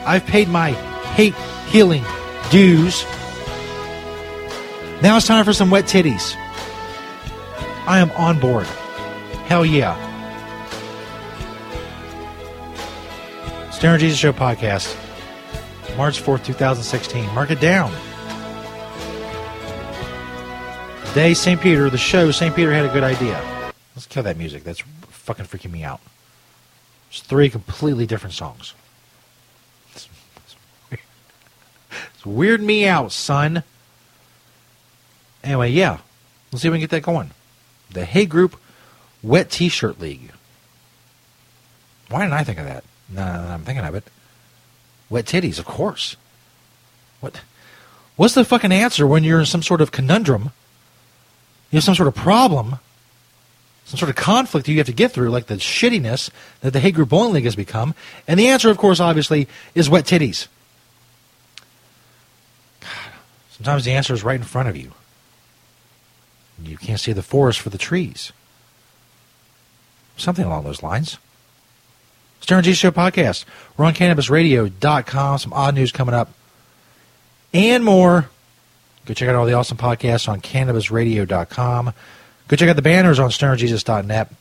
I've 0.06 0.26
paid 0.26 0.48
my 0.48 0.72
hate 1.14 1.36
healing 1.68 2.04
dues. 2.50 3.04
Now 5.02 5.18
it's 5.18 5.28
time 5.28 5.44
for 5.46 5.54
some 5.54 5.70
wet 5.70 5.86
titties. 5.86 6.36
I 7.88 8.00
am 8.00 8.12
on 8.12 8.40
board. 8.40 8.68
Hell 9.48 9.66
yeah. 9.66 9.98
Stoner 13.72 13.98
Jesus 13.98 14.20
Show 14.20 14.32
podcast, 14.32 14.96
March 15.98 16.22
4th, 16.22 16.46
2016. 16.46 17.26
Mark 17.34 17.50
it 17.50 17.60
down. 17.60 17.92
Day 21.14 21.34
St. 21.34 21.60
Peter, 21.60 21.90
the 21.90 21.98
show, 21.98 22.32
St. 22.32 22.56
Peter 22.56 22.72
had 22.72 22.86
a 22.86 22.94
good 22.94 23.04
idea. 23.04 23.38
Let's 23.96 24.08
kill 24.08 24.24
that 24.24 24.38
music. 24.38 24.64
That's 24.64 24.80
fucking 25.10 25.44
freaking 25.44 25.70
me 25.70 25.84
out. 25.84 26.00
It's 27.10 27.20
three 27.20 27.50
completely 27.50 28.06
different 28.06 28.34
songs. 28.34 28.74
It's, 29.92 30.08
it's, 30.92 31.02
it's 32.16 32.26
weird 32.26 32.62
me 32.62 32.88
out, 32.88 33.12
son. 33.12 33.64
Anyway, 35.44 35.72
yeah, 35.72 35.98
let's 36.50 36.62
see 36.62 36.70
if 36.70 36.72
we 36.72 36.78
can 36.78 36.84
get 36.84 36.92
that 36.92 37.04
going. 37.04 37.32
The 37.90 38.06
Hate 38.06 38.30
Group 38.30 38.56
Wet 39.22 39.52
T-Shirt 39.52 40.00
League. 40.00 40.32
Why 42.08 42.22
didn't 42.22 42.36
I 42.36 42.46
think 42.46 42.58
of 42.58 42.66
that? 42.66 42.86
No, 43.10 43.26
no, 43.26 43.48
no, 43.48 43.50
I'm 43.50 43.66
thinking 43.66 43.84
of 43.84 43.96
it. 43.96 44.06
Wet 45.10 45.26
titties, 45.26 45.60
of 45.60 45.66
course. 45.66 46.16
What? 47.20 47.42
What's 48.16 48.34
the 48.34 48.46
fucking 48.46 48.72
answer 48.72 49.06
when 49.06 49.26
you're 49.26 49.42
in 49.42 49.46
some 49.46 49.62
sort 49.62 49.82
of 49.82 49.92
conundrum? 49.92 50.52
You 51.72 51.78
have 51.78 51.84
some 51.84 51.96
sort 51.96 52.08
of 52.08 52.16
problem, 52.16 52.80
some 53.86 53.98
sort 53.98 54.10
of 54.10 54.16
conflict 54.16 54.66
that 54.66 54.72
you 54.72 54.78
have 54.80 54.88
to 54.88 54.94
get 54.94 55.12
through, 55.12 55.30
like 55.30 55.48
the 55.48 55.56
shittiness 55.56 56.30
that 56.60 56.74
the 56.74 56.80
Hate 56.80 56.96
Group 56.96 57.10
Bowling 57.10 57.34
League 57.34 57.46
has 57.46 57.56
become. 57.56 57.96
And 58.28 58.40
the 58.40 58.48
answer, 58.48 58.70
of 58.70 58.78
course, 58.78 59.00
obviously, 59.00 59.48
is 59.74 59.90
wet 59.90 60.06
titties. 60.06 60.48
God, 62.82 62.90
sometimes 63.52 63.86
the 63.86 63.94
answer 63.94 64.14
is 64.14 64.24
right 64.24 64.40
in 64.40 64.44
front 64.44 64.70
of 64.70 64.76
you. 64.76 64.92
You 66.64 66.78
can't 66.78 67.00
see 67.00 67.14
the 67.14 67.24
forest 67.24 67.60
for 67.60 67.70
the 67.70 67.78
trees. 67.78 68.32
Something 70.18 70.46
along 70.46 70.66
those 70.66 70.84
lines. 70.84 71.18
Stoner 72.42 72.62
Jesus 72.62 72.80
Show 72.80 72.92
podcast. 72.92 73.46
We're 73.78 73.86
on 73.86 73.94
CannabisRadio.com. 73.94 75.38
Some 75.38 75.54
odd 75.54 75.76
news 75.76 75.92
coming 75.92 76.14
up. 76.14 76.34
And 77.54 77.84
more. 77.84 78.30
Go 79.06 79.14
check 79.14 79.30
out 79.30 79.36
all 79.36 79.46
the 79.46 79.54
awesome 79.54 79.78
podcasts 79.78 80.30
on 80.30 80.42
CannabisRadio.com. 80.42 81.94
Go 82.48 82.56
check 82.56 82.70
out 82.70 82.76
the 82.76 82.82
banners 82.82 83.20
on 83.20 83.30
StonerJesus.net 83.30 84.32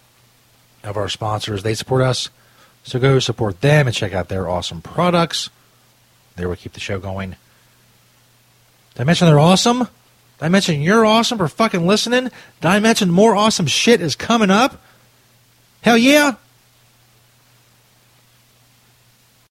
of 0.84 0.96
our 0.96 1.08
sponsors. 1.08 1.62
They 1.62 1.74
support 1.74 2.02
us. 2.02 2.30
So 2.82 2.98
go 2.98 3.18
support 3.18 3.60
them 3.60 3.86
and 3.86 3.94
check 3.94 4.12
out 4.12 4.28
their 4.28 4.48
awesome 4.48 4.82
products. 4.82 5.50
There 6.36 6.48
we 6.48 6.56
keep 6.56 6.72
the 6.72 6.80
show 6.80 6.98
going. 6.98 7.36
Did 8.94 9.02
I 9.02 9.04
mention 9.04 9.28
they're 9.28 9.38
awesome? 9.38 9.80
Did 9.80 9.88
I 10.40 10.48
mention 10.48 10.80
you're 10.80 11.04
awesome 11.04 11.36
for 11.38 11.48
fucking 11.48 11.86
listening? 11.86 12.24
Did 12.24 12.64
I 12.64 12.80
mention 12.80 13.10
more 13.10 13.36
awesome 13.36 13.66
shit 13.66 14.00
is 14.00 14.16
coming 14.16 14.50
up? 14.50 14.82
Hell 15.82 15.98
yeah! 15.98 16.36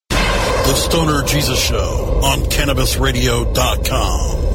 The 0.10 0.76
Stoner 0.76 1.24
Jesus 1.24 1.64
Show 1.64 2.20
on 2.24 2.40
CannabisRadio.com. 2.42 4.49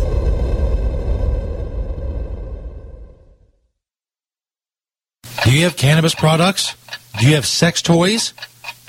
Do 5.45 5.53
you 5.53 5.65
have 5.65 5.77
cannabis 5.77 6.15
products? 6.15 6.75
Do 7.21 7.29
you 7.29 7.35
have 7.35 7.45
sex 7.45 7.83
toys? 7.83 8.33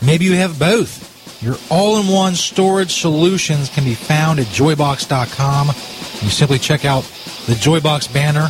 Maybe 0.02 0.24
you 0.24 0.36
have 0.36 0.58
both. 0.58 1.44
Your 1.44 1.58
all 1.70 2.00
in 2.00 2.08
one 2.08 2.34
storage 2.36 2.94
solutions 2.94 3.70
can 3.70 3.84
be 3.84 3.94
found 3.94 4.40
at 4.40 4.46
joybox.com. 4.48 5.68
You 5.68 6.30
simply 6.30 6.58
check 6.58 6.86
out 6.86 7.04
the 7.46 7.54
Joybox 7.54 8.12
banner 8.14 8.50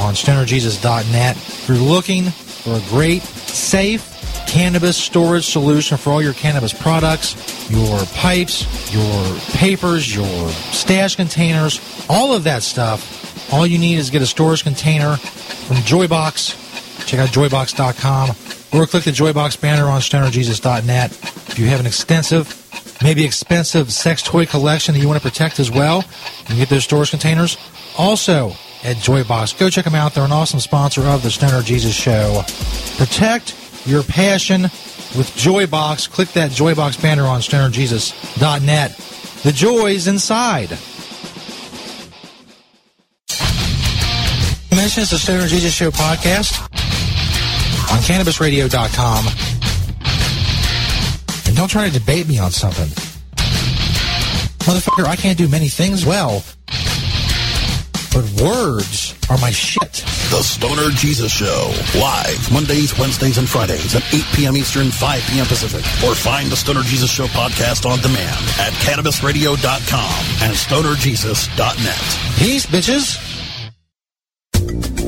on 0.00 0.14
stonerjesus.net. 0.14 1.36
If 1.36 1.68
you're 1.68 1.76
looking 1.76 2.24
for 2.24 2.74
a 2.74 2.80
great, 2.88 3.22
safe 3.22 4.08
cannabis 4.48 4.96
storage 4.96 5.44
solution 5.44 5.98
for 5.98 6.10
all 6.10 6.22
your 6.22 6.32
cannabis 6.32 6.72
products, 6.72 7.70
your 7.70 8.04
pipes, 8.14 8.94
your 8.94 9.38
papers, 9.52 10.14
your 10.14 10.48
stash 10.48 11.16
containers, 11.16 11.80
all 12.08 12.34
of 12.34 12.44
that 12.44 12.62
stuff, 12.62 13.52
all 13.52 13.66
you 13.66 13.78
need 13.78 13.98
is 13.98 14.08
get 14.08 14.22
a 14.22 14.26
storage 14.26 14.62
container 14.62 15.16
from 15.16 15.76
Joybox. 15.76 16.61
Check 17.06 17.20
out 17.20 17.28
joybox.com 17.28 18.30
or 18.72 18.86
click 18.86 19.04
the 19.04 19.10
Joybox 19.10 19.60
banner 19.60 19.84
on 19.84 20.00
stonerjesus.net. 20.00 21.12
If 21.12 21.58
you 21.58 21.66
have 21.66 21.80
an 21.80 21.86
extensive, 21.86 22.98
maybe 23.02 23.24
expensive 23.24 23.92
sex 23.92 24.22
toy 24.22 24.46
collection 24.46 24.94
that 24.94 25.00
you 25.00 25.08
want 25.08 25.22
to 25.22 25.28
protect 25.28 25.60
as 25.60 25.70
well, 25.70 26.04
you 26.40 26.46
can 26.46 26.56
get 26.56 26.68
those 26.68 26.84
storage 26.84 27.10
containers. 27.10 27.56
Also 27.98 28.50
at 28.82 28.96
Joybox, 28.96 29.58
go 29.58 29.68
check 29.68 29.84
them 29.84 29.94
out. 29.94 30.14
They're 30.14 30.24
an 30.24 30.32
awesome 30.32 30.60
sponsor 30.60 31.02
of 31.02 31.22
the 31.22 31.30
Stoner 31.30 31.62
Jesus 31.62 31.94
Show. 31.94 32.42
Protect 32.96 33.54
your 33.86 34.02
passion 34.02 34.62
with 34.62 35.30
Joybox. 35.36 36.10
Click 36.10 36.28
that 36.30 36.50
Joybox 36.50 37.00
banner 37.02 37.24
on 37.24 37.40
stonerjesus.net. 37.40 38.96
The 39.42 39.52
joy's 39.52 40.06
inside. 40.06 40.70
Mentions 44.74 45.10
the 45.10 45.18
Stoner 45.18 45.46
Jesus 45.46 45.72
Show 45.72 45.90
podcast 45.90 46.68
on 47.92 47.98
CannabisRadio.com. 47.98 49.26
And 51.46 51.56
don't 51.56 51.68
try 51.68 51.88
to 51.88 51.92
debate 51.92 52.26
me 52.26 52.38
on 52.38 52.50
something. 52.50 52.88
Motherfucker, 54.66 55.04
I 55.04 55.16
can't 55.16 55.36
do 55.36 55.48
many 55.48 55.68
things 55.68 56.06
well. 56.06 56.42
But 58.14 58.24
words 58.40 59.14
are 59.30 59.38
my 59.38 59.50
shit. 59.50 60.04
The 60.30 60.42
Stoner 60.42 60.90
Jesus 60.90 61.32
Show. 61.32 61.72
Live 61.98 62.52
Mondays, 62.52 62.98
Wednesdays, 62.98 63.38
and 63.38 63.48
Fridays 63.48 63.94
at 63.94 64.02
8 64.14 64.22
p.m. 64.34 64.56
Eastern, 64.56 64.90
5 64.90 65.22
p.m. 65.30 65.46
Pacific. 65.46 65.80
Or 66.08 66.14
find 66.14 66.50
the 66.50 66.56
Stoner 66.56 66.82
Jesus 66.82 67.10
Show 67.10 67.26
podcast 67.26 67.84
on 67.88 68.00
demand 68.00 68.44
at 68.58 68.72
CannabisRadio.com 68.84 70.24
and 70.42 70.54
StonerJesus.net. 70.54 72.38
Peace, 72.38 72.66
bitches. 72.66 73.31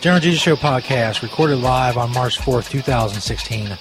Stoner 0.00 0.18
Jesus 0.18 0.40
Show 0.40 0.56
podcast 0.56 1.20
recorded 1.20 1.56
live 1.56 1.98
on 1.98 2.10
March 2.14 2.38
4th, 2.38 2.70
2016. 2.70 3.68
On 3.68 3.76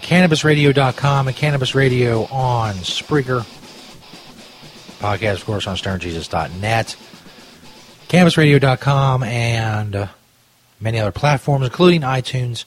CannabisRadio.com 0.00 1.28
and 1.28 1.34
Cannabis 1.34 1.74
Radio 1.74 2.24
on 2.24 2.74
Spreaker. 2.74 3.40
Podcast, 4.98 5.36
of 5.36 5.46
course, 5.46 5.66
on 5.66 5.74
StonerJesus.net. 5.74 6.96
CannabisRadio.com 8.08 9.22
and 9.22 9.96
uh, 9.96 10.08
many 10.78 10.98
other 10.98 11.10
platforms, 11.10 11.64
including 11.64 12.02
iTunes 12.02 12.66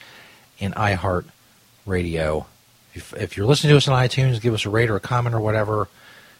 and 0.59 0.73
iHeartRadio. 0.73 2.47
If, 2.95 3.13
if 3.13 3.37
you're 3.37 3.45
listening 3.45 3.73
to 3.73 3.77
us 3.77 3.87
on 3.87 4.03
iTunes, 4.03 4.41
give 4.41 4.55
us 4.55 4.65
a 4.65 4.71
rate 4.71 4.89
or 4.89 4.95
a 4.95 4.99
comment 4.99 5.35
or 5.35 5.39
whatever. 5.39 5.87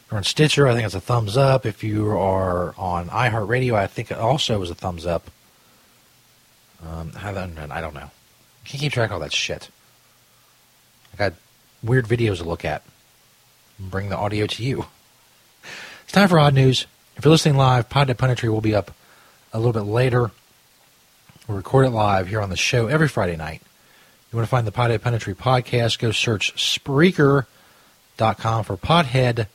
If 0.08 0.12
you're 0.12 0.20
on 0.20 0.24
Stitcher, 0.24 0.68
I 0.70 0.74
think 0.74 0.86
it's 0.86 0.96
a 0.96 1.02
thumbs 1.02 1.36
up. 1.36 1.66
If 1.66 1.84
you 1.84 2.10
are 2.12 2.74
on 2.78 3.10
iHeartRadio, 3.10 3.74
I 3.74 3.88
think 3.88 4.10
it 4.10 4.18
also 4.18 4.62
is 4.62 4.70
a 4.70 4.76
thumbs 4.76 5.06
up. 5.06 5.30
Um, 6.82 7.12
I 7.22 7.34
don't 7.34 7.58
I 7.60 7.82
know. 7.94 8.12
Can't 8.64 8.80
keep 8.80 8.94
track 8.94 9.10
of 9.10 9.16
all 9.16 9.20
that 9.20 9.34
shit. 9.34 9.70
I 11.14 11.18
got 11.18 11.34
weird 11.84 12.06
videos 12.06 12.38
to 12.38 12.46
look 12.46 12.64
at. 12.64 12.84
Bring 13.80 14.10
the 14.10 14.18
audio 14.18 14.48
to 14.48 14.64
you. 14.64 14.86
It's 16.04 16.14
time 16.14 16.30
for 16.30 16.40
odd 16.40 16.54
news. 16.54 16.86
If 17.18 17.26
you're 17.26 17.32
listening 17.32 17.58
live, 17.58 17.90
Pothead 17.90 18.16
Punditry 18.16 18.50
will 18.50 18.62
be 18.62 18.76
up 18.76 18.92
a 19.52 19.60
little 19.60 19.74
bit 19.74 19.90
later. 19.92 20.32
We 21.50 21.56
record 21.56 21.86
it 21.86 21.90
live 21.90 22.28
here 22.30 22.42
on 22.42 22.50
the 22.50 22.56
show 22.58 22.88
every 22.88 23.10
Friday 23.10 23.36
night. 23.36 23.62
You 24.32 24.38
want 24.38 24.46
to 24.46 24.50
find 24.50 24.66
the 24.66 24.72
Pothead 24.72 25.00
Punditry 25.00 25.36
podcast, 25.36 26.00
go 26.00 26.12
search 26.12 26.54
Spreaker 26.56 27.46
hiphop.com 28.18 28.64
for 28.64 28.78
Pothead 28.78 29.48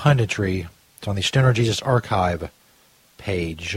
Punditry. 0.00 0.66
It's 0.96 1.06
on 1.06 1.14
the 1.14 1.22
Stoner 1.22 1.52
Jesus 1.52 1.82
Archive 1.82 2.50
page. 3.18 3.76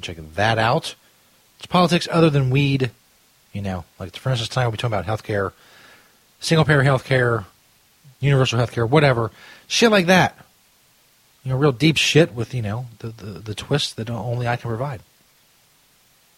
Check 0.00 0.16
that 0.34 0.58
out. 0.58 0.96
It's 1.58 1.66
politics 1.66 2.08
other 2.10 2.28
than 2.28 2.50
weed. 2.50 2.90
You 3.52 3.62
know, 3.62 3.84
like 4.00 4.16
for 4.16 4.30
instance, 4.30 4.48
tonight 4.48 4.64
we'll 4.64 4.72
be 4.72 4.78
talking 4.78 4.98
about 4.98 5.06
healthcare, 5.06 5.52
single 6.40 6.64
payer 6.64 6.82
healthcare, 6.82 7.44
universal 8.18 8.58
healthcare, 8.58 8.88
whatever. 8.88 9.30
Shit 9.68 9.92
like 9.92 10.06
that. 10.06 10.36
You 11.44 11.52
know, 11.52 11.56
real 11.58 11.72
deep 11.72 11.96
shit 11.96 12.34
with, 12.34 12.52
you 12.52 12.62
know, 12.62 12.86
the, 12.98 13.08
the, 13.10 13.38
the 13.38 13.54
twist 13.54 13.96
that 13.96 14.10
only 14.10 14.48
I 14.48 14.56
can 14.56 14.68
provide 14.68 15.02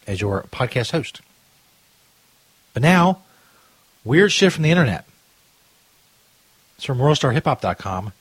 as 0.06 0.20
your 0.20 0.42
podcast 0.52 0.90
host. 0.90 1.22
But 2.74 2.82
now, 2.82 3.22
weird 4.04 4.30
shit 4.30 4.52
from 4.52 4.62
the 4.62 4.70
internet. 4.70 5.06
It's 6.76 6.84
from 6.84 6.98
WorldStarHipHop.com. 6.98 8.12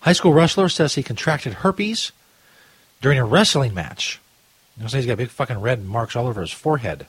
High 0.00 0.12
school 0.12 0.32
wrestler 0.32 0.68
says 0.68 0.94
he 0.94 1.02
contracted 1.02 1.54
herpes 1.54 2.12
during 3.00 3.18
a 3.18 3.24
wrestling 3.24 3.74
match. 3.74 4.20
You 4.76 4.84
know, 4.84 4.88
he's 4.88 5.06
got 5.06 5.18
big 5.18 5.30
fucking 5.30 5.60
red 5.60 5.84
marks 5.84 6.14
all 6.14 6.26
over 6.26 6.40
his 6.40 6.52
forehead. 6.52 7.06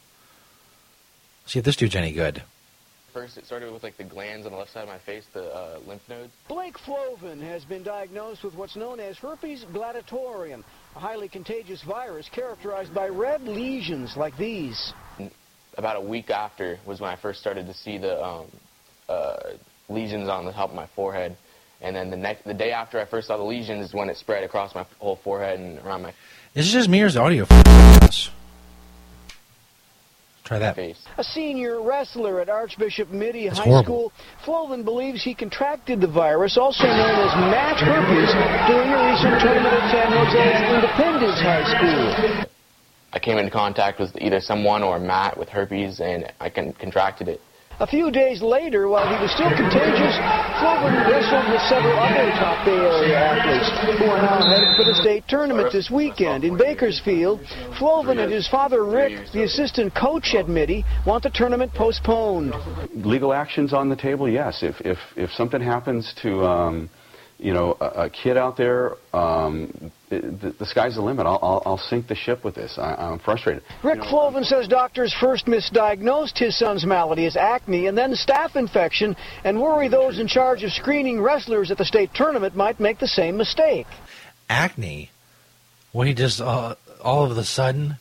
See 1.45 1.59
if 1.59 1.65
this 1.65 1.75
dude's 1.75 1.95
any 1.95 2.11
good. 2.11 2.43
First, 3.13 3.37
it 3.37 3.45
started 3.45 3.71
with 3.73 3.81
like 3.83 3.97
the 3.97 4.03
glands 4.03 4.45
on 4.45 4.51
the 4.51 4.57
left 4.57 4.71
side 4.71 4.83
of 4.83 4.87
my 4.87 4.99
face, 4.99 5.25
the 5.33 5.53
uh, 5.53 5.79
lymph 5.87 6.07
nodes. 6.07 6.31
Blake 6.47 6.77
Flovin 6.77 7.41
has 7.41 7.65
been 7.65 7.83
diagnosed 7.83 8.43
with 8.43 8.53
what's 8.53 8.75
known 8.75 8.99
as 8.99 9.17
herpes 9.17 9.65
gladiatorum, 9.73 10.63
a 10.95 10.99
highly 10.99 11.27
contagious 11.27 11.81
virus 11.81 12.29
characterized 12.29 12.93
by 12.93 13.07
red 13.07 13.41
lesions 13.43 14.15
like 14.15 14.37
these. 14.37 14.93
About 15.77 15.95
a 15.95 16.01
week 16.01 16.29
after 16.29 16.79
was 16.85 16.99
when 16.99 17.09
I 17.09 17.15
first 17.15 17.39
started 17.39 17.65
to 17.65 17.73
see 17.73 17.97
the 17.97 18.23
um, 18.23 18.45
uh, 19.07 19.37
lesions 19.89 20.29
on 20.29 20.45
the 20.45 20.51
top 20.51 20.69
of 20.69 20.75
my 20.75 20.87
forehead. 20.95 21.35
And 21.81 21.95
then 21.95 22.09
the 22.09 22.17
next, 22.17 22.43
the 22.45 22.53
day 22.53 22.71
after 22.71 22.99
I 22.99 23.05
first 23.05 23.27
saw 23.27 23.37
the 23.37 23.43
lesions 23.43 23.85
is 23.85 23.93
when 23.93 24.09
it 24.09 24.17
spread 24.17 24.43
across 24.43 24.75
my 24.75 24.85
whole 24.99 25.15
forehead 25.23 25.59
and 25.59 25.79
around 25.79 26.01
my 26.01 26.09
Is 26.53 26.65
this 26.65 26.71
just 26.73 26.89
me 26.89 27.01
or 27.01 27.05
is 27.05 27.13
the 27.13 27.21
audio 27.21 27.45
f- 27.49 28.31
Try 30.43 30.57
that. 30.59 30.75
face. 30.75 30.97
A 31.17 31.23
senior 31.23 31.79
wrestler 31.79 32.41
at 32.41 32.49
Archbishop 32.49 33.09
Mitty 33.11 33.45
That's 33.47 33.59
High 33.59 33.65
horrible. 33.65 34.11
School, 34.43 34.67
Flovin 34.67 34.83
believes 34.83 35.23
he 35.23 35.35
contracted 35.35 36.01
the 36.01 36.07
virus, 36.07 36.57
also 36.57 36.85
known 36.85 37.19
as 37.19 37.35
match 37.53 37.79
herpes, 37.81 38.33
during 38.67 38.89
a 38.89 39.11
recent 39.11 39.39
tournament 39.39 39.73
at 39.75 39.91
San 39.91 40.11
Jose's 40.11 40.73
Independence 40.73 41.39
High 41.39 41.63
School. 42.33 42.45
I 43.13 43.19
came 43.19 43.37
into 43.37 43.51
contact 43.51 43.99
with 43.99 44.15
either 44.19 44.39
someone 44.39 44.81
or 44.81 44.97
mat 44.99 45.37
with 45.37 45.49
herpes, 45.49 45.99
and 45.99 46.31
I 46.39 46.49
con- 46.49 46.73
contracted 46.73 47.27
it. 47.27 47.41
A 47.79 47.87
few 47.87 48.11
days 48.11 48.41
later, 48.41 48.89
while 48.89 49.07
he 49.07 49.23
was 49.23 49.31
still 49.31 49.49
contagious, 49.55 50.13
Flovin 50.59 50.99
wrestled 51.09 51.49
with 51.49 51.61
several 51.61 51.97
other 51.97 52.29
top 52.31 52.65
Bay 52.65 52.75
Area 52.75 53.17
athletes 53.17 53.99
who 53.99 54.05
are 54.05 54.21
now 54.21 54.41
headed 54.45 54.75
for 54.75 54.83
the 54.83 54.93
state 54.95 55.23
tournament 55.29 55.71
this 55.71 55.89
weekend. 55.89 56.43
In 56.43 56.57
Bakersfield, 56.57 57.39
Flovin 57.79 58.19
and 58.19 58.33
his 58.33 58.49
father 58.49 58.83
Rick, 58.83 59.31
the 59.31 59.43
assistant 59.43 59.95
coach 59.95 60.35
at 60.35 60.49
Mitty, 60.49 60.83
want 61.07 61.23
the 61.23 61.29
tournament 61.29 61.73
postponed. 61.73 62.53
legal 62.95 63.31
actions 63.31 63.71
on 63.71 63.87
the 63.87 63.95
table, 63.95 64.27
yes. 64.27 64.61
If 64.61 64.81
if 64.81 64.97
if 65.15 65.31
something 65.31 65.61
happens 65.61 66.13
to 66.21 66.43
um, 66.45 66.89
you 67.37 67.53
know 67.53 67.77
a, 67.79 67.85
a 67.85 68.09
kid 68.09 68.35
out 68.35 68.57
there, 68.57 68.97
um, 69.13 69.89
the, 70.09 70.55
the 70.57 70.65
sky's 70.65 70.95
the 70.95 71.01
limit. 71.01 71.25
I'll, 71.25 71.39
I'll 71.41 71.63
I'll 71.65 71.77
sink 71.77 72.07
the 72.07 72.15
ship 72.15 72.43
with 72.43 72.55
this. 72.55 72.77
I, 72.77 72.95
I'm 72.95 73.19
frustrated. 73.19 73.63
Rick 73.83 74.01
Flovin 74.01 74.43
says 74.43 74.67
doctors 74.67 75.13
first 75.19 75.45
misdiagnosed 75.45 76.37
his 76.37 76.57
son's 76.57 76.85
malady 76.85 77.25
as 77.25 77.35
acne 77.35 77.87
and 77.87 77.97
then 77.97 78.13
staph 78.13 78.55
infection 78.55 79.15
and 79.43 79.61
worry 79.61 79.87
those 79.87 80.19
in 80.19 80.27
charge 80.27 80.63
of 80.63 80.71
screening 80.71 81.21
wrestlers 81.21 81.71
at 81.71 81.77
the 81.77 81.85
state 81.85 82.11
tournament 82.13 82.55
might 82.55 82.79
make 82.79 82.99
the 82.99 83.07
same 83.07 83.37
mistake. 83.37 83.87
Acne, 84.49 85.11
when 85.91 86.07
he 86.07 86.13
just 86.13 86.41
uh, 86.41 86.75
all 87.03 87.29
of 87.29 87.37
a 87.37 87.43
sudden 87.43 87.97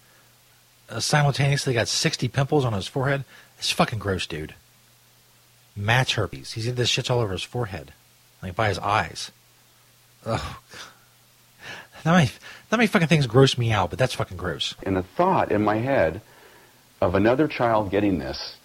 uh, 0.88 1.00
simultaneously 1.00 1.74
got 1.74 1.88
60 1.88 2.28
pimples 2.28 2.64
on 2.64 2.72
his 2.72 2.86
forehead. 2.86 3.24
It's 3.58 3.70
fucking 3.70 3.98
gross, 3.98 4.26
dude. 4.26 4.54
Match 5.76 6.14
herpes. 6.14 6.52
He's 6.52 6.66
got 6.66 6.76
this 6.76 6.88
shit's 6.88 7.10
all 7.10 7.20
over 7.20 7.32
his 7.32 7.42
forehead, 7.42 7.92
like 8.42 8.56
by 8.56 8.68
his 8.68 8.78
eyes. 8.78 9.30
Ugh. 10.24 10.56
That 12.04 12.12
many, 12.12 12.30
that 12.70 12.76
many 12.76 12.86
fucking 12.86 13.08
things 13.08 13.26
gross 13.26 13.58
me 13.58 13.72
out, 13.72 13.90
but 13.90 13.98
that's 13.98 14.14
fucking 14.14 14.36
gross. 14.36 14.74
And 14.82 14.96
the 14.96 15.02
thought 15.02 15.50
in 15.52 15.62
my 15.62 15.76
head 15.76 16.20
of 17.00 17.14
another 17.14 17.48
child 17.48 17.90
getting 17.90 18.18
this, 18.18 18.56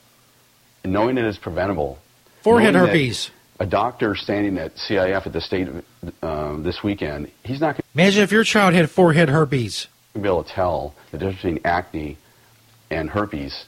and 0.83 0.93
knowing 0.93 1.17
it 1.17 1.25
is 1.25 1.37
preventable. 1.37 1.99
Forehead 2.41 2.75
herpes. 2.75 3.31
A 3.59 3.65
doctor 3.65 4.15
standing 4.15 4.57
at 4.57 4.75
CIF 4.75 5.25
at 5.25 5.31
the 5.31 5.39
state 5.39 5.69
um, 6.21 6.63
this 6.63 6.83
weekend, 6.83 7.31
he's 7.43 7.61
not 7.61 7.75
going 7.75 7.83
to. 7.83 7.83
Imagine 7.93 8.23
if 8.23 8.31
your 8.31 8.43
child 8.43 8.73
had 8.73 8.89
forehead 8.89 9.29
herpes. 9.29 9.87
to 10.13 10.19
be 10.19 10.27
able 10.27 10.43
to 10.43 10.49
tell 10.51 10.95
the 11.11 11.17
difference 11.17 11.37
between 11.37 11.59
acne 11.63 12.17
and 12.89 13.09
herpes. 13.09 13.65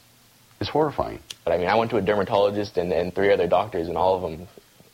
Is 0.58 0.70
horrifying. 0.70 1.18
But 1.44 1.52
I 1.52 1.58
mean, 1.58 1.68
I 1.68 1.74
went 1.74 1.90
to 1.90 1.98
a 1.98 2.00
dermatologist 2.00 2.78
and, 2.78 2.90
and 2.90 3.14
three 3.14 3.30
other 3.30 3.46
doctors, 3.46 3.88
and 3.88 3.96
all 3.98 4.16
of 4.16 4.22
them 4.22 4.48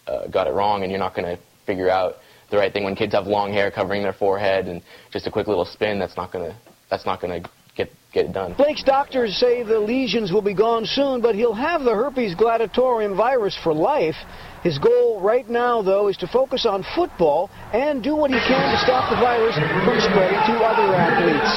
uh, 0.08 0.26
got 0.26 0.48
it 0.48 0.50
wrong. 0.50 0.82
And 0.82 0.90
you're 0.90 0.98
not 0.98 1.14
going 1.14 1.36
to 1.36 1.40
figure 1.66 1.88
out 1.88 2.18
the 2.52 2.58
right 2.58 2.72
thing 2.72 2.84
when 2.84 2.94
kids 2.94 3.14
have 3.14 3.26
long 3.26 3.52
hair 3.52 3.70
covering 3.72 4.02
their 4.02 4.12
forehead 4.12 4.68
and 4.68 4.80
just 5.10 5.26
a 5.26 5.30
quick 5.30 5.48
little 5.48 5.64
spin. 5.64 5.98
That's 5.98 6.16
not 6.16 6.30
going 6.30 6.52
to 6.52 6.56
that's 6.88 7.04
not 7.04 7.20
going 7.20 7.42
to 7.42 7.50
get 7.74 7.90
get 8.12 8.26
it 8.26 8.32
done. 8.32 8.52
Blake's 8.52 8.84
doctors 8.84 9.36
say 9.36 9.64
the 9.64 9.80
lesions 9.80 10.30
will 10.30 10.42
be 10.42 10.54
gone 10.54 10.84
soon, 10.84 11.20
but 11.20 11.34
he'll 11.34 11.54
have 11.54 11.82
the 11.82 11.94
herpes 11.94 12.36
gladiatorum 12.36 13.16
virus 13.16 13.58
for 13.64 13.74
life. 13.74 14.16
His 14.62 14.78
goal 14.78 15.20
right 15.20 15.48
now, 15.48 15.82
though, 15.82 16.06
is 16.06 16.16
to 16.18 16.28
focus 16.28 16.66
on 16.66 16.84
football 16.94 17.50
and 17.72 18.02
do 18.02 18.14
what 18.14 18.30
he 18.30 18.38
can 18.38 18.70
to 18.70 18.78
stop 18.84 19.10
the 19.10 19.16
virus 19.16 19.56
from 19.56 20.00
spreading 20.00 20.38
to 20.38 20.62
other 20.62 20.94
athletes. 20.94 21.52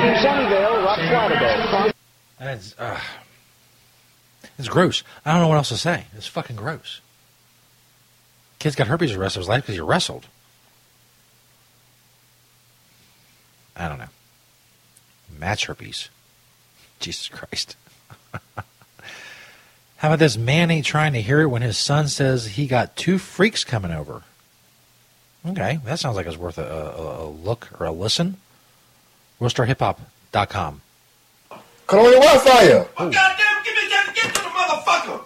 In 0.00 0.14
Sunnyvale, 0.24 0.84
Rob 0.84 0.98
Flatibo. 0.98 1.92
That's, 2.38 2.74
uh, 2.78 3.00
it's 4.58 4.68
gross. 4.68 5.02
I 5.24 5.32
don't 5.32 5.42
know 5.42 5.48
what 5.48 5.56
else 5.56 5.68
to 5.70 5.76
say. 5.76 6.06
It's 6.16 6.26
fucking 6.26 6.56
gross. 6.56 7.00
Kid's 8.58 8.74
got 8.76 8.88
herpes 8.88 9.12
the 9.12 9.18
rest 9.18 9.36
of 9.36 9.40
his 9.40 9.48
life 9.48 9.62
because 9.62 9.74
he 9.76 9.80
wrestled. 9.80 10.26
I 13.76 13.88
don't 13.88 13.98
know. 13.98 14.08
Match 15.38 15.66
herpes. 15.66 16.08
Jesus 17.00 17.28
Christ. 17.28 17.76
How 19.98 20.08
about 20.08 20.18
this 20.18 20.36
man 20.36 20.70
ain't 20.70 20.86
trying 20.86 21.12
to 21.12 21.22
hear 21.22 21.40
it 21.40 21.46
when 21.46 21.62
his 21.62 21.76
son 21.78 22.08
says 22.08 22.46
he 22.46 22.66
got 22.66 22.96
two 22.96 23.18
freaks 23.18 23.64
coming 23.64 23.90
over? 23.92 24.22
Okay, 25.46 25.80
that 25.84 25.98
sounds 25.98 26.16
like 26.16 26.26
it's 26.26 26.36
worth 26.36 26.58
a, 26.58 26.64
a, 26.64 27.24
a 27.24 27.28
look 27.28 27.68
or 27.80 27.86
a 27.86 27.92
listen. 27.92 28.36
WorldStarHipHop.com. 29.40 30.80
Cut 31.86 31.98
on 31.98 32.04
your 32.04 32.20
Wi-Fi. 32.20 32.62
here. 32.64 32.86
Goddamn, 32.96 33.14
give 33.64 33.74
me 33.74 33.88
that, 33.88 34.12
get 34.14 34.34
to 34.34 34.42
the 34.42 34.48
motherfucker. 34.48 35.24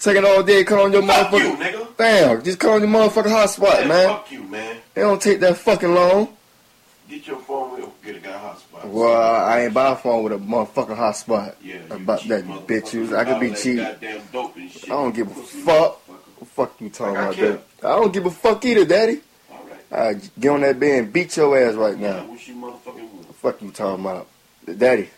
Taking 0.00 0.24
all 0.24 0.42
day, 0.42 0.62
cut 0.64 0.78
on 0.78 0.92
your 0.92 1.02
Fuck 1.02 1.28
motherfucker. 1.32 1.40
you, 1.40 1.56
nigga. 1.56 1.96
Damn, 1.96 2.42
just 2.44 2.58
cut 2.60 2.70
on 2.74 2.80
your 2.82 2.90
motherfucker 2.90 3.24
hotspot, 3.26 3.78
Man, 3.80 3.88
man. 3.88 4.08
Fuck 4.08 4.30
you, 4.32 4.42
man. 4.44 4.76
It 4.94 5.00
don't 5.00 5.20
take 5.20 5.40
that 5.40 5.56
fucking 5.56 5.92
long. 5.92 6.36
Get 7.08 7.26
your 7.26 7.38
phone. 7.38 7.78
We'll 7.78 7.92
get 8.04 8.16
a 8.16 8.20
guy 8.20 8.30
hotspot. 8.32 8.84
Well, 8.88 9.20
I 9.44 9.62
ain't 9.62 9.74
buy 9.74 9.90
a 9.92 9.96
phone 9.96 10.22
with 10.24 10.32
a 10.34 10.36
motherfucking 10.36 10.96
hotspot. 10.96 11.54
Yeah, 11.62 11.76
About 11.90 12.22
that 12.28 12.44
bitches. 12.44 13.16
I 13.16 13.24
could 13.24 13.40
be 13.40 13.52
cheap. 13.54 13.78
Dope 14.32 14.56
and 14.56 14.70
shit. 14.70 14.84
I 14.84 14.88
don't 14.88 15.14
give 15.14 15.30
a 15.30 15.34
fuck. 15.34 16.00
What 16.06 16.48
fuck 16.50 16.80
you 16.80 16.90
talking 16.90 17.16
I 17.16 17.22
about, 17.24 17.36
daddy? 17.36 17.58
I 17.82 17.88
don't 17.88 18.12
give 18.12 18.26
a 18.26 18.30
fuck 18.30 18.64
either, 18.64 18.84
daddy. 18.84 19.20
All 19.50 19.58
right. 19.90 20.16
I 20.16 20.20
get 20.38 20.50
on 20.50 20.60
that 20.60 20.78
bed 20.78 21.04
and 21.04 21.12
beat 21.12 21.36
your 21.36 21.58
ass 21.58 21.74
right 21.74 21.98
Yeah, 21.98 22.12
now. 22.20 22.26
wish 22.26 22.46
you 22.48 22.54
motherfucking. 22.54 23.26
The 23.26 23.32
fuck 23.32 23.62
you 23.62 23.70
talking 23.72 24.04
about? 24.04 24.28
Daddy, 24.76 25.08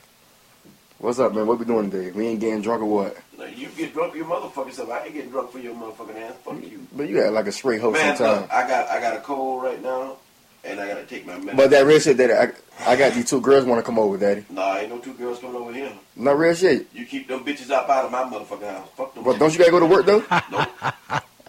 what's 1.01 1.19
up, 1.19 1.35
man? 1.35 1.47
What 1.47 1.59
we 1.59 1.65
doing 1.65 1.91
today? 1.91 2.11
We 2.11 2.27
ain't 2.29 2.41
getting 2.41 2.63
drunk 2.63 2.83
or 2.83 2.87
what? 2.87 3.17
Like, 3.39 3.59
you 3.59 3.69
get 3.69 3.93
drunk 3.93 4.13
for 4.13 4.19
your 4.19 4.27
motherfucking 4.27 4.73
self. 4.73 4.91
I 4.91 5.05
ain't 5.05 5.15
getting 5.15 5.31
drunk 5.31 5.51
for 5.51 5.59
your 5.59 5.75
motherfucking 5.75 6.17
ass. 6.17 6.35
Fuck 6.45 6.63
you. 6.63 6.87
But 6.95 7.09
you 7.09 7.23
act 7.23 7.33
like 7.33 7.47
a 7.47 7.53
straight 7.53 7.81
hoe 7.81 7.91
Man, 7.91 8.17
sometimes. 8.17 8.43
look, 8.43 8.53
I 8.53 8.69
got 8.69 8.89
I 8.89 9.01
got 9.01 9.17
a 9.17 9.21
cold 9.21 9.63
right 9.63 9.83
now, 9.83 10.17
and 10.65 10.79
I 10.81 10.87
gotta 10.89 11.05
take 11.05 11.27
my 11.27 11.35
medicine. 11.35 11.57
But 11.57 11.71
that 11.71 11.87
real 11.87 11.99
shit, 11.99 12.17
that 12.19 12.31
I, 12.31 12.93
I 12.93 12.97
got 12.97 13.15
these 13.15 13.29
two 13.29 13.41
girls 13.41 13.65
want 13.65 13.79
to 13.79 13.83
come 13.83 13.99
over, 13.99 14.19
daddy. 14.19 14.45
Nah, 14.51 14.77
ain't 14.77 14.91
no 14.91 14.99
two 14.99 15.15
girls 15.15 15.39
coming 15.39 15.57
over 15.57 15.73
here. 15.73 15.93
Not 16.17 16.39
real 16.39 16.55
shit. 16.55 16.87
You 16.95 17.07
keep 17.07 17.29
them 17.29 17.45
bitches 17.45 17.71
up 17.71 17.89
out 17.89 18.05
of 18.05 18.13
my 18.13 18.23
motherfucking 18.25 18.71
house. 18.71 18.89
Fuck 18.97 19.15
them. 19.15 19.25
But 19.25 19.39
don't 19.39 19.53
you 19.53 19.59
gotta 19.59 19.71
go 19.71 19.81
to 19.81 19.87
work 19.87 20.07
though? 20.07 20.25
Nope. 20.51 20.69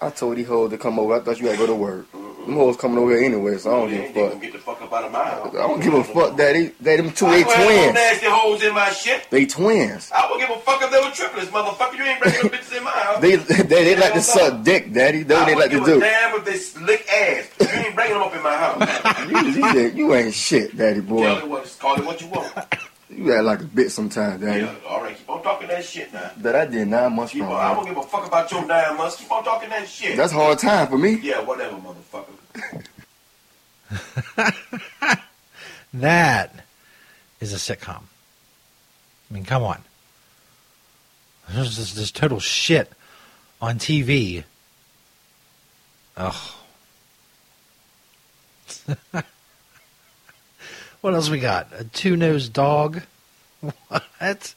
I 0.03 0.09
told 0.09 0.37
these 0.37 0.47
hoes 0.47 0.71
to 0.71 0.77
come 0.79 0.97
over. 0.97 1.15
I 1.15 1.19
thought 1.19 1.39
you 1.39 1.45
gotta 1.45 1.57
go 1.57 1.67
to 1.67 1.75
work. 1.75 2.11
Mm-hmm. 2.11 2.30
Them 2.45 2.55
hoes 2.55 2.77
coming 2.77 2.97
over 2.97 3.11
here 3.15 3.23
anyway, 3.23 3.57
so 3.57 3.69
I 3.71 3.79
don't 3.79 3.89
They 3.91 3.95
give 3.97 4.05
ain't 4.05 4.11
a 4.15 4.19
gonna 4.19 4.31
fuck. 4.31 4.41
get 4.41 4.53
the 4.53 4.59
fuck 4.59 4.81
up 4.81 4.93
out 4.93 5.03
of 5.05 5.11
my 5.11 5.23
house. 5.23 5.49
I 5.55 5.57
don't 5.67 5.79
give 5.81 5.93
a 5.93 6.03
fuck, 6.03 6.35
daddy. 6.37 6.71
They 6.79 6.97
them 6.97 7.11
two, 7.11 7.25
I 7.27 7.37
they 7.37 7.43
swear 7.43 7.57
there's 7.57 7.67
no 7.69 7.81
twins. 7.81 7.93
nasty 7.93 8.25
hoes 8.29 8.63
in 8.63 8.73
my 8.73 8.89
shit. 8.91 9.27
They 9.29 9.45
twins. 9.45 10.11
I 10.13 10.29
would 10.31 10.39
give 10.39 10.49
a 10.49 10.59
fuck 10.59 10.81
if 10.81 10.91
they 10.91 10.99
were 10.99 11.11
triplets, 11.11 11.49
motherfucker. 11.51 11.97
You 11.97 12.03
ain't 12.03 12.19
bringing 12.21 12.41
them 12.41 12.49
bitches 12.59 12.77
in 12.77 12.83
my 12.83 12.89
house. 12.91 13.21
They 13.21 13.35
they, 13.35 13.63
they 13.83 13.95
like 13.95 14.13
to 14.13 14.21
suck 14.21 14.63
dick, 14.63 14.91
daddy. 14.91 15.23
That's 15.23 15.39
what 15.41 15.45
they 15.47 15.55
like 15.55 15.71
to 15.71 15.77
give 15.77 15.85
do. 15.85 15.99
damn 15.99 16.35
if 16.39 16.45
they 16.45 16.55
slick 16.57 17.07
ass. 17.09 17.47
You 17.59 17.67
ain't 17.67 17.95
bringing 17.95 18.13
them 18.15 18.23
up 18.23 18.35
in 18.35 18.43
my 18.43 18.55
house. 18.55 19.27
You, 19.31 19.37
you, 19.47 19.89
you 19.91 20.13
ain't 20.15 20.33
shit, 20.33 20.75
daddy 20.75 20.99
Tell 21.01 21.09
boy. 21.15 21.27
it 21.37 21.47
what, 21.47 21.75
call 21.79 21.95
it 21.97 22.05
what 22.05 22.19
you 22.21 22.27
want. 22.27 22.51
You 23.13 23.33
act 23.33 23.43
like 23.43 23.59
a 23.59 23.63
bitch 23.65 23.91
sometimes, 23.91 24.41
daddy. 24.41 24.61
Yeah, 24.61 24.73
all 24.87 25.01
right, 25.01 25.17
keep 25.17 25.29
on 25.29 25.43
talking 25.43 25.67
that 25.67 25.83
shit 25.83 26.13
now. 26.13 26.31
That 26.37 26.55
I 26.55 26.65
did 26.65 26.87
nine 26.87 27.13
months 27.13 27.33
Keep 27.33 27.41
from 27.43 27.51
on, 27.51 27.57
I 27.57 27.67
now. 27.69 27.75
don't 27.75 27.85
give 27.85 27.97
a 27.97 28.03
fuck 28.03 28.25
about 28.27 28.49
your 28.51 28.65
nine 28.65 28.97
months. 28.97 29.17
Keep 29.17 29.31
on 29.31 29.43
talking 29.43 29.69
that 29.69 29.87
shit. 29.87 30.15
That's 30.17 30.31
hard 30.31 30.59
time 30.59 30.87
for 30.87 30.97
me. 30.97 31.19
Yeah, 31.21 31.41
whatever, 31.41 31.77
motherfucker. 31.77 32.85
That 35.93 36.63
is 37.41 37.51
a 37.53 37.57
sitcom. 37.57 38.03
I 39.29 39.33
mean, 39.33 39.43
come 39.43 39.63
on. 39.63 39.83
There's 41.49 41.75
this, 41.75 41.93
this 41.93 42.11
total 42.11 42.39
shit 42.39 42.89
on 43.61 43.77
TV. 43.77 44.45
Ugh. 46.15 46.35
what 51.01 51.13
else 51.13 51.29
we 51.29 51.39
got? 51.39 51.67
A 51.77 51.83
two 51.83 52.15
nosed 52.15 52.53
dog? 52.53 53.01
What? 53.59 54.55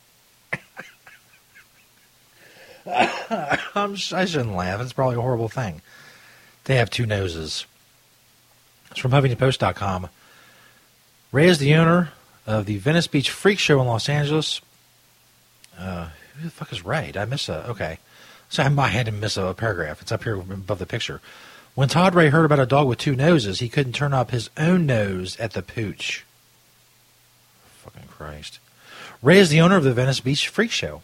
I'm, 2.86 3.96
I 4.12 4.24
shouldn't 4.26 4.54
laugh. 4.54 4.80
It's 4.80 4.92
probably 4.92 5.16
a 5.16 5.20
horrible 5.20 5.48
thing. 5.48 5.80
They 6.64 6.76
have 6.76 6.90
two 6.90 7.06
noses. 7.06 7.66
It's 8.90 9.00
from 9.00 9.12
HuffingtonPost.com. 9.12 10.08
Ray 11.32 11.46
is 11.46 11.58
the 11.58 11.74
owner 11.74 12.12
of 12.46 12.66
the 12.66 12.78
Venice 12.78 13.06
Beach 13.06 13.30
Freak 13.30 13.58
Show 13.58 13.80
in 13.80 13.86
Los 13.86 14.08
Angeles. 14.08 14.60
Uh, 15.78 16.10
who 16.36 16.44
the 16.44 16.50
fuck 16.50 16.72
is 16.72 16.84
Ray? 16.84 17.06
Did 17.06 17.16
I 17.16 17.24
miss 17.24 17.48
a? 17.48 17.68
Okay. 17.70 17.98
So 18.48 18.62
I 18.62 18.68
might 18.68 18.88
had 18.88 19.06
to 19.06 19.12
miss 19.12 19.36
a 19.36 19.54
paragraph. 19.54 20.00
It's 20.00 20.12
up 20.12 20.24
here 20.24 20.36
above 20.36 20.78
the 20.78 20.86
picture. 20.86 21.20
When 21.74 21.88
Todd 21.88 22.14
Ray 22.14 22.28
heard 22.28 22.44
about 22.44 22.60
a 22.60 22.66
dog 22.66 22.86
with 22.86 22.98
two 22.98 23.16
noses, 23.16 23.58
he 23.58 23.68
couldn't 23.68 23.94
turn 23.94 24.12
up 24.12 24.30
his 24.30 24.48
own 24.56 24.86
nose 24.86 25.36
at 25.40 25.54
the 25.54 25.62
pooch. 25.62 26.24
Christ. 28.24 28.58
Ray 29.20 29.38
is 29.38 29.50
the 29.50 29.60
owner 29.60 29.76
of 29.76 29.84
the 29.84 29.92
Venice 29.92 30.20
Beach 30.20 30.48
Freak 30.48 30.70
Show, 30.70 31.02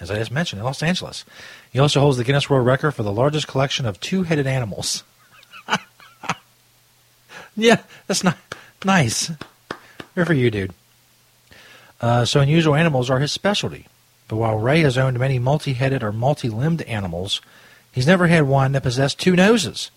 as 0.00 0.10
I 0.10 0.18
just 0.18 0.30
mentioned, 0.30 0.60
in 0.60 0.66
Los 0.66 0.82
Angeles. 0.82 1.24
He 1.72 1.78
also 1.78 2.00
holds 2.00 2.18
the 2.18 2.24
Guinness 2.24 2.50
World 2.50 2.66
Record 2.66 2.92
for 2.92 3.02
the 3.02 3.12
largest 3.12 3.48
collection 3.48 3.86
of 3.86 3.98
two 4.00 4.24
headed 4.24 4.46
animals. 4.46 5.02
yeah, 7.56 7.80
that's 8.06 8.22
not 8.22 8.36
nice. 8.84 9.30
Good 10.14 10.26
for 10.26 10.34
you, 10.34 10.50
dude. 10.50 10.74
Uh, 12.02 12.26
so 12.26 12.40
unusual 12.40 12.74
animals 12.74 13.08
are 13.08 13.18
his 13.18 13.32
specialty. 13.32 13.86
But 14.28 14.36
while 14.36 14.58
Ray 14.58 14.80
has 14.80 14.98
owned 14.98 15.18
many 15.18 15.38
multi-headed 15.38 16.02
or 16.02 16.12
multi-limbed 16.12 16.82
animals, 16.82 17.40
he's 17.92 18.06
never 18.06 18.26
had 18.26 18.42
one 18.42 18.72
that 18.72 18.82
possessed 18.82 19.18
two 19.18 19.34
noses. 19.34 19.90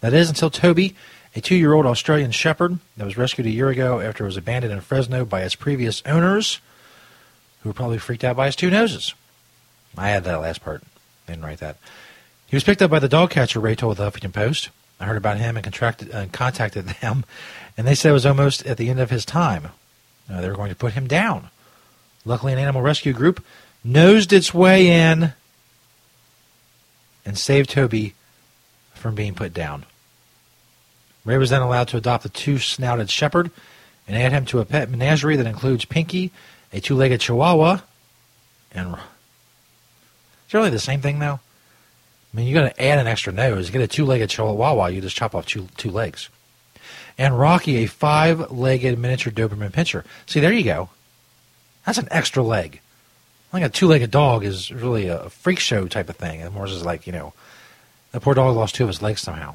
That 0.00 0.14
is 0.14 0.30
until 0.30 0.48
Toby, 0.48 0.96
a 1.34 1.40
two-year-old 1.40 1.86
Australian 1.86 2.30
shepherd 2.30 2.78
that 2.96 3.04
was 3.04 3.16
rescued 3.16 3.46
a 3.46 3.50
year 3.50 3.68
ago 3.68 4.00
after 4.00 4.24
it 4.24 4.28
was 4.28 4.36
abandoned 4.36 4.72
in 4.72 4.80
Fresno 4.80 5.24
by 5.24 5.42
its 5.42 5.54
previous 5.54 6.02
owners, 6.06 6.60
who 7.62 7.70
were 7.70 7.74
probably 7.74 7.98
freaked 7.98 8.24
out 8.24 8.36
by 8.36 8.46
his 8.46 8.56
two 8.56 8.70
noses. 8.70 9.14
I 9.96 10.08
had 10.08 10.24
that 10.24 10.40
last 10.40 10.62
part. 10.62 10.82
Didn't 11.26 11.44
write 11.44 11.60
that. 11.60 11.78
He 12.46 12.56
was 12.56 12.64
picked 12.64 12.82
up 12.82 12.90
by 12.90 12.98
the 12.98 13.08
dog 13.08 13.30
catcher, 13.30 13.58
Ray 13.58 13.74
told 13.74 13.96
the 13.96 14.10
Huffington 14.10 14.32
Post. 14.32 14.70
I 15.00 15.06
heard 15.06 15.16
about 15.16 15.38
him 15.38 15.56
and 15.56 15.64
contracted, 15.64 16.14
uh, 16.14 16.26
contacted 16.30 16.86
them, 17.00 17.24
and 17.76 17.86
they 17.86 17.94
said 17.94 18.10
it 18.10 18.12
was 18.12 18.26
almost 18.26 18.64
at 18.64 18.76
the 18.76 18.90
end 18.90 19.00
of 19.00 19.10
his 19.10 19.24
time. 19.24 19.68
Uh, 20.30 20.40
they 20.40 20.48
were 20.48 20.54
going 20.54 20.70
to 20.70 20.76
put 20.76 20.92
him 20.92 21.08
down. 21.08 21.48
Luckily, 22.24 22.52
an 22.52 22.58
animal 22.58 22.80
rescue 22.80 23.12
group 23.12 23.44
nosed 23.82 24.32
its 24.32 24.54
way 24.54 24.86
in 24.86 25.32
and 27.26 27.36
saved 27.36 27.70
Toby 27.70 28.14
from 28.94 29.14
being 29.14 29.34
put 29.34 29.52
down. 29.52 29.84
Ray 31.24 31.38
was 31.38 31.50
then 31.50 31.62
allowed 31.62 31.88
to 31.88 31.96
adopt 31.96 32.24
a 32.24 32.28
two-snouted 32.28 33.10
shepherd 33.10 33.50
and 34.06 34.16
add 34.16 34.32
him 34.32 34.44
to 34.46 34.60
a 34.60 34.64
pet 34.64 34.90
menagerie 34.90 35.36
that 35.36 35.46
includes 35.46 35.84
Pinky, 35.84 36.30
a 36.72 36.80
two-legged 36.80 37.20
Chihuahua, 37.20 37.80
and 38.72 38.96
it's 40.44 40.54
really 40.54 40.70
the 40.70 40.78
same 40.78 41.00
thing 41.00 41.18
though. 41.18 41.40
I 42.32 42.36
mean, 42.36 42.46
you 42.46 42.54
got 42.54 42.74
to 42.74 42.82
add 42.82 42.98
an 42.98 43.06
extra 43.06 43.32
nose. 43.32 43.70
Get 43.70 43.80
a 43.80 43.86
two-legged 43.86 44.28
Chihuahua, 44.28 44.86
you 44.86 45.00
just 45.00 45.16
chop 45.16 45.34
off 45.34 45.46
two 45.46 45.68
two 45.76 45.90
legs. 45.90 46.28
And 47.16 47.38
Rocky, 47.38 47.76
a 47.76 47.86
five-legged 47.86 48.98
miniature 48.98 49.32
Doberman 49.32 49.70
Pinscher. 49.70 50.04
See, 50.26 50.40
there 50.40 50.52
you 50.52 50.64
go. 50.64 50.88
That's 51.86 51.98
an 51.98 52.08
extra 52.10 52.42
leg. 52.42 52.80
I 53.52 53.58
think 53.58 53.66
a 53.66 53.68
two-legged 53.68 54.10
dog 54.10 54.44
is 54.44 54.72
really 54.72 55.06
a 55.06 55.30
freak 55.30 55.60
show 55.60 55.86
type 55.86 56.08
of 56.08 56.16
thing. 56.16 56.42
And 56.42 56.52
more 56.52 56.66
is 56.66 56.84
like, 56.84 57.06
you 57.06 57.12
know, 57.12 57.32
the 58.10 58.18
poor 58.18 58.34
dog 58.34 58.56
lost 58.56 58.74
two 58.74 58.82
of 58.82 58.88
his 58.88 59.00
legs 59.00 59.20
somehow. 59.20 59.54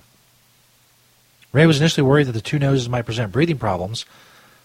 Ray 1.51 1.65
was 1.65 1.79
initially 1.79 2.07
worried 2.07 2.27
that 2.27 2.33
the 2.33 2.41
two 2.41 2.59
noses 2.59 2.89
might 2.89 3.05
present 3.05 3.31
breathing 3.31 3.57
problems, 3.57 4.05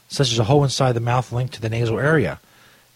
such 0.08 0.30
as 0.30 0.38
a 0.38 0.44
hole 0.44 0.62
inside 0.62 0.92
the 0.92 1.00
mouth 1.00 1.32
linked 1.32 1.54
to 1.54 1.60
the 1.60 1.70
nasal 1.70 1.98
area. 1.98 2.40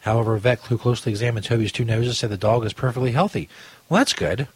However, 0.01 0.35
a 0.35 0.41
vet 0.41 0.61
who 0.61 0.79
closely 0.79 1.11
examined 1.11 1.47
Toby's 1.47 1.73
two 1.73 1.85
noses 1.85 2.19
said 2.19 2.31
the 2.31 2.37
dog 2.37 2.65
is 2.65 2.73
perfectly 2.73 3.13
healthy. 3.13 3.49
Well, 3.89 3.99
that's 3.99 4.13
good. 4.13 4.49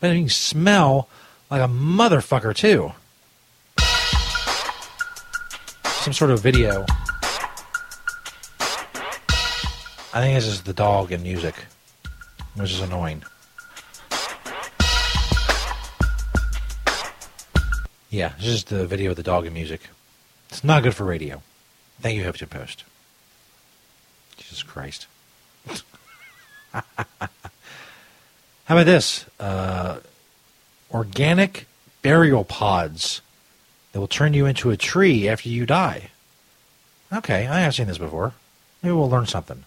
But 0.00 0.12
he 0.12 0.20
can 0.20 0.28
smell 0.28 1.08
like 1.50 1.60
a 1.60 1.68
motherfucker, 1.68 2.54
too. 2.54 2.92
Some 6.02 6.12
sort 6.12 6.30
of 6.30 6.40
video. 6.40 6.86
I 10.14 10.22
think 10.22 10.36
this 10.36 10.46
is 10.46 10.62
the 10.62 10.72
dog 10.72 11.12
and 11.12 11.22
music, 11.22 11.54
which 12.54 12.72
is 12.72 12.80
annoying. 12.80 13.22
Yeah, 18.10 18.32
this 18.38 18.46
is 18.46 18.64
the 18.64 18.86
video 18.86 19.10
of 19.10 19.16
the 19.16 19.22
dog 19.22 19.44
and 19.44 19.54
music. 19.54 19.82
It's 20.48 20.64
not 20.64 20.82
good 20.82 20.94
for 20.94 21.04
radio. 21.04 21.42
Thank 22.00 22.16
you, 22.16 22.24
Huffington 22.24 22.48
Post. 22.48 22.84
Jesus 24.38 24.62
Christ. 24.62 25.06
How 26.72 26.82
about 28.66 28.86
this? 28.86 29.26
Uh, 29.38 29.98
organic 30.90 31.66
burial 32.00 32.44
pods 32.44 33.20
that 33.92 34.00
will 34.00 34.08
turn 34.08 34.32
you 34.32 34.46
into 34.46 34.70
a 34.70 34.76
tree 34.76 35.28
after 35.28 35.50
you 35.50 35.66
die. 35.66 36.10
Okay, 37.12 37.46
I 37.46 37.60
have 37.60 37.74
seen 37.74 37.88
this 37.88 37.98
before. 37.98 38.32
Maybe 38.82 38.94
we'll 38.94 39.10
learn 39.10 39.26
something. 39.26 39.64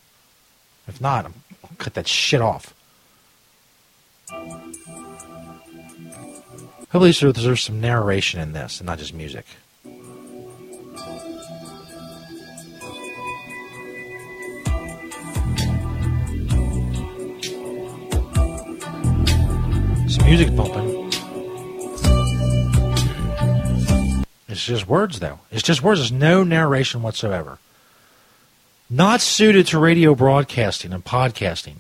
If 0.88 1.00
not, 1.00 1.26
I'll 1.26 1.32
cut 1.78 1.94
that 1.94 2.08
shit 2.08 2.42
off. 2.42 2.74
Hopefully, 6.92 7.32
there's 7.32 7.62
some 7.62 7.80
narration 7.80 8.42
in 8.42 8.52
this 8.52 8.82
and 8.82 8.88
not 8.88 9.00
just 9.00 9.14
music. 9.14 9.46
Some 20.10 20.26
music 20.26 20.54
bumping. 20.54 21.10
It's 24.50 24.66
just 24.66 24.86
words, 24.86 25.22
though. 25.22 25.40
It's 25.50 25.64
just 25.64 25.82
words. 25.82 26.02
There's 26.02 26.12
no 26.12 26.44
narration 26.44 27.02
whatsoever. 27.02 27.60
Not 28.90 29.22
suited 29.22 29.68
to 29.68 29.80
radio 29.80 30.14
broadcasting 30.14 30.92
and 30.92 31.06
podcasting. 31.06 31.78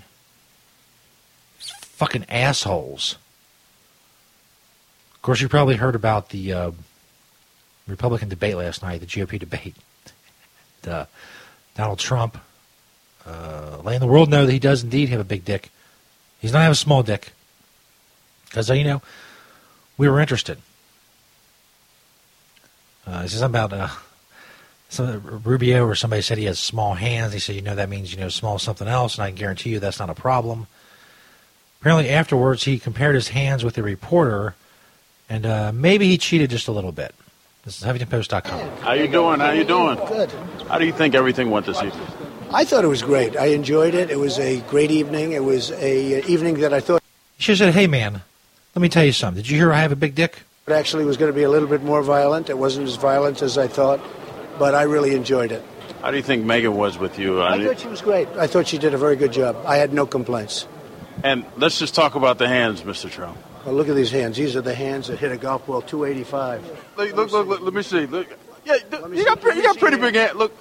Fucking 1.59 2.25
assholes. 2.29 3.17
Of 5.21 5.23
course, 5.23 5.39
you 5.39 5.47
probably 5.47 5.75
heard 5.75 5.93
about 5.93 6.29
the 6.29 6.51
uh, 6.51 6.71
Republican 7.87 8.27
debate 8.27 8.55
last 8.55 8.81
night, 8.81 9.01
the 9.01 9.05
GOP 9.05 9.37
debate. 9.37 9.75
uh, 10.87 11.05
Donald 11.75 11.99
Trump 11.99 12.39
uh, 13.27 13.77
letting 13.83 13.99
the 13.99 14.07
world 14.07 14.31
know 14.31 14.47
that 14.47 14.51
he 14.51 14.57
does 14.57 14.81
indeed 14.81 15.09
have 15.09 15.19
a 15.19 15.23
big 15.23 15.45
dick. 15.45 15.69
He's 16.39 16.51
not 16.51 16.63
have 16.63 16.71
a 16.71 16.75
small 16.75 17.03
dick. 17.03 17.33
Because, 18.45 18.71
uh, 18.71 18.73
you 18.73 18.83
know, 18.83 19.03
we 19.95 20.09
were 20.09 20.19
interested. 20.19 20.57
Uh, 23.05 23.21
this 23.21 23.35
is 23.35 23.43
about 23.43 23.73
uh, 23.73 23.89
some, 24.89 25.41
Rubio 25.43 25.85
or 25.85 25.93
somebody 25.93 26.23
said 26.23 26.39
he 26.39 26.45
has 26.45 26.57
small 26.57 26.95
hands. 26.95 27.33
He 27.33 27.39
said, 27.39 27.55
you 27.55 27.61
know, 27.61 27.75
that 27.75 27.89
means, 27.89 28.11
you 28.11 28.19
know, 28.19 28.29
small 28.29 28.57
something 28.57 28.87
else, 28.87 29.15
and 29.19 29.23
I 29.23 29.27
can 29.27 29.35
guarantee 29.35 29.69
you 29.69 29.79
that's 29.79 29.99
not 29.99 30.09
a 30.09 30.15
problem. 30.15 30.65
Apparently, 31.79 32.09
afterwards, 32.09 32.63
he 32.63 32.79
compared 32.79 33.13
his 33.13 33.27
hands 33.27 33.63
with 33.63 33.77
a 33.77 33.83
reporter, 33.83 34.55
and 35.31 35.45
uh, 35.45 35.71
maybe 35.73 36.09
he 36.09 36.17
cheated 36.17 36.49
just 36.49 36.67
a 36.67 36.73
little 36.73 36.91
bit. 36.91 37.15
This 37.63 37.81
is 37.81 37.87
HuffingtonPost.com. 37.87 38.69
How 38.81 38.91
you 38.91 39.07
doing? 39.07 39.39
How 39.39 39.51
you 39.51 39.63
doing? 39.63 39.95
Good. 40.07 40.29
How 40.67 40.77
do 40.77 40.85
you 40.85 40.91
think 40.91 41.15
everything 41.15 41.49
went 41.49 41.65
this 41.67 41.81
evening? 41.81 42.05
I 42.51 42.65
thought 42.65 42.83
it 42.83 42.89
was 42.89 43.01
great. 43.01 43.37
I 43.37 43.45
enjoyed 43.45 43.93
it. 43.93 44.11
It 44.11 44.19
was 44.19 44.37
a 44.39 44.59
great 44.61 44.91
evening. 44.91 45.31
It 45.31 45.43
was 45.45 45.71
a 45.71 46.19
uh, 46.19 46.27
evening 46.27 46.55
that 46.55 46.73
I 46.73 46.81
thought 46.81 47.01
She 47.37 47.55
said, 47.55 47.73
hey, 47.73 47.87
man, 47.87 48.23
let 48.75 48.81
me 48.81 48.89
tell 48.89 49.05
you 49.05 49.13
something. 49.13 49.41
Did 49.41 49.49
you 49.49 49.57
hear 49.57 49.71
I 49.71 49.79
have 49.79 49.93
a 49.93 49.95
big 49.95 50.15
dick? 50.15 50.43
it 50.67 50.73
actually 50.73 51.05
was 51.05 51.15
going 51.15 51.31
to 51.31 51.35
be 51.35 51.43
a 51.43 51.49
little 51.49 51.67
bit 51.67 51.81
more 51.81 52.03
violent. 52.03 52.49
It 52.49 52.57
wasn't 52.57 52.87
as 52.87 52.95
violent 52.95 53.41
as 53.41 53.57
I 53.57 53.67
thought, 53.67 54.01
but 54.59 54.75
I 54.75 54.83
really 54.83 55.15
enjoyed 55.15 55.53
it. 55.53 55.63
How 56.01 56.11
do 56.11 56.17
you 56.17 56.23
think 56.23 56.45
Megyn 56.45 56.73
was 56.73 56.97
with 56.97 57.17
you? 57.17 57.41
I 57.41 57.63
thought 57.63 57.79
she 57.79 57.87
was 57.87 58.01
great. 58.01 58.27
I 58.37 58.47
thought 58.47 58.67
she 58.67 58.77
did 58.77 58.93
a 58.93 58.97
very 58.97 59.15
good 59.15 59.31
job. 59.31 59.55
I 59.65 59.77
had 59.77 59.93
no 59.93 60.05
complaints. 60.05 60.67
and 61.23 61.45
let's 61.55 61.79
just 61.79 61.95
talk 61.95 62.15
about 62.15 62.37
the 62.37 62.49
hands, 62.49 62.81
Mr. 62.81 63.09
Trump. 63.09 63.37
Well, 63.65 63.75
look 63.75 63.89
at 63.89 63.95
these 63.95 64.11
hands. 64.11 64.37
These 64.37 64.55
are 64.55 64.61
the 64.61 64.73
hands 64.73 65.07
that 65.07 65.19
hit 65.19 65.31
a 65.31 65.37
golf 65.37 65.67
ball 65.67 65.81
285. 65.81 66.65
Look, 66.97 67.15
look, 67.15 67.31
look, 67.31 67.47
look 67.47 67.61
let 67.61 67.73
me 67.73 67.81
see. 67.83 68.05
Look, 68.05 68.27
yeah, 68.65 68.77
th- 68.77 69.03
you 69.13 69.25
got, 69.25 69.41
pre- 69.41 69.55
you 69.55 69.63
got 69.63 69.77
pretty 69.77 69.97
big 69.97 70.15
hands. 70.15 70.35
Look, 70.35 70.55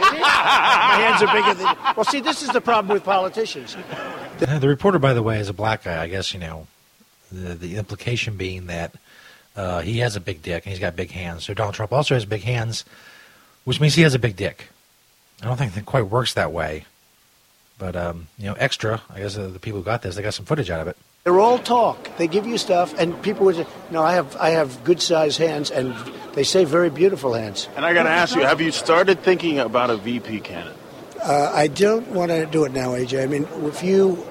My 0.00 0.96
hands 0.98 1.22
are 1.22 1.32
bigger 1.32 1.54
than. 1.54 1.94
Well, 1.96 2.04
see, 2.04 2.20
this 2.20 2.42
is 2.42 2.50
the 2.50 2.60
problem 2.60 2.92
with 2.92 3.04
politicians. 3.04 3.76
The 4.38 4.68
reporter, 4.68 4.98
by 4.98 5.14
the 5.14 5.22
way, 5.22 5.38
is 5.38 5.48
a 5.48 5.54
black 5.54 5.84
guy. 5.84 6.02
I 6.02 6.08
guess 6.08 6.34
you 6.34 6.40
know 6.40 6.66
the 7.32 7.54
the 7.54 7.76
implication 7.76 8.36
being 8.36 8.66
that 8.66 8.94
uh, 9.56 9.80
he 9.80 9.98
has 9.98 10.16
a 10.16 10.20
big 10.20 10.42
dick 10.42 10.66
and 10.66 10.70
he's 10.72 10.80
got 10.80 10.96
big 10.96 11.10
hands. 11.10 11.44
So 11.44 11.54
Donald 11.54 11.74
Trump 11.74 11.92
also 11.92 12.14
has 12.14 12.24
big 12.24 12.42
hands, 12.42 12.84
which 13.64 13.80
means 13.80 13.94
he 13.94 14.02
has 14.02 14.14
a 14.14 14.18
big 14.18 14.36
dick. 14.36 14.68
I 15.42 15.46
don't 15.46 15.56
think 15.56 15.76
it 15.76 15.86
quite 15.86 16.08
works 16.08 16.34
that 16.34 16.52
way, 16.52 16.84
but 17.78 17.96
um, 17.96 18.28
you 18.38 18.46
know, 18.46 18.54
extra. 18.54 19.02
I 19.10 19.20
guess 19.20 19.38
uh, 19.38 19.48
the 19.48 19.58
people 19.58 19.80
who 19.80 19.84
got 19.84 20.02
this, 20.02 20.16
they 20.16 20.22
got 20.22 20.34
some 20.34 20.46
footage 20.46 20.70
out 20.70 20.80
of 20.80 20.88
it. 20.88 20.96
They're 21.26 21.40
all 21.40 21.58
talk. 21.58 22.16
They 22.18 22.28
give 22.28 22.46
you 22.46 22.56
stuff, 22.56 22.94
and 22.96 23.20
people 23.20 23.46
would 23.46 23.56
say, 23.56 23.66
"No, 23.90 24.00
I 24.00 24.12
have 24.14 24.36
I 24.36 24.50
have 24.50 24.84
good 24.84 25.02
sized 25.02 25.38
hands, 25.38 25.72
and 25.72 25.92
they 26.34 26.44
say 26.44 26.62
very 26.62 26.88
beautiful 26.88 27.32
hands." 27.32 27.66
And 27.74 27.84
I 27.84 27.94
got 27.94 28.04
to 28.04 28.10
ask 28.10 28.36
you, 28.36 28.42
have 28.42 28.60
you 28.60 28.70
started 28.70 29.24
thinking 29.24 29.58
about 29.58 29.90
a 29.90 29.96
VP 29.96 30.38
candidate? 30.38 30.78
Uh, 31.20 31.50
I 31.52 31.66
don't 31.66 32.06
want 32.12 32.30
to 32.30 32.46
do 32.46 32.62
it 32.62 32.70
now, 32.70 32.90
AJ. 32.90 33.24
I 33.24 33.26
mean, 33.26 33.48
if 33.66 33.82
you 33.82 34.24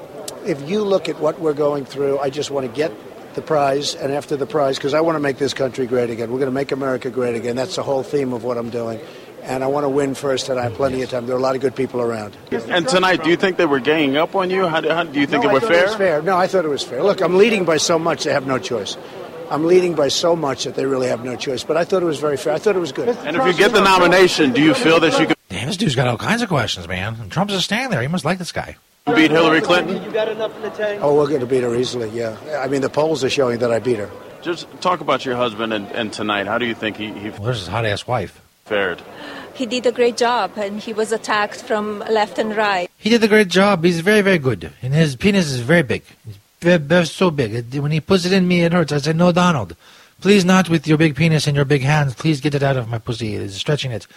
if 0.46 0.70
you 0.70 0.86
look 0.86 1.10
at 1.10 1.20
what 1.20 1.38
we're 1.38 1.52
going 1.52 1.84
through, 1.84 2.20
I 2.20 2.30
just 2.30 2.50
want 2.50 2.66
to 2.66 2.72
get 2.72 2.94
the 3.36 3.42
prize, 3.42 3.94
and 3.96 4.14
after 4.14 4.38
the 4.38 4.46
prize, 4.46 4.78
because 4.78 4.94
I 4.94 5.02
want 5.02 5.18
to 5.18 5.20
make 5.20 5.38
this 5.38 5.54
country 5.54 5.88
great 5.88 6.10
again. 6.10 6.32
We're 6.32 6.40
going 6.40 6.48
to 6.48 6.56
make 6.56 6.72
America 6.72 7.10
great 7.10 7.36
again. 7.36 7.58
That's 7.58 7.76
the 7.76 7.84
whole 7.84 8.04
theme 8.04 8.32
of 8.32 8.46
what 8.46 8.58
I'm 8.58 8.70
doing. 8.70 9.02
And 9.46 9.64
I 9.64 9.68
want 9.68 9.84
to 9.84 9.90
win 9.90 10.16
first, 10.16 10.50
and 10.50 10.60
I 10.60 10.64
have 10.64 10.74
plenty 10.74 11.02
of 11.04 11.10
time. 11.10 11.28
There 11.28 11.36
are 11.36 11.40
a 11.40 11.42
lot 11.42 11.56
of 11.56 11.62
good 11.62 11.76
people 11.76 12.02
around. 12.02 12.36
And 12.52 12.88
tonight, 12.88 13.24
do 13.24 13.30
you 13.30 13.38
think 13.38 13.58
they 13.58 13.66
were 13.66 13.80
ganging 13.80 14.18
up 14.18 14.36
on 14.36 14.50
you? 14.50 14.68
How 14.68 14.82
do, 14.82 14.90
how, 14.90 15.04
do 15.04 15.20
you 15.20 15.28
think 15.28 15.44
no, 15.44 15.50
it 15.50 15.52
I 15.52 15.54
was 15.54 15.64
fair? 15.64 15.84
It 15.84 15.88
was 15.88 15.96
fair. 15.96 16.22
No, 16.22 16.36
I 16.36 16.48
thought 16.48 16.66
it 16.66 16.70
was 16.70 16.84
fair. 16.84 17.04
Look, 17.04 17.22
I'm 17.22 17.38
leading 17.38 17.64
by 17.64 17.78
so 17.78 18.00
much; 18.00 18.24
they 18.24 18.34
have 18.34 18.48
no 18.48 18.58
choice. 18.58 18.98
I'm 19.52 19.66
leading 19.66 19.94
by 19.94 20.08
so 20.08 20.36
much 20.36 20.64
that 20.64 20.76
they 20.76 20.86
really 20.86 21.08
have 21.08 21.24
no 21.24 21.36
choice. 21.36 21.64
But 21.64 21.78
I 21.78 21.86
thought 21.86 22.02
it 22.02 22.08
was 22.08 22.20
very 22.20 22.38
fair. 22.38 22.54
I 22.54 22.58
thought 22.58 22.76
it 22.76 22.80
was 22.80 22.92
good. 22.92 23.10
And 23.10 23.38
if 23.38 23.46
you 23.46 23.54
get 23.54 23.72
the 23.72 23.84
nomination, 23.84 24.52
do 24.52 24.62
you 24.62 24.74
feel 24.74 25.00
that 25.00 25.20
you 25.20 25.28
could 25.28 25.36
Damn, 25.50 25.68
this 25.68 25.78
dude's 25.78 25.96
got 25.96 26.08
all 26.08 26.18
kinds 26.18 26.42
of 26.42 26.50
questions, 26.50 26.88
man. 26.88 27.16
And 27.20 27.32
Trump's 27.32 27.54
just 27.54 27.66
standing 27.66 27.92
there. 27.92 28.02
He 28.02 28.08
must 28.08 28.26
like 28.26 28.40
this 28.40 28.52
guy. 28.52 28.76
beat 29.06 29.32
Hillary 29.32 29.62
Clinton? 29.62 30.04
You 30.04 30.12
got 30.12 30.28
enough 30.28 30.56
in 30.56 30.64
the 30.64 30.70
tank? 30.72 31.02
Oh, 31.04 31.16
we're 31.16 31.28
going 31.28 31.42
to 31.42 31.46
beat 31.46 31.64
her 31.64 31.76
easily. 31.76 32.10
Yeah, 32.10 32.38
I 32.62 32.68
mean 32.68 32.82
the 32.82 32.90
polls 32.90 33.24
are 33.24 33.30
showing 33.30 33.60
that 33.60 33.72
I 33.72 33.80
beat 33.80 34.00
her. 34.00 34.10
Just 34.42 34.68
talk 34.82 35.02
about 35.02 35.26
your 35.26 35.36
husband 35.36 35.74
and, 35.74 35.88
and 35.92 36.12
tonight. 36.12 36.48
How 36.48 36.58
do 36.58 36.66
you 36.66 36.76
think 36.76 36.98
he, 36.98 37.12
he 37.12 37.30
Well, 37.30 37.44
there's 37.44 37.60
his 37.60 37.68
hot 37.68 37.86
ass 37.86 38.06
wife. 38.06 38.42
Fared? 38.66 39.02
He 39.54 39.66
did 39.66 39.86
a 39.86 39.92
great 39.92 40.18
job, 40.18 40.52
and 40.58 40.80
he 40.80 40.92
was 40.92 41.12
attacked 41.12 41.62
from 41.62 42.00
left 42.10 42.38
and 42.40 42.58
right. 42.58 42.90
He 42.98 43.10
did 43.10 43.24
a 43.24 43.28
great 43.28 43.48
job. 43.48 43.84
He's 43.84 44.02
very, 44.02 44.22
very 44.22 44.40
good. 44.40 44.72
And 44.82 44.94
his 44.94 45.16
penis 45.16 45.50
is 45.50 45.60
very 45.62 45.84
big. 45.84 46.04
It's 46.28 46.40
very, 46.60 46.78
very, 46.78 47.06
so 47.06 47.32
big. 47.32 47.74
When 47.76 47.92
he 47.92 48.02
puts 48.02 48.26
it 48.26 48.34
in 48.34 48.48
me, 48.48 48.64
it 48.64 48.74
hurts. 48.74 48.92
I 48.92 48.98
said, 48.98 49.16
no, 49.16 49.32
Donald. 49.32 49.76
Please 50.20 50.44
not 50.44 50.68
with 50.68 50.88
your 50.88 50.98
big 50.98 51.16
penis 51.16 51.48
and 51.48 51.56
your 51.56 51.66
big 51.66 51.84
hands. 51.84 52.16
Please 52.16 52.42
get 52.42 52.56
it 52.56 52.64
out 52.64 52.76
of 52.76 52.90
my 52.90 52.98
pussy. 52.98 53.36
It 53.36 53.44
is 53.44 53.56
stretching 53.56 53.92
it. 53.92 54.08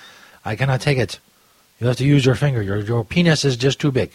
I 0.44 0.56
cannot 0.56 0.80
take 0.80 0.98
it. 0.98 1.20
You 1.78 1.86
have 1.86 1.96
to 1.96 2.04
use 2.04 2.24
your 2.24 2.34
finger. 2.34 2.62
Your, 2.62 2.78
your 2.78 3.04
penis 3.04 3.44
is 3.44 3.56
just 3.56 3.78
too 3.78 3.92
big. 3.92 4.12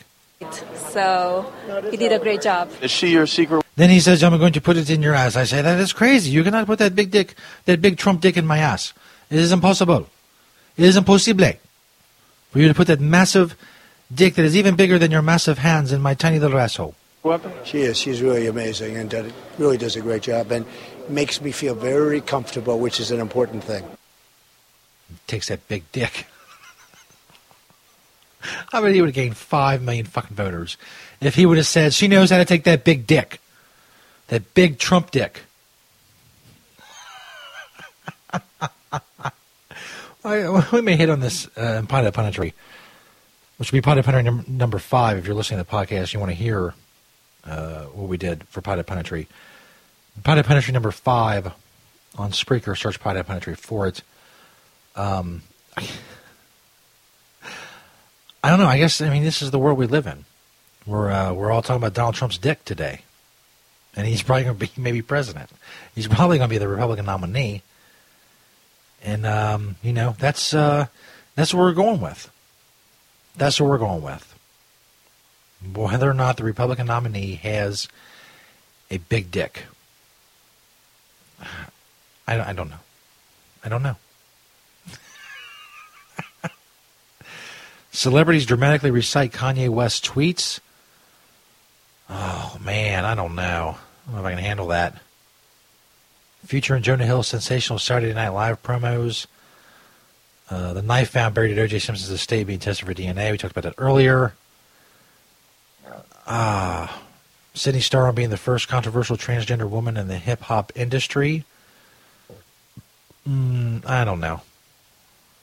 So 0.90 1.52
he 1.92 1.96
did 1.96 2.12
a 2.12 2.20
great 2.20 2.42
job. 2.42 2.70
Is 2.82 2.92
she 2.92 3.10
your 3.10 3.28
secret? 3.28 3.64
Then 3.76 3.90
he 3.90 4.00
says, 4.00 4.24
I'm 4.24 4.38
going 4.38 4.54
to 4.54 4.62
put 4.62 4.78
it 4.78 4.90
in 4.90 5.02
your 5.02 5.14
ass. 5.14 5.36
I 5.36 5.46
say, 5.46 5.62
that 5.62 5.80
is 5.80 5.94
crazy. 5.94 6.32
You 6.32 6.44
cannot 6.44 6.66
put 6.66 6.80
that 6.80 6.96
big 6.96 7.12
dick, 7.12 7.36
that 7.66 7.82
big 7.82 7.98
Trump 7.98 8.22
dick 8.22 8.36
in 8.36 8.46
my 8.46 8.58
ass. 8.58 8.94
It 9.30 9.40
is 9.40 9.52
impossible. 9.52 10.08
It 10.78 10.86
is 10.86 10.98
impossible 10.98 11.52
for 12.52 12.60
you 12.60 12.68
to 12.68 12.74
put 12.74 12.88
that 12.88 13.00
massive 13.00 13.56
dick 14.14 14.36
that 14.36 14.46
is 14.46 14.56
even 14.56 14.76
bigger 14.76 14.98
than 14.98 15.12
your 15.12 15.22
massive 15.22 15.60
hands 15.60 15.92
in 15.92 16.02
my 16.02 16.14
tiny 16.14 16.40
little 16.40 16.60
asshole. 16.60 16.96
She 17.64 17.82
is. 17.82 17.98
She's 17.98 18.22
really 18.22 18.48
amazing 18.48 18.98
and 18.98 19.14
uh, 19.14 19.24
really 19.58 19.78
does 19.78 19.96
a 19.96 20.02
great 20.02 20.24
job 20.24 20.52
and 20.52 20.66
makes 21.08 21.42
me 21.42 21.52
feel 21.52 21.74
very 21.74 22.20
comfortable, 22.20 22.80
which 22.80 23.00
is 23.00 23.12
an 23.12 23.20
important 23.20 23.64
thing. 23.64 23.86
Takes 25.28 25.48
that 25.48 25.66
big 25.68 25.84
dick. 25.92 26.28
I 28.74 28.82
bet 28.82 28.94
he 28.94 29.00
would 29.00 29.10
have 29.10 29.16
gained 29.16 29.38
five 29.38 29.82
million 29.82 30.06
fucking 30.06 30.36
voters 30.36 30.78
if 31.22 31.36
he 31.36 31.46
would 31.46 31.58
have 31.58 31.68
said 31.68 31.94
she 31.94 32.08
knows 32.08 32.30
how 32.30 32.38
to 32.38 32.46
take 32.46 32.66
that 32.66 32.84
big 32.84 33.08
dick, 33.08 33.40
that 34.28 34.54
big 34.54 34.78
Trump 34.80 35.12
dick. 35.12 35.44
I, 40.24 40.66
we 40.72 40.82
may 40.82 40.96
hit 40.96 41.10
on 41.10 41.20
this 41.20 41.48
uh, 41.58 41.78
in 41.80 41.88
Pothead 41.88 42.12
Punditry, 42.14 42.54
which 43.58 43.72
would 43.72 43.84
be 43.84 43.88
Pothead 43.88 44.04
Punditry 44.04 44.24
num- 44.24 44.46
number 44.48 44.80
five. 44.80 45.18
If 45.18 45.26
you're 45.26 45.36
listening 45.36 45.64
to 45.64 45.70
the 45.70 45.76
podcast, 45.76 46.14
you 46.14 46.20
want 46.20 46.32
to 46.32 46.36
hear 46.36 46.74
uh, 47.46 47.84
what 47.86 48.08
we 48.08 48.18
did 48.18 48.48
for 48.48 48.62
Pothead 48.62 48.86
Punditry. 48.86 49.28
Pothead 50.22 50.44
Punditry 50.44 50.74
number 50.74 50.92
five 50.92 51.52
on 52.18 52.32
Spreaker. 52.32 52.78
Search 52.78 53.00
Pothead 53.00 53.26
Punditry 53.26 53.58
for 53.58 53.88
it. 53.88 54.02
Um, 54.96 55.42
I 58.44 58.50
don't 58.50 58.60
know. 58.60 58.68
I 58.68 58.78
guess 58.78 59.02
I 59.02 59.10
mean 59.10 59.24
this 59.24 59.42
is 59.42 59.52
the 59.52 59.60
world 59.60 59.78
we 59.78 59.88
live 59.88 60.06
in. 60.06 60.26
We're 60.86 61.12
uh, 61.12 61.34
we're 61.34 61.52
all 61.52 61.62
talking 61.62 61.82
about 61.82 61.94
Donald 61.94 62.16
Trump's 62.16 62.38
dick 62.38 62.64
today, 62.66 63.02
and 63.96 64.06
he's 64.06 64.22
probably 64.22 64.44
going 64.44 64.58
to 64.58 64.68
be 64.68 64.72
maybe 64.82 65.02
president. 65.02 65.50
He's 65.96 66.08
probably 66.08 66.38
going 66.38 66.50
to 66.50 66.54
be 66.54 66.58
the 66.58 66.68
Republican 66.68 67.06
nominee, 67.06 67.64
and 69.04 69.26
um, 69.26 69.76
you 69.84 69.94
know 69.94 70.16
that's 70.18 70.54
uh, 70.54 70.88
that's 71.36 71.54
what 71.54 71.62
we're 71.62 71.74
going 71.74 72.02
with. 72.02 72.32
That's 73.36 73.60
what 73.60 73.70
we're 73.70 73.78
going 73.78 74.02
with. 74.02 74.30
Whether 75.74 76.10
or 76.10 76.14
not 76.14 76.38
the 76.38 76.44
Republican 76.44 76.88
nominee 76.88 77.36
has 77.36 77.88
a 78.90 78.98
big 78.98 79.32
dick, 79.32 79.64
I, 82.28 82.40
I 82.40 82.54
don't 82.54 82.70
know. 82.70 82.80
I 83.64 83.70
don't 83.70 83.84
know. 83.84 83.96
Celebrities 87.92 88.46
dramatically 88.46 88.92
recite 88.92 89.32
Kanye 89.32 89.70
West 89.70 90.06
tweets. 90.06 90.60
Oh 92.10 92.58
man, 92.62 93.06
I 93.06 93.16
don't 93.16 93.36
know. 93.36 93.78
I 94.08 94.12
don't 94.12 94.16
know 94.16 94.20
if 94.20 94.26
I 94.26 94.36
can 94.36 94.44
handle 94.44 94.68
that. 94.68 94.98
Future 96.46 96.76
and 96.76 96.84
Jonah 96.84 97.06
Hill 97.06 97.24
sensational 97.24 97.80
Saturday 97.80 98.14
Night 98.14 98.30
Live 98.30 98.62
promos. 98.62 99.28
Uh, 100.50 100.74
the 100.74 100.82
knife 100.82 101.10
found 101.10 101.34
buried 101.34 101.58
at 101.58 101.64
O.J. 101.64 101.80
Simpson's 101.80 102.12
estate 102.12 102.48
being 102.48 102.60
tested 102.60 102.86
for 102.86 102.94
DNA. 102.94 103.32
We 103.32 103.38
talked 103.38 103.56
about 103.56 103.64
that 103.64 103.82
earlier. 103.82 104.34
Ah, 106.28 107.02
Sydney 107.54 107.82
Starr 107.82 108.12
being 108.12 108.30
the 108.30 108.38
first 108.38 108.68
controversial 108.68 109.18
transgender 109.18 109.70
woman 109.70 109.98
in 109.98 110.08
the 110.08 110.18
hip 110.18 110.42
hop 110.42 110.72
industry. 110.76 111.46
Mm, 113.28 113.86
I 113.86 114.04
don't 114.04 114.20
know. 114.20 114.42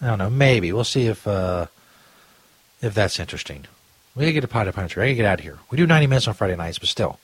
I 0.03 0.07
don't 0.07 0.19
know. 0.19 0.31
Maybe 0.31 0.73
we'll 0.73 0.85
see 0.85 1.07
if 1.07 1.27
uh, 1.27 1.67
if 2.83 2.95
that's 2.95 3.21
interesting. 3.21 3.67
We 4.15 4.25
gotta 4.25 4.33
get 4.33 4.45
a 4.45 4.49
pot 4.49 4.69
of 4.69 4.75
puncher. 4.75 5.01
I 5.01 5.07
gotta 5.07 5.15
get 5.15 5.27
out 5.27 5.39
of 5.39 5.45
here. 5.45 5.59
We 5.71 5.77
do 5.77 5.87
90 5.87 6.07
minutes 6.07 6.29
on 6.29 6.35
Friday 6.35 6.57
nights, 6.57 6.79
but 6.79 6.89
still, 6.89 7.19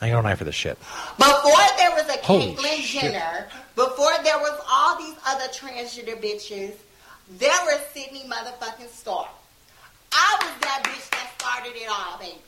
I 0.00 0.06
ain't 0.06 0.14
got 0.14 0.22
no 0.22 0.28
night 0.28 0.38
for 0.38 0.44
this 0.44 0.54
shit. 0.54 0.78
Before 1.16 1.66
there 1.76 1.90
was 1.92 2.01
Holy 2.22 2.54
Caitlyn. 2.54 3.00
Jenner, 3.00 3.48
before 3.74 4.12
there 4.22 4.38
was 4.38 4.60
all 4.70 4.96
these 4.98 5.16
other 5.26 5.46
transgender 5.48 6.20
bitches, 6.22 6.74
there 7.38 7.50
was 7.64 7.80
Sydney 7.92 8.24
motherfucking 8.28 8.88
Star. 8.88 9.28
I 10.12 10.38
was 10.40 10.60
that 10.60 10.82
bitch 10.84 11.10
that 11.10 11.32
started 11.38 11.72
it 11.74 11.88
all, 11.90 12.18
baby. 12.18 12.38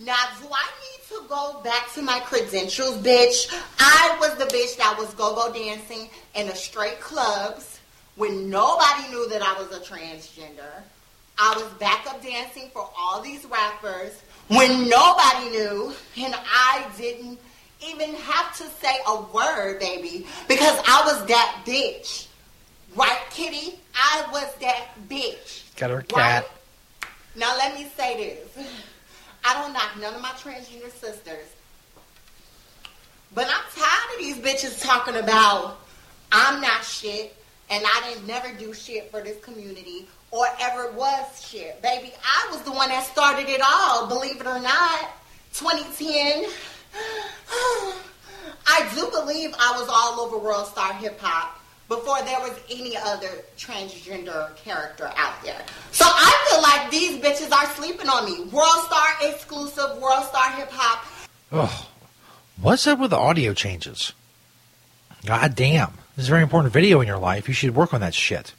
Now, 0.00 0.14
do 0.40 0.46
I 0.46 0.70
need 0.80 1.08
to 1.08 1.28
go 1.28 1.60
back 1.64 1.92
to 1.94 2.02
my 2.02 2.20
credentials, 2.20 2.98
bitch? 2.98 3.52
I 3.80 4.16
was 4.20 4.36
the 4.36 4.44
bitch 4.44 4.76
that 4.76 4.96
was 4.96 5.12
go-go 5.14 5.52
dancing 5.52 6.08
in 6.36 6.46
the 6.46 6.54
straight 6.54 7.00
clubs 7.00 7.80
when 8.14 8.48
nobody 8.48 9.08
knew 9.10 9.28
that 9.30 9.42
I 9.42 9.60
was 9.60 9.76
a 9.76 9.80
transgender. 9.80 10.82
I 11.38 11.54
was 11.54 11.64
backup 11.80 12.22
dancing 12.22 12.70
for 12.72 12.88
all 12.96 13.20
these 13.20 13.44
rappers 13.46 14.22
when 14.48 14.88
nobody 14.88 15.50
knew, 15.50 15.92
and 16.16 16.34
I 16.36 16.86
didn't 16.96 17.38
even 17.86 18.14
have 18.14 18.56
to 18.58 18.64
say 18.64 18.96
a 19.06 19.22
word, 19.32 19.80
baby, 19.80 20.26
because 20.48 20.78
I 20.86 21.02
was 21.06 21.26
that 21.26 21.62
bitch. 21.64 22.26
Right, 22.96 23.18
Kitty? 23.30 23.78
I 23.94 24.26
was 24.32 24.52
that 24.60 24.88
bitch. 25.08 25.74
Got 25.76 25.90
her 25.90 26.02
cat. 26.02 26.48
Now 27.36 27.56
let 27.56 27.74
me 27.74 27.88
say 27.96 28.16
this. 28.16 28.66
I 29.44 29.54
don't 29.54 29.72
knock 29.72 29.90
none 30.00 30.14
of 30.14 30.22
my 30.22 30.30
transgender 30.30 30.90
sisters. 30.90 31.46
But 33.34 33.46
I'm 33.46 33.62
tired 33.76 34.14
of 34.14 34.18
these 34.18 34.38
bitches 34.38 34.82
talking 34.82 35.16
about 35.16 35.78
I'm 36.32 36.60
not 36.60 36.84
shit 36.84 37.36
and 37.70 37.84
I 37.86 38.08
didn't 38.08 38.26
never 38.26 38.52
do 38.54 38.72
shit 38.72 39.10
for 39.10 39.20
this 39.20 39.38
community 39.42 40.06
or 40.30 40.46
ever 40.60 40.92
was 40.92 41.46
shit. 41.46 41.80
Baby, 41.82 42.12
I 42.24 42.48
was 42.50 42.62
the 42.62 42.72
one 42.72 42.88
that 42.88 43.04
started 43.04 43.48
it 43.48 43.60
all, 43.64 44.06
believe 44.06 44.40
it 44.40 44.46
or 44.46 44.58
not. 44.58 45.10
2010. 45.54 46.46
I 48.66 48.88
do 48.94 49.08
believe 49.10 49.54
I 49.58 49.72
was 49.78 49.88
all 49.90 50.20
over 50.20 50.38
World 50.38 50.66
Star 50.66 50.92
Hip 50.94 51.18
Hop 51.20 51.58
before 51.88 52.22
there 52.22 52.38
was 52.40 52.58
any 52.70 52.96
other 52.96 53.28
transgender 53.56 54.54
character 54.56 55.10
out 55.16 55.42
there. 55.42 55.60
So 55.90 56.04
I 56.06 56.48
feel 56.50 56.62
like 56.62 56.90
these 56.90 57.22
bitches 57.22 57.50
are 57.50 57.66
sleeping 57.74 58.08
on 58.08 58.26
me. 58.26 58.44
World 58.50 58.84
Star 58.84 59.06
exclusive, 59.22 59.98
World 60.00 60.24
Star 60.24 60.50
Hip 60.52 60.70
Hop. 60.70 61.06
Oh, 61.50 61.88
what's 62.60 62.86
up 62.86 62.98
with 62.98 63.10
the 63.10 63.16
audio 63.16 63.54
changes? 63.54 64.12
God 65.24 65.54
damn. 65.54 65.92
This 66.14 66.24
is 66.24 66.28
a 66.28 66.30
very 66.30 66.42
important 66.42 66.72
video 66.72 67.00
in 67.00 67.06
your 67.06 67.18
life. 67.18 67.48
You 67.48 67.54
should 67.54 67.74
work 67.74 67.94
on 67.94 68.00
that 68.00 68.14
shit. 68.14 68.52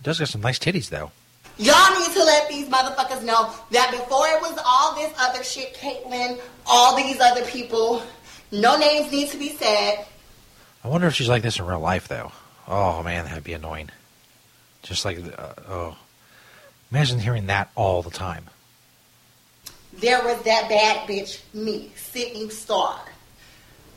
It 0.00 0.04
Does 0.04 0.18
got 0.18 0.28
some 0.28 0.40
nice 0.40 0.58
titties 0.58 0.88
though. 0.88 1.12
Y'all 1.58 1.98
need 1.98 2.12
to 2.12 2.24
let 2.24 2.48
these 2.48 2.66
motherfuckers 2.68 3.22
know 3.22 3.52
that 3.70 3.90
before 3.90 4.26
it 4.26 4.40
was 4.40 4.58
all 4.64 4.94
this 4.94 5.12
other 5.20 5.44
shit, 5.44 5.74
Caitlyn, 5.74 6.40
all 6.66 6.96
these 6.96 7.20
other 7.20 7.44
people, 7.44 8.02
no 8.50 8.78
names 8.78 9.10
need 9.10 9.30
to 9.30 9.36
be 9.36 9.50
said. 9.50 10.06
I 10.84 10.88
wonder 10.88 11.06
if 11.06 11.14
she's 11.14 11.28
like 11.28 11.42
this 11.42 11.58
in 11.58 11.66
real 11.66 11.80
life 11.80 12.08
though. 12.08 12.32
Oh 12.66 13.02
man, 13.02 13.24
that'd 13.24 13.44
be 13.44 13.52
annoying. 13.52 13.90
Just 14.82 15.04
like 15.04 15.18
uh, 15.18 15.52
oh, 15.68 15.96
imagine 16.90 17.18
hearing 17.18 17.46
that 17.46 17.70
all 17.74 18.02
the 18.02 18.10
time. 18.10 18.44
There 19.94 20.22
was 20.22 20.42
that 20.42 20.68
bad 20.68 21.08
bitch, 21.08 21.40
me, 21.52 21.92
Sydney 21.96 22.48
Starr. 22.48 23.00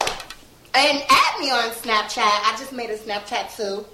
And 0.01 1.03
add 1.09 1.39
me 1.39 1.49
on 1.51 1.69
Snapchat. 1.71 2.17
I 2.17 2.55
just 2.59 2.73
made 2.73 2.89
a 2.89 2.97
Snapchat 2.97 3.55
too. 3.55 3.85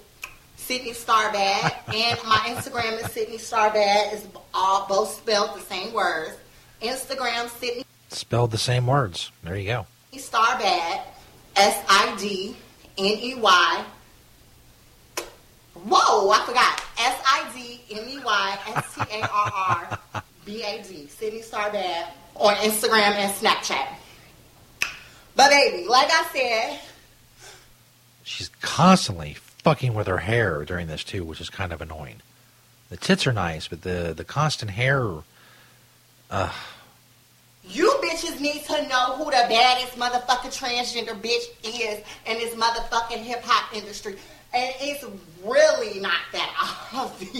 Sydney 0.56 0.92
Starbad. 0.92 1.74
and 1.94 2.20
my 2.26 2.38
Instagram 2.48 3.04
is 3.04 3.12
Sydney 3.12 3.38
Starbad. 3.38 4.14
It's 4.14 4.28
all 4.54 4.88
both 4.88 5.16
spelled 5.16 5.56
the 5.56 5.62
same 5.62 5.94
words. 5.94 6.38
Instagram 6.82 7.50
Sydney 7.50 7.86
Spelled 8.12 8.52
the 8.52 8.58
same 8.58 8.88
words. 8.88 9.32
There 9.44 9.56
you 9.56 9.68
go. 9.68 9.88
Starbad. 10.14 11.02
S 11.56 11.84
I 11.88 12.16
D 12.20 12.56
N 12.98 13.06
E 13.06 13.36
Y. 13.36 13.86
Whoa, 15.74 16.30
I 16.30 16.46
forgot. 16.46 16.84
S 17.00 17.22
I 17.26 17.50
D 17.56 17.82
N 17.90 18.10
E 18.10 18.20
Y 18.24 18.60
S 18.76 18.96
T 18.96 19.02
A 19.18 19.22
R 19.22 20.00
R 20.14 20.24
B 20.46 20.62
A 20.64 20.84
D. 20.84 21.08
Sydney 21.08 21.40
Starbad 21.40 22.08
on 22.36 22.56
Instagram 22.56 23.14
and 23.14 23.34
Snapchat. 23.34 23.88
But 25.36 25.50
baby, 25.50 25.88
like 25.88 26.10
I 26.12 26.26
said, 26.34 26.80
She's 28.24 28.50
constantly 28.62 29.34
fucking 29.34 29.94
with 29.94 30.08
her 30.08 30.20
hair 30.20 30.64
during 30.66 30.88
this 30.88 31.04
too, 31.04 31.24
which 31.24 31.42
is 31.42 31.50
kind 31.50 31.74
of 31.74 31.82
annoying. 31.82 32.22
The 32.90 32.98
tits 32.98 33.26
are 33.26 33.34
nice, 33.34 33.68
but 33.68 33.82
the 33.82 34.14
the 34.16 34.24
constant 34.24 34.72
hair. 34.72 35.10
Uh, 36.30 36.52
you 37.64 37.90
bitches 38.04 38.40
need 38.40 38.64
to 38.66 38.88
know 38.88 39.16
who 39.18 39.26
the 39.26 39.46
baddest 39.50 39.96
motherfucking 39.98 40.52
transgender 40.58 41.16
bitch 41.20 41.46
is 41.64 42.00
in 42.26 42.38
this 42.38 42.54
motherfucking 42.56 43.18
hip 43.18 43.42
hop 43.44 43.76
industry. 43.76 44.16
And 44.54 44.74
it's 44.82 45.06
really 45.46 46.00
not 46.02 46.20
that 46.34 46.90
obvious. 46.94 47.32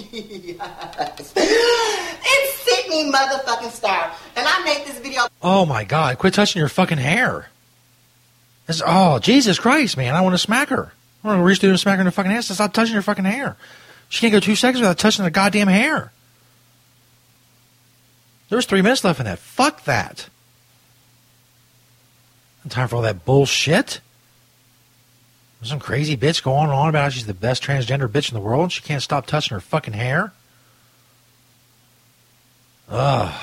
it's 1.36 2.54
Sydney 2.60 3.12
motherfucking 3.12 3.72
Starr. 3.72 4.12
And 4.36 4.48
I 4.48 4.64
made 4.64 4.86
this 4.88 5.00
video. 5.00 5.24
oh 5.42 5.66
my 5.66 5.84
god! 5.84 6.18
Quit 6.20 6.34
touching 6.34 6.60
your 6.60 6.70
fucking 6.70 6.98
hair. 7.00 7.50
Oh 8.86 9.20
Jesus 9.20 9.60
Christ, 9.60 9.98
man! 9.98 10.16
I 10.16 10.22
want 10.22 10.34
to 10.34 10.38
smack 10.38 10.70
her. 10.70 10.94
I 11.24 11.28
want 11.28 11.40
to 11.40 11.44
reach 11.44 11.60
through 11.60 11.72
and 11.72 11.80
smack 11.80 11.96
her 11.96 12.02
in 12.02 12.06
the 12.06 12.12
fucking 12.12 12.32
ass. 12.32 12.48
Stop 12.48 12.72
touching 12.74 12.96
her 12.96 13.02
fucking 13.02 13.26
hair. 13.26 13.58
She 14.08 14.22
can't 14.22 14.32
go 14.32 14.40
two 14.40 14.56
seconds 14.56 14.80
without 14.82 14.98
touching 14.98 15.26
the 15.26 15.32
goddamn 15.32 15.68
hair. 15.68 16.12
There's 18.52 18.66
three 18.66 18.82
minutes 18.82 19.06
left 19.06 19.18
in 19.22 19.26
that. 19.28 19.40
Fuck 19.40 19.86
that. 19.86 20.28
No 22.66 22.70
time 22.70 22.90
for 22.90 22.98
all 22.98 23.02
that 23.04 23.24
bullshit. 23.24 24.02
Some 25.64 25.80
crazy 25.80 26.18
bitch 26.18 26.44
going 26.44 26.70
on 26.70 26.90
about 26.90 27.04
how 27.04 27.10
she's 27.10 27.26
the 27.26 27.34
best 27.34 27.64
transgender 27.64 28.10
bitch 28.10 28.30
in 28.30 28.34
the 28.34 28.42
world 28.42 28.64
and 28.64 28.72
she 28.74 28.82
can't 28.82 29.02
stop 29.02 29.26
touching 29.26 29.56
her 29.56 29.62
fucking 29.62 29.94
hair. 29.94 30.34
Ugh. 32.90 33.34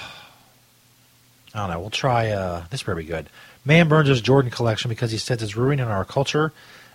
I 1.55 1.59
don't 1.59 1.71
know. 1.71 1.81
We'll 1.81 1.89
try. 1.89 2.29
Uh, 2.29 2.65
this 2.69 2.83
better 2.83 2.97
be 2.97 3.05
good. 3.05 3.31
Man 3.65 3.89
burns 3.89 4.11
his 4.11 4.21
Jordan 4.21 4.51
collection 4.51 4.91
because 4.91 5.11
he 5.11 5.17
says 5.17 5.43
it's 5.43 5.57
ruining 5.57 5.87
our 5.87 6.05
culture 6.05 6.53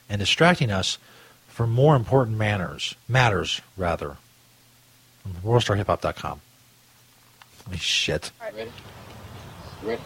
and 0.07 0.20
distracting 0.20 0.70
us 0.70 0.99
from 1.47 1.72
more 1.72 1.95
important 1.95 2.38
manners. 2.38 2.93
Matters, 3.07 3.61
rather. 3.76 4.18
WorldStarHipHop.com. 5.43 6.41
Holy 7.66 7.78
shit. 7.78 8.32
Ready? 8.41 8.72
Ready? 9.84 10.01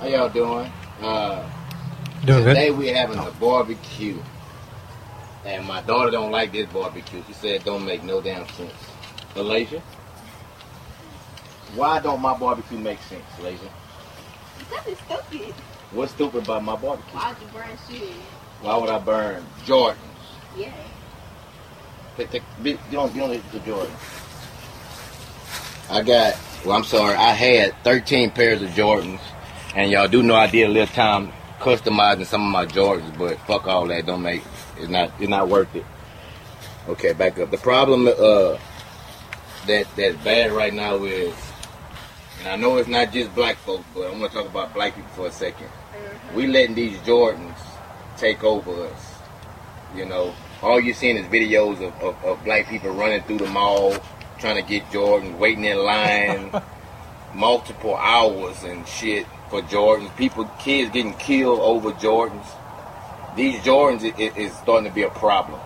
How 0.00 0.06
y'all 0.06 0.28
doing? 0.28 0.70
Uh, 1.00 1.48
Doing 2.24 2.44
good. 2.44 2.54
today 2.54 2.70
we're 2.70 2.94
having 2.94 3.18
a 3.18 3.30
barbecue. 3.32 4.18
And 5.44 5.66
my 5.66 5.80
daughter 5.82 6.10
don't 6.10 6.30
like 6.32 6.52
this 6.52 6.66
barbecue. 6.72 7.22
She 7.26 7.32
said 7.32 7.50
it 7.50 7.64
don't 7.64 7.84
make 7.84 8.02
no 8.02 8.20
damn 8.20 8.46
sense. 8.50 8.72
Malaysia? 9.36 9.80
Why 11.74 12.00
don't 12.00 12.20
my 12.20 12.36
barbecue 12.36 12.78
make 12.78 13.00
sense, 13.02 13.24
Malaysia? 13.38 13.68
That 14.70 14.86
is 14.88 14.98
stupid. 14.98 15.54
What's 15.92 16.12
stupid 16.12 16.44
about 16.44 16.64
my 16.64 16.76
barbecue? 16.76 17.12
Why'd 17.18 17.36
you 17.40 17.46
burn 17.52 17.78
shit? 17.88 18.14
Why 18.62 18.76
would 18.76 18.90
I 18.90 18.98
burn 18.98 19.44
Jordans? 19.64 19.96
Yeah. 20.56 20.72
Take, 22.16 22.30
take, 22.30 22.42
be- 22.62 22.70
you 22.72 22.78
don't, 22.92 23.14
you 23.14 23.20
don't 23.20 23.30
need 23.30 23.42
the 23.52 23.60
Jordan. 23.60 23.94
I 25.90 26.02
got, 26.02 26.36
well, 26.64 26.76
I'm 26.76 26.84
sorry, 26.84 27.14
I 27.14 27.32
had 27.32 27.74
13 27.84 28.30
pairs 28.30 28.62
of 28.62 28.70
Jordans, 28.70 29.20
and 29.74 29.90
y'all 29.90 30.08
do 30.08 30.22
know 30.22 30.34
I 30.34 30.48
did 30.48 30.64
a 30.64 30.68
little 30.68 30.92
time 30.92 31.32
customizing 31.60 32.26
some 32.26 32.42
of 32.42 32.50
my 32.50 32.66
Jordans, 32.66 33.16
but 33.16 33.38
fuck 33.40 33.66
all 33.66 33.86
that, 33.88 34.06
don't 34.06 34.22
make, 34.22 34.42
it's 34.76 34.88
not, 34.88 35.12
it's 35.18 35.28
not 35.28 35.48
worth 35.48 35.74
it. 35.74 35.84
Okay, 36.88 37.12
back 37.12 37.38
up. 37.38 37.50
The 37.50 37.58
problem, 37.58 38.08
uh, 38.08 38.58
that, 39.66 39.86
that's 39.96 40.16
bad 40.24 40.52
right 40.52 40.72
now 40.72 41.04
is, 41.04 41.34
and 42.40 42.48
I 42.48 42.56
know 42.56 42.76
it's 42.78 42.88
not 42.88 43.12
just 43.12 43.34
black 43.34 43.56
folks, 43.58 43.84
but 43.94 44.10
I'm 44.10 44.18
gonna 44.18 44.28
talk 44.28 44.46
about 44.46 44.74
black 44.74 44.94
people 44.94 45.10
for 45.10 45.26
a 45.26 45.30
2nd 45.30 45.68
We 46.34 46.46
letting 46.46 46.74
these 46.74 46.98
Jordans 46.98 47.58
take 48.16 48.42
over 48.42 48.86
us. 48.86 49.14
You 49.94 50.06
know, 50.06 50.34
all 50.62 50.80
you're 50.80 50.94
seeing 50.94 51.16
is 51.16 51.26
videos 51.26 51.76
of, 51.86 51.94
of, 52.02 52.24
of 52.24 52.44
black 52.44 52.68
people 52.68 52.90
running 52.90 53.22
through 53.22 53.38
the 53.38 53.46
mall 53.46 53.94
trying 54.38 54.56
to 54.56 54.68
get 54.68 54.84
Jordans, 54.90 55.36
waiting 55.38 55.64
in 55.64 55.78
line 55.78 56.50
multiple 57.34 57.96
hours 57.96 58.62
and 58.64 58.86
shit 58.86 59.26
for 59.50 59.62
Jordans. 59.62 60.14
People, 60.16 60.44
kids 60.58 60.90
getting 60.92 61.14
killed 61.14 61.60
over 61.60 61.92
Jordans. 61.92 62.46
These 63.36 63.60
Jordans 63.60 64.04
i- 64.04 64.14
i- 64.22 64.32
is 64.38 64.52
starting 64.58 64.88
to 64.88 64.94
be 64.94 65.02
a 65.02 65.10
problem. 65.10 65.60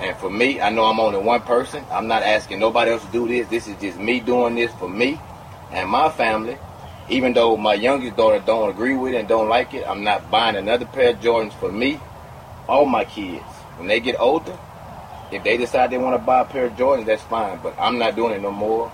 And 0.00 0.16
for 0.18 0.30
me, 0.30 0.60
I 0.60 0.70
know 0.70 0.84
I'm 0.84 1.00
only 1.00 1.18
one 1.18 1.40
person. 1.42 1.84
I'm 1.90 2.06
not 2.06 2.22
asking 2.22 2.60
nobody 2.60 2.92
else 2.92 3.04
to 3.04 3.10
do 3.10 3.26
this. 3.26 3.48
This 3.48 3.66
is 3.66 3.76
just 3.80 3.98
me 3.98 4.20
doing 4.20 4.54
this 4.54 4.72
for 4.74 4.88
me 4.88 5.18
and 5.72 5.88
my 5.88 6.08
family. 6.08 6.56
Even 7.08 7.32
though 7.32 7.56
my 7.56 7.74
youngest 7.74 8.16
daughter 8.16 8.38
don't 8.44 8.68
agree 8.70 8.94
with 8.94 9.14
it 9.14 9.18
and 9.18 9.28
don't 9.28 9.48
like 9.48 9.74
it, 9.74 9.84
I'm 9.88 10.04
not 10.04 10.30
buying 10.30 10.56
another 10.56 10.84
pair 10.86 11.10
of 11.10 11.20
Jordans 11.20 11.54
for 11.54 11.72
me 11.72 11.98
all 12.68 12.84
my 12.84 13.04
kids. 13.04 13.42
When 13.78 13.88
they 13.88 13.98
get 13.98 14.16
older, 14.20 14.56
if 15.30 15.44
they 15.44 15.56
decide 15.56 15.90
they 15.90 15.98
want 15.98 16.18
to 16.18 16.24
buy 16.24 16.40
a 16.40 16.44
pair 16.44 16.66
of 16.66 16.72
Jordans, 16.74 17.06
that's 17.06 17.22
fine. 17.22 17.58
But 17.62 17.74
I'm 17.78 17.98
not 17.98 18.16
doing 18.16 18.32
it 18.32 18.42
no 18.42 18.50
more, 18.50 18.90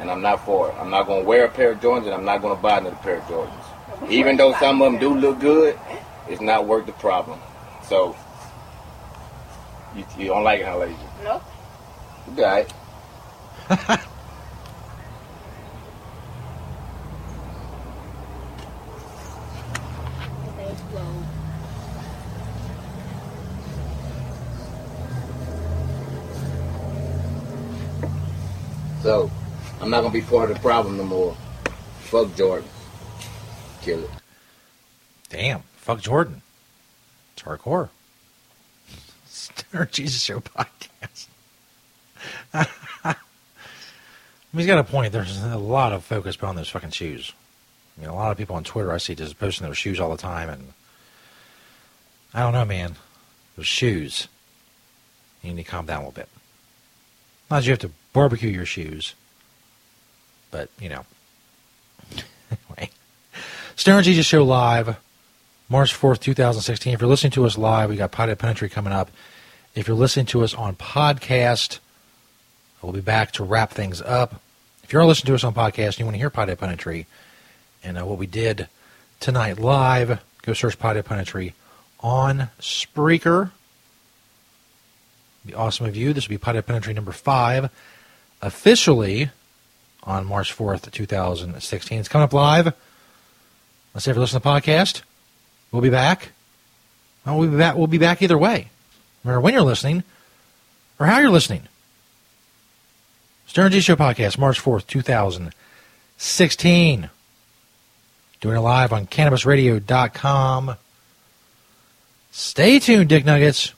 and 0.00 0.10
I'm 0.10 0.20
not 0.20 0.44
for 0.44 0.68
it. 0.70 0.74
I'm 0.78 0.90
not 0.90 1.06
going 1.06 1.22
to 1.22 1.28
wear 1.28 1.44
a 1.44 1.48
pair 1.48 1.72
of 1.72 1.80
Jordans, 1.80 2.04
and 2.04 2.14
I'm 2.14 2.24
not 2.24 2.42
going 2.42 2.56
to 2.56 2.62
buy 2.62 2.78
another 2.78 2.96
pair 2.96 3.18
of 3.18 3.24
Jordans. 3.24 4.10
Even 4.10 4.36
though 4.36 4.52
some 4.54 4.80
of 4.82 4.92
them 4.92 5.00
do 5.00 5.14
look 5.14 5.40
good, 5.40 5.78
it's 6.28 6.40
not 6.40 6.66
worth 6.66 6.86
the 6.86 6.92
problem. 6.92 7.40
So, 7.84 8.16
you, 9.96 10.04
you 10.18 10.26
don't 10.26 10.44
like 10.44 10.60
it, 10.60 10.66
huh, 10.66 10.78
lady? 10.78 10.96
No. 11.24 11.42
You 12.28 12.36
got 12.36 12.66
it. 13.70 14.00
So, 29.08 29.30
I'm 29.80 29.88
not 29.88 30.02
to 30.02 30.10
be 30.10 30.20
part 30.20 30.50
of 30.50 30.56
the 30.58 30.62
problem 30.62 30.98
no 30.98 31.04
more. 31.04 31.34
Fuck 32.00 32.36
Jordan. 32.36 32.68
Kill 33.80 34.04
it. 34.04 34.10
Damn. 35.30 35.62
Fuck 35.76 36.02
Jordan. 36.02 36.42
It's 37.32 37.42
hardcore. 37.42 37.88
Stoner 39.24 39.86
Jesus 39.90 40.22
Show 40.22 40.40
podcast. 40.40 41.26
He's 44.54 44.66
got 44.66 44.78
a 44.78 44.84
point. 44.84 45.14
There's 45.14 45.42
a 45.42 45.56
lot 45.56 45.94
of 45.94 46.04
focus 46.04 46.36
put 46.36 46.50
on 46.50 46.56
those 46.56 46.68
fucking 46.68 46.90
shoes. 46.90 47.32
I 47.96 48.02
mean, 48.02 48.10
a 48.10 48.14
lot 48.14 48.30
of 48.30 48.36
people 48.36 48.56
on 48.56 48.64
Twitter 48.64 48.92
I 48.92 48.98
see 48.98 49.14
just 49.14 49.38
posting 49.38 49.64
their 49.64 49.74
shoes 49.74 49.98
all 50.00 50.10
the 50.10 50.18
time, 50.18 50.50
and 50.50 50.74
I 52.34 52.40
don't 52.40 52.52
know, 52.52 52.66
man. 52.66 52.96
Those 53.56 53.66
shoes. 53.66 54.28
You 55.42 55.54
need 55.54 55.64
to 55.64 55.70
calm 55.70 55.86
down 55.86 56.02
a 56.02 56.08
little 56.08 56.12
bit. 56.12 56.28
Not 57.50 57.64
you 57.64 57.70
have 57.70 57.78
to 57.80 57.90
barbecue 58.12 58.50
your 58.50 58.66
shoes, 58.66 59.14
but 60.50 60.70
you 60.80 60.88
know. 60.88 61.04
anyway, 62.50 62.90
Stoner 63.76 64.02
Jesus 64.02 64.26
Show 64.26 64.44
live, 64.44 64.96
March 65.68 65.94
fourth, 65.94 66.20
two 66.20 66.34
thousand 66.34 66.62
sixteen. 66.62 66.92
If 66.92 67.00
you're 67.00 67.08
listening 67.08 67.32
to 67.32 67.46
us 67.46 67.56
live, 67.56 67.90
we 67.90 67.96
got 67.96 68.12
Pothead 68.12 68.36
Punditry 68.36 68.70
coming 68.70 68.92
up. 68.92 69.10
If 69.74 69.88
you're 69.88 69.96
listening 69.96 70.26
to 70.26 70.42
us 70.42 70.54
on 70.54 70.76
podcast, 70.76 71.78
we'll 72.82 72.92
be 72.92 73.00
back 73.00 73.32
to 73.32 73.44
wrap 73.44 73.70
things 73.70 74.02
up. 74.02 74.40
If 74.82 74.92
you're 74.92 75.04
listening 75.04 75.28
to 75.28 75.34
us 75.34 75.44
on 75.44 75.54
podcast 75.54 75.86
and 75.86 75.98
you 76.00 76.04
want 76.06 76.14
to 76.14 76.18
hear 76.18 76.30
Pothead 76.30 76.56
Punditry 76.56 77.06
and 77.84 77.98
uh, 77.98 78.04
what 78.04 78.18
we 78.18 78.26
did 78.26 78.68
tonight 79.20 79.58
live, 79.58 80.20
go 80.42 80.52
search 80.52 80.78
Pothead 80.78 81.04
Punditry 81.04 81.52
on 82.00 82.48
Spreaker. 82.60 83.50
Be 85.48 85.54
awesome 85.54 85.86
of 85.86 85.96
you. 85.96 86.12
This 86.12 86.28
will 86.28 86.36
be 86.36 86.44
Pothead 86.44 86.64
Punditry 86.64 86.94
number 86.94 87.10
five, 87.10 87.70
officially 88.42 89.30
on 90.02 90.26
March 90.26 90.54
4th, 90.54 90.90
2016. 90.90 91.98
It's 91.98 92.06
coming 92.06 92.24
up 92.24 92.34
live. 92.34 92.74
Let's 93.94 94.04
say 94.04 94.10
if 94.10 94.16
you 94.18 94.20
listen 94.20 94.38
to 94.38 94.44
the 94.44 94.50
podcast, 94.50 95.00
we'll 95.72 95.80
be 95.80 95.88
back. 95.88 96.32
Well, 97.24 97.38
we'll 97.38 97.48
be 97.48 97.56
back. 97.56 97.76
We'll 97.76 97.86
be 97.86 97.96
back 97.96 98.20
either 98.20 98.36
way, 98.36 98.68
no 99.24 99.30
matter 99.30 99.40
when 99.40 99.54
you're 99.54 99.62
listening 99.62 100.04
or 101.00 101.06
how 101.06 101.18
you're 101.18 101.30
listening. 101.30 101.62
Stoner 103.46 103.70
Jesus 103.70 103.86
Show 103.86 103.96
podcast, 103.96 104.36
March 104.36 104.62
4th, 104.62 104.86
2016. 104.86 107.08
Doing 108.42 108.56
it 108.56 108.60
live 108.60 108.92
on 108.92 109.06
CannabisRadio.com. 109.06 110.76
Stay 112.32 112.78
tuned, 112.78 113.08
Dick 113.08 113.24
Nuggets. 113.24 113.72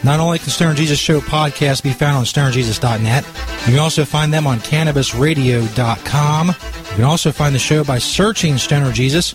Not 0.03 0.19
only 0.19 0.38
can 0.38 0.47
the 0.47 0.51
Stoner 0.51 0.73
Jesus 0.73 0.99
Show 0.99 1.21
podcast 1.21 1.82
be 1.82 1.93
found 1.93 2.17
on 2.17 2.25
stonerjesus.net, 2.25 3.25
you 3.25 3.71
can 3.71 3.79
also 3.79 4.03
find 4.03 4.34
them 4.34 4.45
on 4.45 4.59
cannabisradio.com. 4.59 6.47
You 6.47 6.95
can 6.95 7.05
also 7.05 7.32
find 7.32 7.55
the 7.55 7.59
show 7.59 7.86
by 7.86 7.99
searching 7.99 8.57
Stoner 8.57 8.91
Jesus 8.91 9.34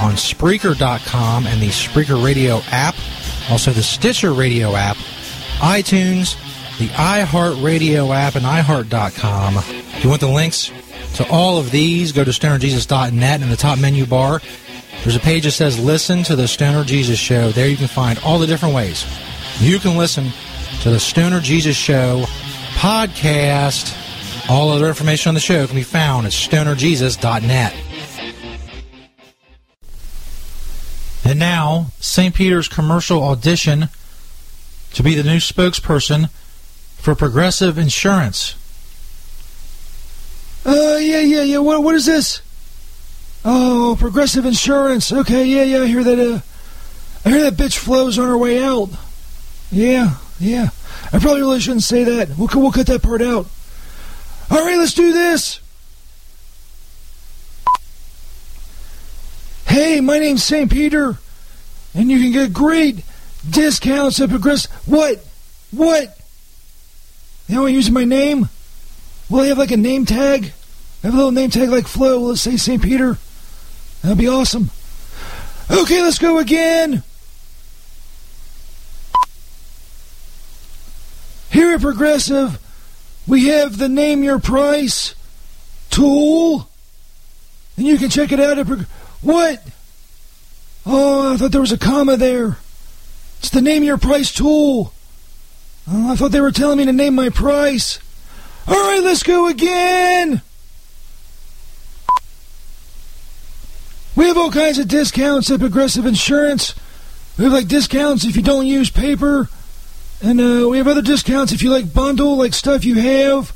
on 0.00 0.12
Spreaker.com 0.12 1.48
and 1.48 1.60
the 1.60 1.70
Spreaker 1.70 2.24
Radio 2.24 2.60
app, 2.70 2.94
also 3.50 3.72
the 3.72 3.82
Stitcher 3.82 4.32
Radio 4.32 4.76
app, 4.76 4.96
iTunes, 5.62 6.36
the 6.78 6.88
iHeartRadio 6.88 8.14
app, 8.14 8.34
and 8.34 8.44
iHeart.com. 8.44 9.56
If 9.56 10.04
you 10.04 10.10
want 10.10 10.20
the 10.20 10.28
links 10.28 10.70
to 11.14 11.28
all 11.30 11.58
of 11.58 11.70
these, 11.70 12.12
go 12.12 12.24
to 12.24 12.30
stonerjesus.net 12.30 13.42
in 13.42 13.48
the 13.48 13.56
top 13.56 13.78
menu 13.78 14.04
bar. 14.06 14.40
There's 15.02 15.16
a 15.16 15.20
page 15.20 15.44
that 15.44 15.52
says 15.52 15.82
Listen 15.82 16.22
to 16.24 16.36
the 16.36 16.46
Stoner 16.46 16.84
Jesus 16.84 17.18
Show. 17.18 17.50
There 17.50 17.68
you 17.68 17.76
can 17.76 17.88
find 17.88 18.18
all 18.20 18.38
the 18.38 18.46
different 18.46 18.74
ways 18.74 19.04
you 19.60 19.78
can 19.78 19.96
listen 19.96 20.30
to 20.82 20.90
the 20.90 20.98
Stoner 20.98 21.40
Jesus 21.40 21.76
Show 21.76 22.24
podcast. 22.74 23.98
All 24.50 24.70
other 24.70 24.88
information 24.88 25.28
on 25.28 25.34
the 25.34 25.40
show 25.40 25.66
can 25.66 25.76
be 25.76 25.82
found 25.82 26.26
at 26.26 26.32
stonerjesus.net. 26.32 27.74
And 31.24 31.38
now, 31.38 31.86
St. 32.00 32.34
Peter's 32.34 32.66
commercial 32.66 33.22
audition 33.22 33.88
to 34.94 35.02
be 35.02 35.14
the 35.14 35.22
new 35.22 35.38
spokesperson 35.38 36.30
for 36.96 37.14
Progressive 37.14 37.78
Insurance. 37.78 38.56
Uh, 40.64 40.96
yeah, 41.00 41.20
yeah, 41.20 41.42
yeah. 41.42 41.58
What, 41.58 41.82
what 41.82 41.94
is 41.94 42.06
this? 42.06 42.40
Oh, 43.44 43.96
Progressive 43.98 44.46
Insurance. 44.46 45.12
Okay, 45.12 45.44
yeah, 45.44 45.64
yeah. 45.64 45.82
I 45.82 45.86
hear 45.86 46.04
that. 46.04 46.18
Uh, 46.18 46.40
I 47.24 47.30
hear 47.30 47.50
that 47.50 47.54
bitch 47.54 47.76
flows 47.76 48.18
on 48.18 48.28
her 48.28 48.38
way 48.38 48.62
out. 48.62 48.90
Yeah, 49.70 50.16
yeah. 50.38 50.68
I 51.12 51.18
probably 51.18 51.40
really 51.40 51.60
shouldn't 51.60 51.82
say 51.82 52.04
that. 52.04 52.36
We'll, 52.36 52.48
we'll 52.54 52.72
cut 52.72 52.86
that 52.86 53.02
part 53.02 53.22
out. 53.22 53.46
All 54.50 54.64
right, 54.64 54.76
let's 54.76 54.94
do 54.94 55.12
this. 55.12 55.60
Hey, 59.66 60.00
my 60.00 60.18
name's 60.18 60.44
St. 60.44 60.70
Peter, 60.70 61.16
and 61.94 62.10
you 62.10 62.20
can 62.20 62.32
get 62.32 62.52
great 62.52 63.04
discounts 63.48 64.18
Progressive. 64.18 64.70
What? 64.86 65.24
What? 65.70 66.18
They 67.48 67.58
want 67.58 67.72
using 67.72 67.94
my 67.94 68.04
name? 68.04 68.48
Will 69.28 69.40
they 69.40 69.48
have 69.48 69.58
like 69.58 69.70
a 69.70 69.76
name 69.76 70.06
tag? 70.06 70.52
I 71.02 71.06
have 71.06 71.14
a 71.14 71.16
little 71.16 71.32
name 71.32 71.50
tag 71.50 71.70
like 71.70 71.86
Flo. 71.86 72.20
Will 72.20 72.30
it 72.32 72.36
say 72.36 72.56
St. 72.56 72.82
Peter? 72.82 73.18
That'd 74.02 74.18
be 74.18 74.28
awesome. 74.28 74.70
Okay, 75.70 76.02
let's 76.02 76.18
go 76.18 76.38
again. 76.38 77.02
Here 81.50 81.72
at 81.72 81.80
Progressive, 81.80 82.58
we 83.26 83.48
have 83.48 83.78
the 83.78 83.88
Name 83.88 84.22
Your 84.22 84.38
Price 84.38 85.14
tool. 85.90 86.68
And 87.76 87.86
you 87.86 87.98
can 87.98 88.08
check 88.08 88.32
it 88.32 88.40
out 88.40 88.58
at 88.58 88.66
What? 89.20 89.62
Oh, 90.84 91.34
I 91.34 91.36
thought 91.36 91.52
there 91.52 91.60
was 91.60 91.72
a 91.72 91.78
comma 91.78 92.16
there. 92.16 92.58
It's 93.42 93.50
the 93.50 93.60
Name 93.60 93.82
Your 93.82 93.98
Price 93.98 94.32
tool. 94.32 94.94
Oh, 95.90 96.12
I 96.12 96.14
thought 96.14 96.30
they 96.30 96.40
were 96.40 96.52
telling 96.52 96.78
me 96.78 96.84
to 96.84 96.92
name 96.92 97.16
my 97.16 97.28
price. 97.28 97.98
All 98.68 98.74
right, 98.74 99.02
let's 99.02 99.24
go 99.24 99.48
again. 99.48 100.42
We 104.14 104.26
have 104.26 104.38
all 104.38 104.52
kinds 104.52 104.78
of 104.78 104.86
discounts 104.86 105.50
at 105.50 105.58
Progressive 105.58 106.06
Insurance. 106.06 106.76
We 107.36 107.42
have 107.42 107.52
like 107.52 107.66
discounts 107.66 108.24
if 108.24 108.36
you 108.36 108.42
don't 108.42 108.66
use 108.66 108.90
paper. 108.90 109.48
And 110.22 110.40
uh, 110.40 110.68
we 110.68 110.78
have 110.78 110.86
other 110.86 111.02
discounts 111.02 111.52
if 111.52 111.64
you 111.64 111.70
like 111.70 111.92
bundle, 111.92 112.36
like 112.36 112.54
stuff 112.54 112.84
you 112.84 112.94
have. 112.94 113.52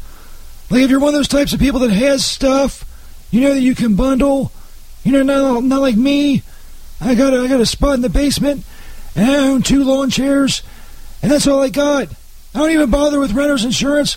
Like 0.69 0.83
if 0.83 0.91
you're 0.91 0.99
one 0.99 1.11
of 1.11 1.15
those 1.15 1.29
types 1.29 1.53
of 1.53 1.61
people 1.61 1.79
that 1.79 1.93
has 1.93 2.27
stuff, 2.27 2.85
you 3.31 3.41
know 3.41 3.55
that 3.55 3.61
you 3.61 3.77
can 3.77 3.95
bundle. 3.95 4.51
You 5.05 5.13
know, 5.13 5.23
not, 5.23 5.63
not 5.63 5.81
like 5.81 5.95
me. 5.95 6.43
I 7.01 7.15
got 7.15 7.33
a, 7.33 7.43
I 7.43 7.47
got 7.47 7.61
a 7.61 7.67
spot 7.67 7.95
in 7.95 8.01
the 8.01 8.09
basement, 8.09 8.65
and 9.17 9.29
own 9.29 9.63
two 9.63 9.83
lawn 9.83 10.11
chairs, 10.11 10.63
and 11.23 11.33
that's 11.33 11.47
all 11.47 11.63
I 11.63 11.71
got. 11.71 12.09
I 12.55 12.59
don't 12.59 12.71
even 12.71 12.91
bother 12.91 13.19
with 13.19 13.33
renter's 13.33 13.65
insurance. 13.65 14.15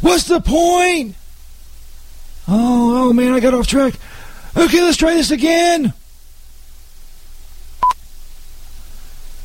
What's 0.00 0.24
the 0.24 0.40
point? 0.40 1.14
Oh, 2.46 3.08
oh 3.08 3.12
man, 3.12 3.32
I 3.32 3.40
got 3.40 3.54
off 3.54 3.66
track. 3.66 3.94
Okay, 4.56 4.82
let's 4.82 4.96
try 4.96 5.14
this 5.14 5.30
again. 5.30 5.94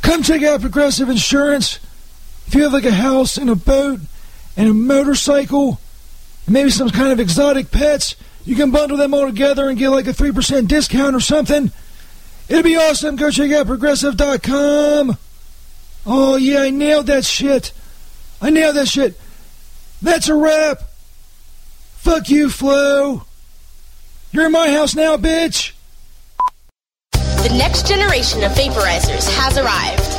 Come 0.01 0.23
check 0.23 0.43
out 0.43 0.61
Progressive 0.61 1.09
Insurance. 1.09 1.79
If 2.47 2.55
you 2.55 2.63
have 2.63 2.73
like 2.73 2.85
a 2.85 2.91
house 2.91 3.37
and 3.37 3.49
a 3.49 3.55
boat 3.55 3.99
and 4.57 4.69
a 4.69 4.73
motorcycle, 4.73 5.79
and 6.45 6.53
maybe 6.53 6.71
some 6.71 6.89
kind 6.89 7.11
of 7.11 7.19
exotic 7.19 7.71
pets, 7.71 8.15
you 8.43 8.55
can 8.55 8.71
bundle 8.71 8.97
them 8.97 9.13
all 9.13 9.27
together 9.27 9.69
and 9.69 9.77
get 9.77 9.89
like 9.89 10.07
a 10.07 10.11
3% 10.11 10.67
discount 10.67 11.15
or 11.15 11.19
something. 11.19 11.71
It'd 12.49 12.65
be 12.65 12.75
awesome. 12.75 13.15
Go 13.15 13.29
check 13.29 13.51
out 13.51 13.67
progressive.com. 13.67 15.17
Oh, 16.05 16.35
yeah, 16.35 16.61
I 16.63 16.71
nailed 16.71 17.05
that 17.05 17.23
shit. 17.23 17.71
I 18.41 18.49
nailed 18.49 18.75
that 18.75 18.87
shit. 18.87 19.19
That's 20.01 20.27
a 20.27 20.35
wrap. 20.35 20.81
Fuck 21.97 22.29
you, 22.29 22.49
Flo. 22.49 23.23
You're 24.31 24.47
in 24.47 24.51
my 24.51 24.69
house 24.69 24.95
now, 24.95 25.15
bitch. 25.17 25.73
The 27.13 27.55
next 27.57 27.87
generation 27.87 28.43
of 28.43 28.51
vaporizers 28.53 29.29
has 29.37 29.57
arrived. 29.57 30.18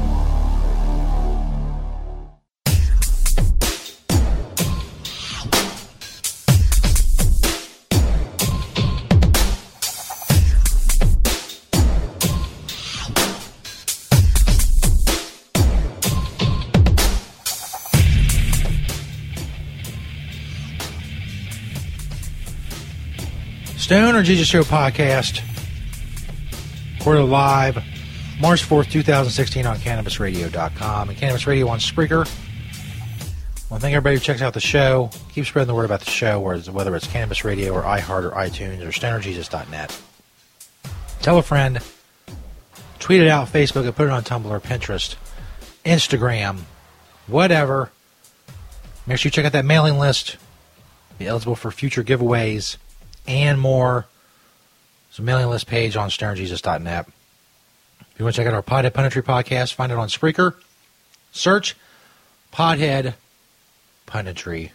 Stoner 23.91 24.23
Jesus 24.23 24.47
Show 24.47 24.63
podcast. 24.63 25.41
Recorded 26.97 27.23
live 27.23 27.75
March 28.39 28.63
4th, 28.63 28.89
2016 28.89 29.65
on 29.65 29.75
CannabisRadio.com 29.79 31.09
and 31.09 31.17
Cannabis 31.17 31.45
Radio 31.45 31.67
on 31.67 31.79
Spreaker. 31.79 32.25
Well, 33.69 33.81
thank 33.81 33.93
everybody 33.93 34.15
who 34.15 34.21
checks 34.21 34.41
out 34.41 34.53
the 34.53 34.61
show. 34.61 35.09
Keep 35.33 35.45
spreading 35.45 35.67
the 35.67 35.75
word 35.75 35.83
about 35.83 35.99
the 35.99 36.09
show, 36.09 36.39
whether 36.39 36.95
it's 36.95 37.05
Cannabis 37.05 37.43
Radio 37.43 37.73
or 37.73 37.81
iHeart 37.81 38.23
or 38.23 38.31
iTunes 38.31 38.79
or 38.79 38.93
StonerJesus.net. 38.93 40.01
Tell 41.21 41.37
a 41.37 41.43
friend. 41.43 41.81
Tweet 42.99 43.21
it 43.21 43.27
out 43.27 43.49
Facebook 43.49 43.83
and 43.83 43.93
put 43.93 44.05
it 44.05 44.11
on 44.11 44.23
Tumblr, 44.23 44.61
Pinterest, 44.61 45.17
Instagram, 45.83 46.59
whatever. 47.27 47.91
Make 49.05 49.17
sure 49.17 49.27
you 49.27 49.31
check 49.31 49.43
out 49.43 49.51
that 49.51 49.65
mailing 49.65 49.99
list. 49.99 50.37
Be 51.19 51.27
eligible 51.27 51.57
for 51.57 51.71
future 51.71 52.05
giveaways 52.05 52.77
and 53.27 53.59
more. 53.59 54.07
It's 55.09 55.19
a 55.19 55.21
mailing 55.21 55.49
list 55.49 55.67
page 55.67 55.95
on 55.95 56.09
stonerjesus.net. 56.09 57.07
If 57.99 58.19
you 58.19 58.25
want 58.25 58.35
to 58.35 58.41
check 58.41 58.47
out 58.47 58.53
our 58.53 58.63
Pothead 58.63 58.91
Punditry 58.91 59.23
podcast, 59.23 59.73
find 59.73 59.91
it 59.91 59.97
on 59.97 60.07
Spreaker. 60.07 60.55
Search 61.31 61.75
Pothead 62.53 63.15
Punditry. 64.07 64.71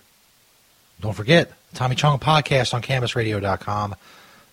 Don't 1.00 1.14
forget, 1.14 1.52
Tommy 1.74 1.94
Chong 1.94 2.18
podcast 2.18 2.72
on 2.74 2.82
CannabisRadio.com. 2.82 3.94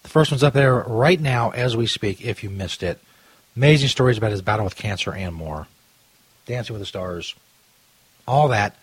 The 0.03 0.09
first 0.09 0.31
one's 0.31 0.43
up 0.43 0.53
there 0.53 0.75
right 0.75 1.19
now 1.19 1.51
as 1.51 1.77
we 1.77 1.87
speak, 1.87 2.23
if 2.25 2.43
you 2.43 2.49
missed 2.49 2.83
it. 2.83 2.99
Amazing 3.55 3.89
stories 3.89 4.17
about 4.17 4.31
his 4.31 4.41
battle 4.41 4.65
with 4.65 4.75
cancer 4.75 5.13
and 5.13 5.33
more. 5.33 5.67
Dancing 6.45 6.73
with 6.73 6.81
the 6.81 6.85
Stars. 6.85 7.35
All 8.27 8.49
that. 8.49 8.75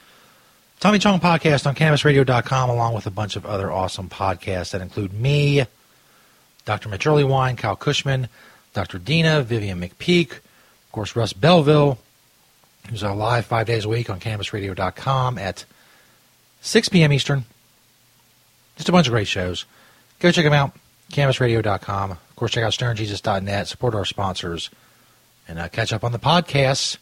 Tommy 0.80 0.98
Chong 0.98 1.20
podcast 1.20 1.66
on 1.66 1.74
CannabisRadio.com, 1.74 2.70
along 2.70 2.94
with 2.94 3.06
a 3.06 3.10
bunch 3.10 3.36
of 3.36 3.44
other 3.44 3.70
awesome 3.70 4.08
podcasts 4.08 4.70
that 4.70 4.80
include 4.80 5.12
me, 5.12 5.66
Dr. 6.64 6.88
Mitch 6.88 7.04
Earleywine, 7.04 7.58
Kyle 7.58 7.76
Kushman, 7.76 8.30
Dr. 8.72 8.98
Dina, 8.98 9.42
Vivian 9.42 9.78
McPeak, 9.78 10.32
of 10.32 10.92
course, 10.92 11.14
Russ 11.14 11.34
Belville, 11.34 11.98
who's 12.88 13.02
live 13.02 13.44
five 13.44 13.66
days 13.66 13.84
a 13.84 13.90
week 13.90 14.08
on 14.08 14.20
CannabisRadio.com 14.20 15.36
at 15.36 15.66
6 16.62 16.88
p.m. 16.88 17.12
Eastern. 17.12 17.44
Just 18.76 18.88
a 18.88 18.92
bunch 18.92 19.06
of 19.06 19.12
great 19.12 19.28
shows. 19.28 19.66
Go 20.18 20.30
check 20.30 20.46
them 20.46 20.54
out, 20.54 20.72
CannabisRadio.com. 21.12 22.12
Of 22.12 22.36
course, 22.36 22.52
check 22.52 22.64
out 22.64 22.72
StonerJesus.net, 22.72 23.68
support 23.68 23.94
our 23.94 24.06
sponsors, 24.06 24.70
and 25.46 25.58
uh, 25.58 25.68
catch 25.68 25.92
up 25.92 26.04
on 26.04 26.12
the 26.12 26.18
podcasts, 26.18 26.96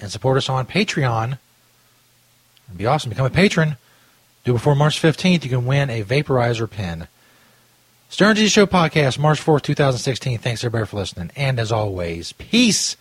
and 0.00 0.10
support 0.10 0.36
us 0.36 0.48
on 0.48 0.66
Patreon 0.66 1.38
It'd 2.68 2.78
be 2.78 2.86
awesome. 2.86 3.10
Become 3.10 3.26
a 3.26 3.30
patron. 3.30 3.76
Do 4.44 4.52
before 4.52 4.74
March 4.74 5.00
15th. 5.00 5.44
You 5.44 5.50
can 5.50 5.66
win 5.66 5.90
a 5.90 6.04
vaporizer 6.04 6.70
pen. 6.70 7.08
Stoner 8.10 8.34
Jesus 8.34 8.52
Show 8.52 8.66
Podcast, 8.66 9.18
March 9.18 9.44
4th, 9.44 9.62
2016. 9.62 10.38
Thanks 10.38 10.64
everybody 10.64 10.88
for 10.88 10.96
listening. 10.96 11.30
And 11.36 11.60
as 11.60 11.70
always, 11.70 12.32
peace, 12.32 12.96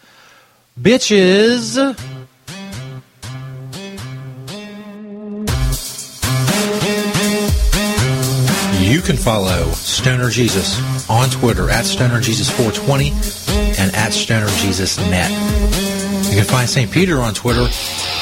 bitches. 0.79 1.77
You 8.81 9.01
can 9.01 9.17
follow 9.17 9.69
Stoner 9.71 10.29
Jesus 10.29 11.09
on 11.09 11.29
Twitter 11.29 11.69
at 11.69 11.85
Stoner 11.85 12.19
Jesus 12.19 12.49
420 12.49 13.11
and 13.79 13.95
at 13.95 14.11
Stoner 14.11 14.47
Jesus 14.59 14.97
Net. 15.09 15.29
You 16.29 16.37
can 16.37 16.45
find 16.45 16.69
St. 16.69 16.91
Peter 16.91 17.21
on 17.21 17.33
Twitter 17.33 17.67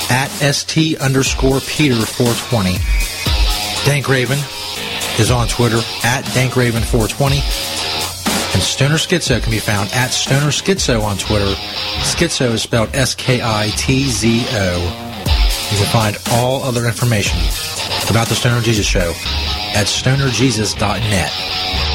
at 0.09 0.27
st 0.27 0.97
underscore 0.99 1.59
Peter 1.61 1.95
420. 1.95 2.77
Dank 3.85 4.09
Raven 4.09 4.39
is 5.19 5.31
on 5.31 5.47
Twitter 5.47 5.79
at 6.03 6.21
Dank 6.33 6.55
Raven 6.55 6.83
420. 6.83 7.35
And 8.53 8.63
Stoner 8.63 8.95
Skitzo 8.95 9.41
can 9.41 9.51
be 9.51 9.59
found 9.59 9.91
at 9.93 10.09
Stoner 10.09 10.51
Skitzo 10.51 11.03
on 11.03 11.17
Twitter. 11.17 11.53
Skitzo 12.01 12.53
is 12.53 12.61
spelled 12.61 12.95
S 12.95 13.15
K 13.15 13.41
I 13.43 13.69
T 13.77 14.05
Z 14.05 14.45
O. 14.51 15.11
You 15.71 15.77
can 15.77 15.87
find 15.87 16.17
all 16.31 16.63
other 16.63 16.85
information 16.85 17.39
about 18.09 18.27
the 18.27 18.35
Stoner 18.35 18.61
Jesus 18.61 18.85
Show 18.85 19.13
at 19.75 19.87
stonerjesus.net. 19.87 21.94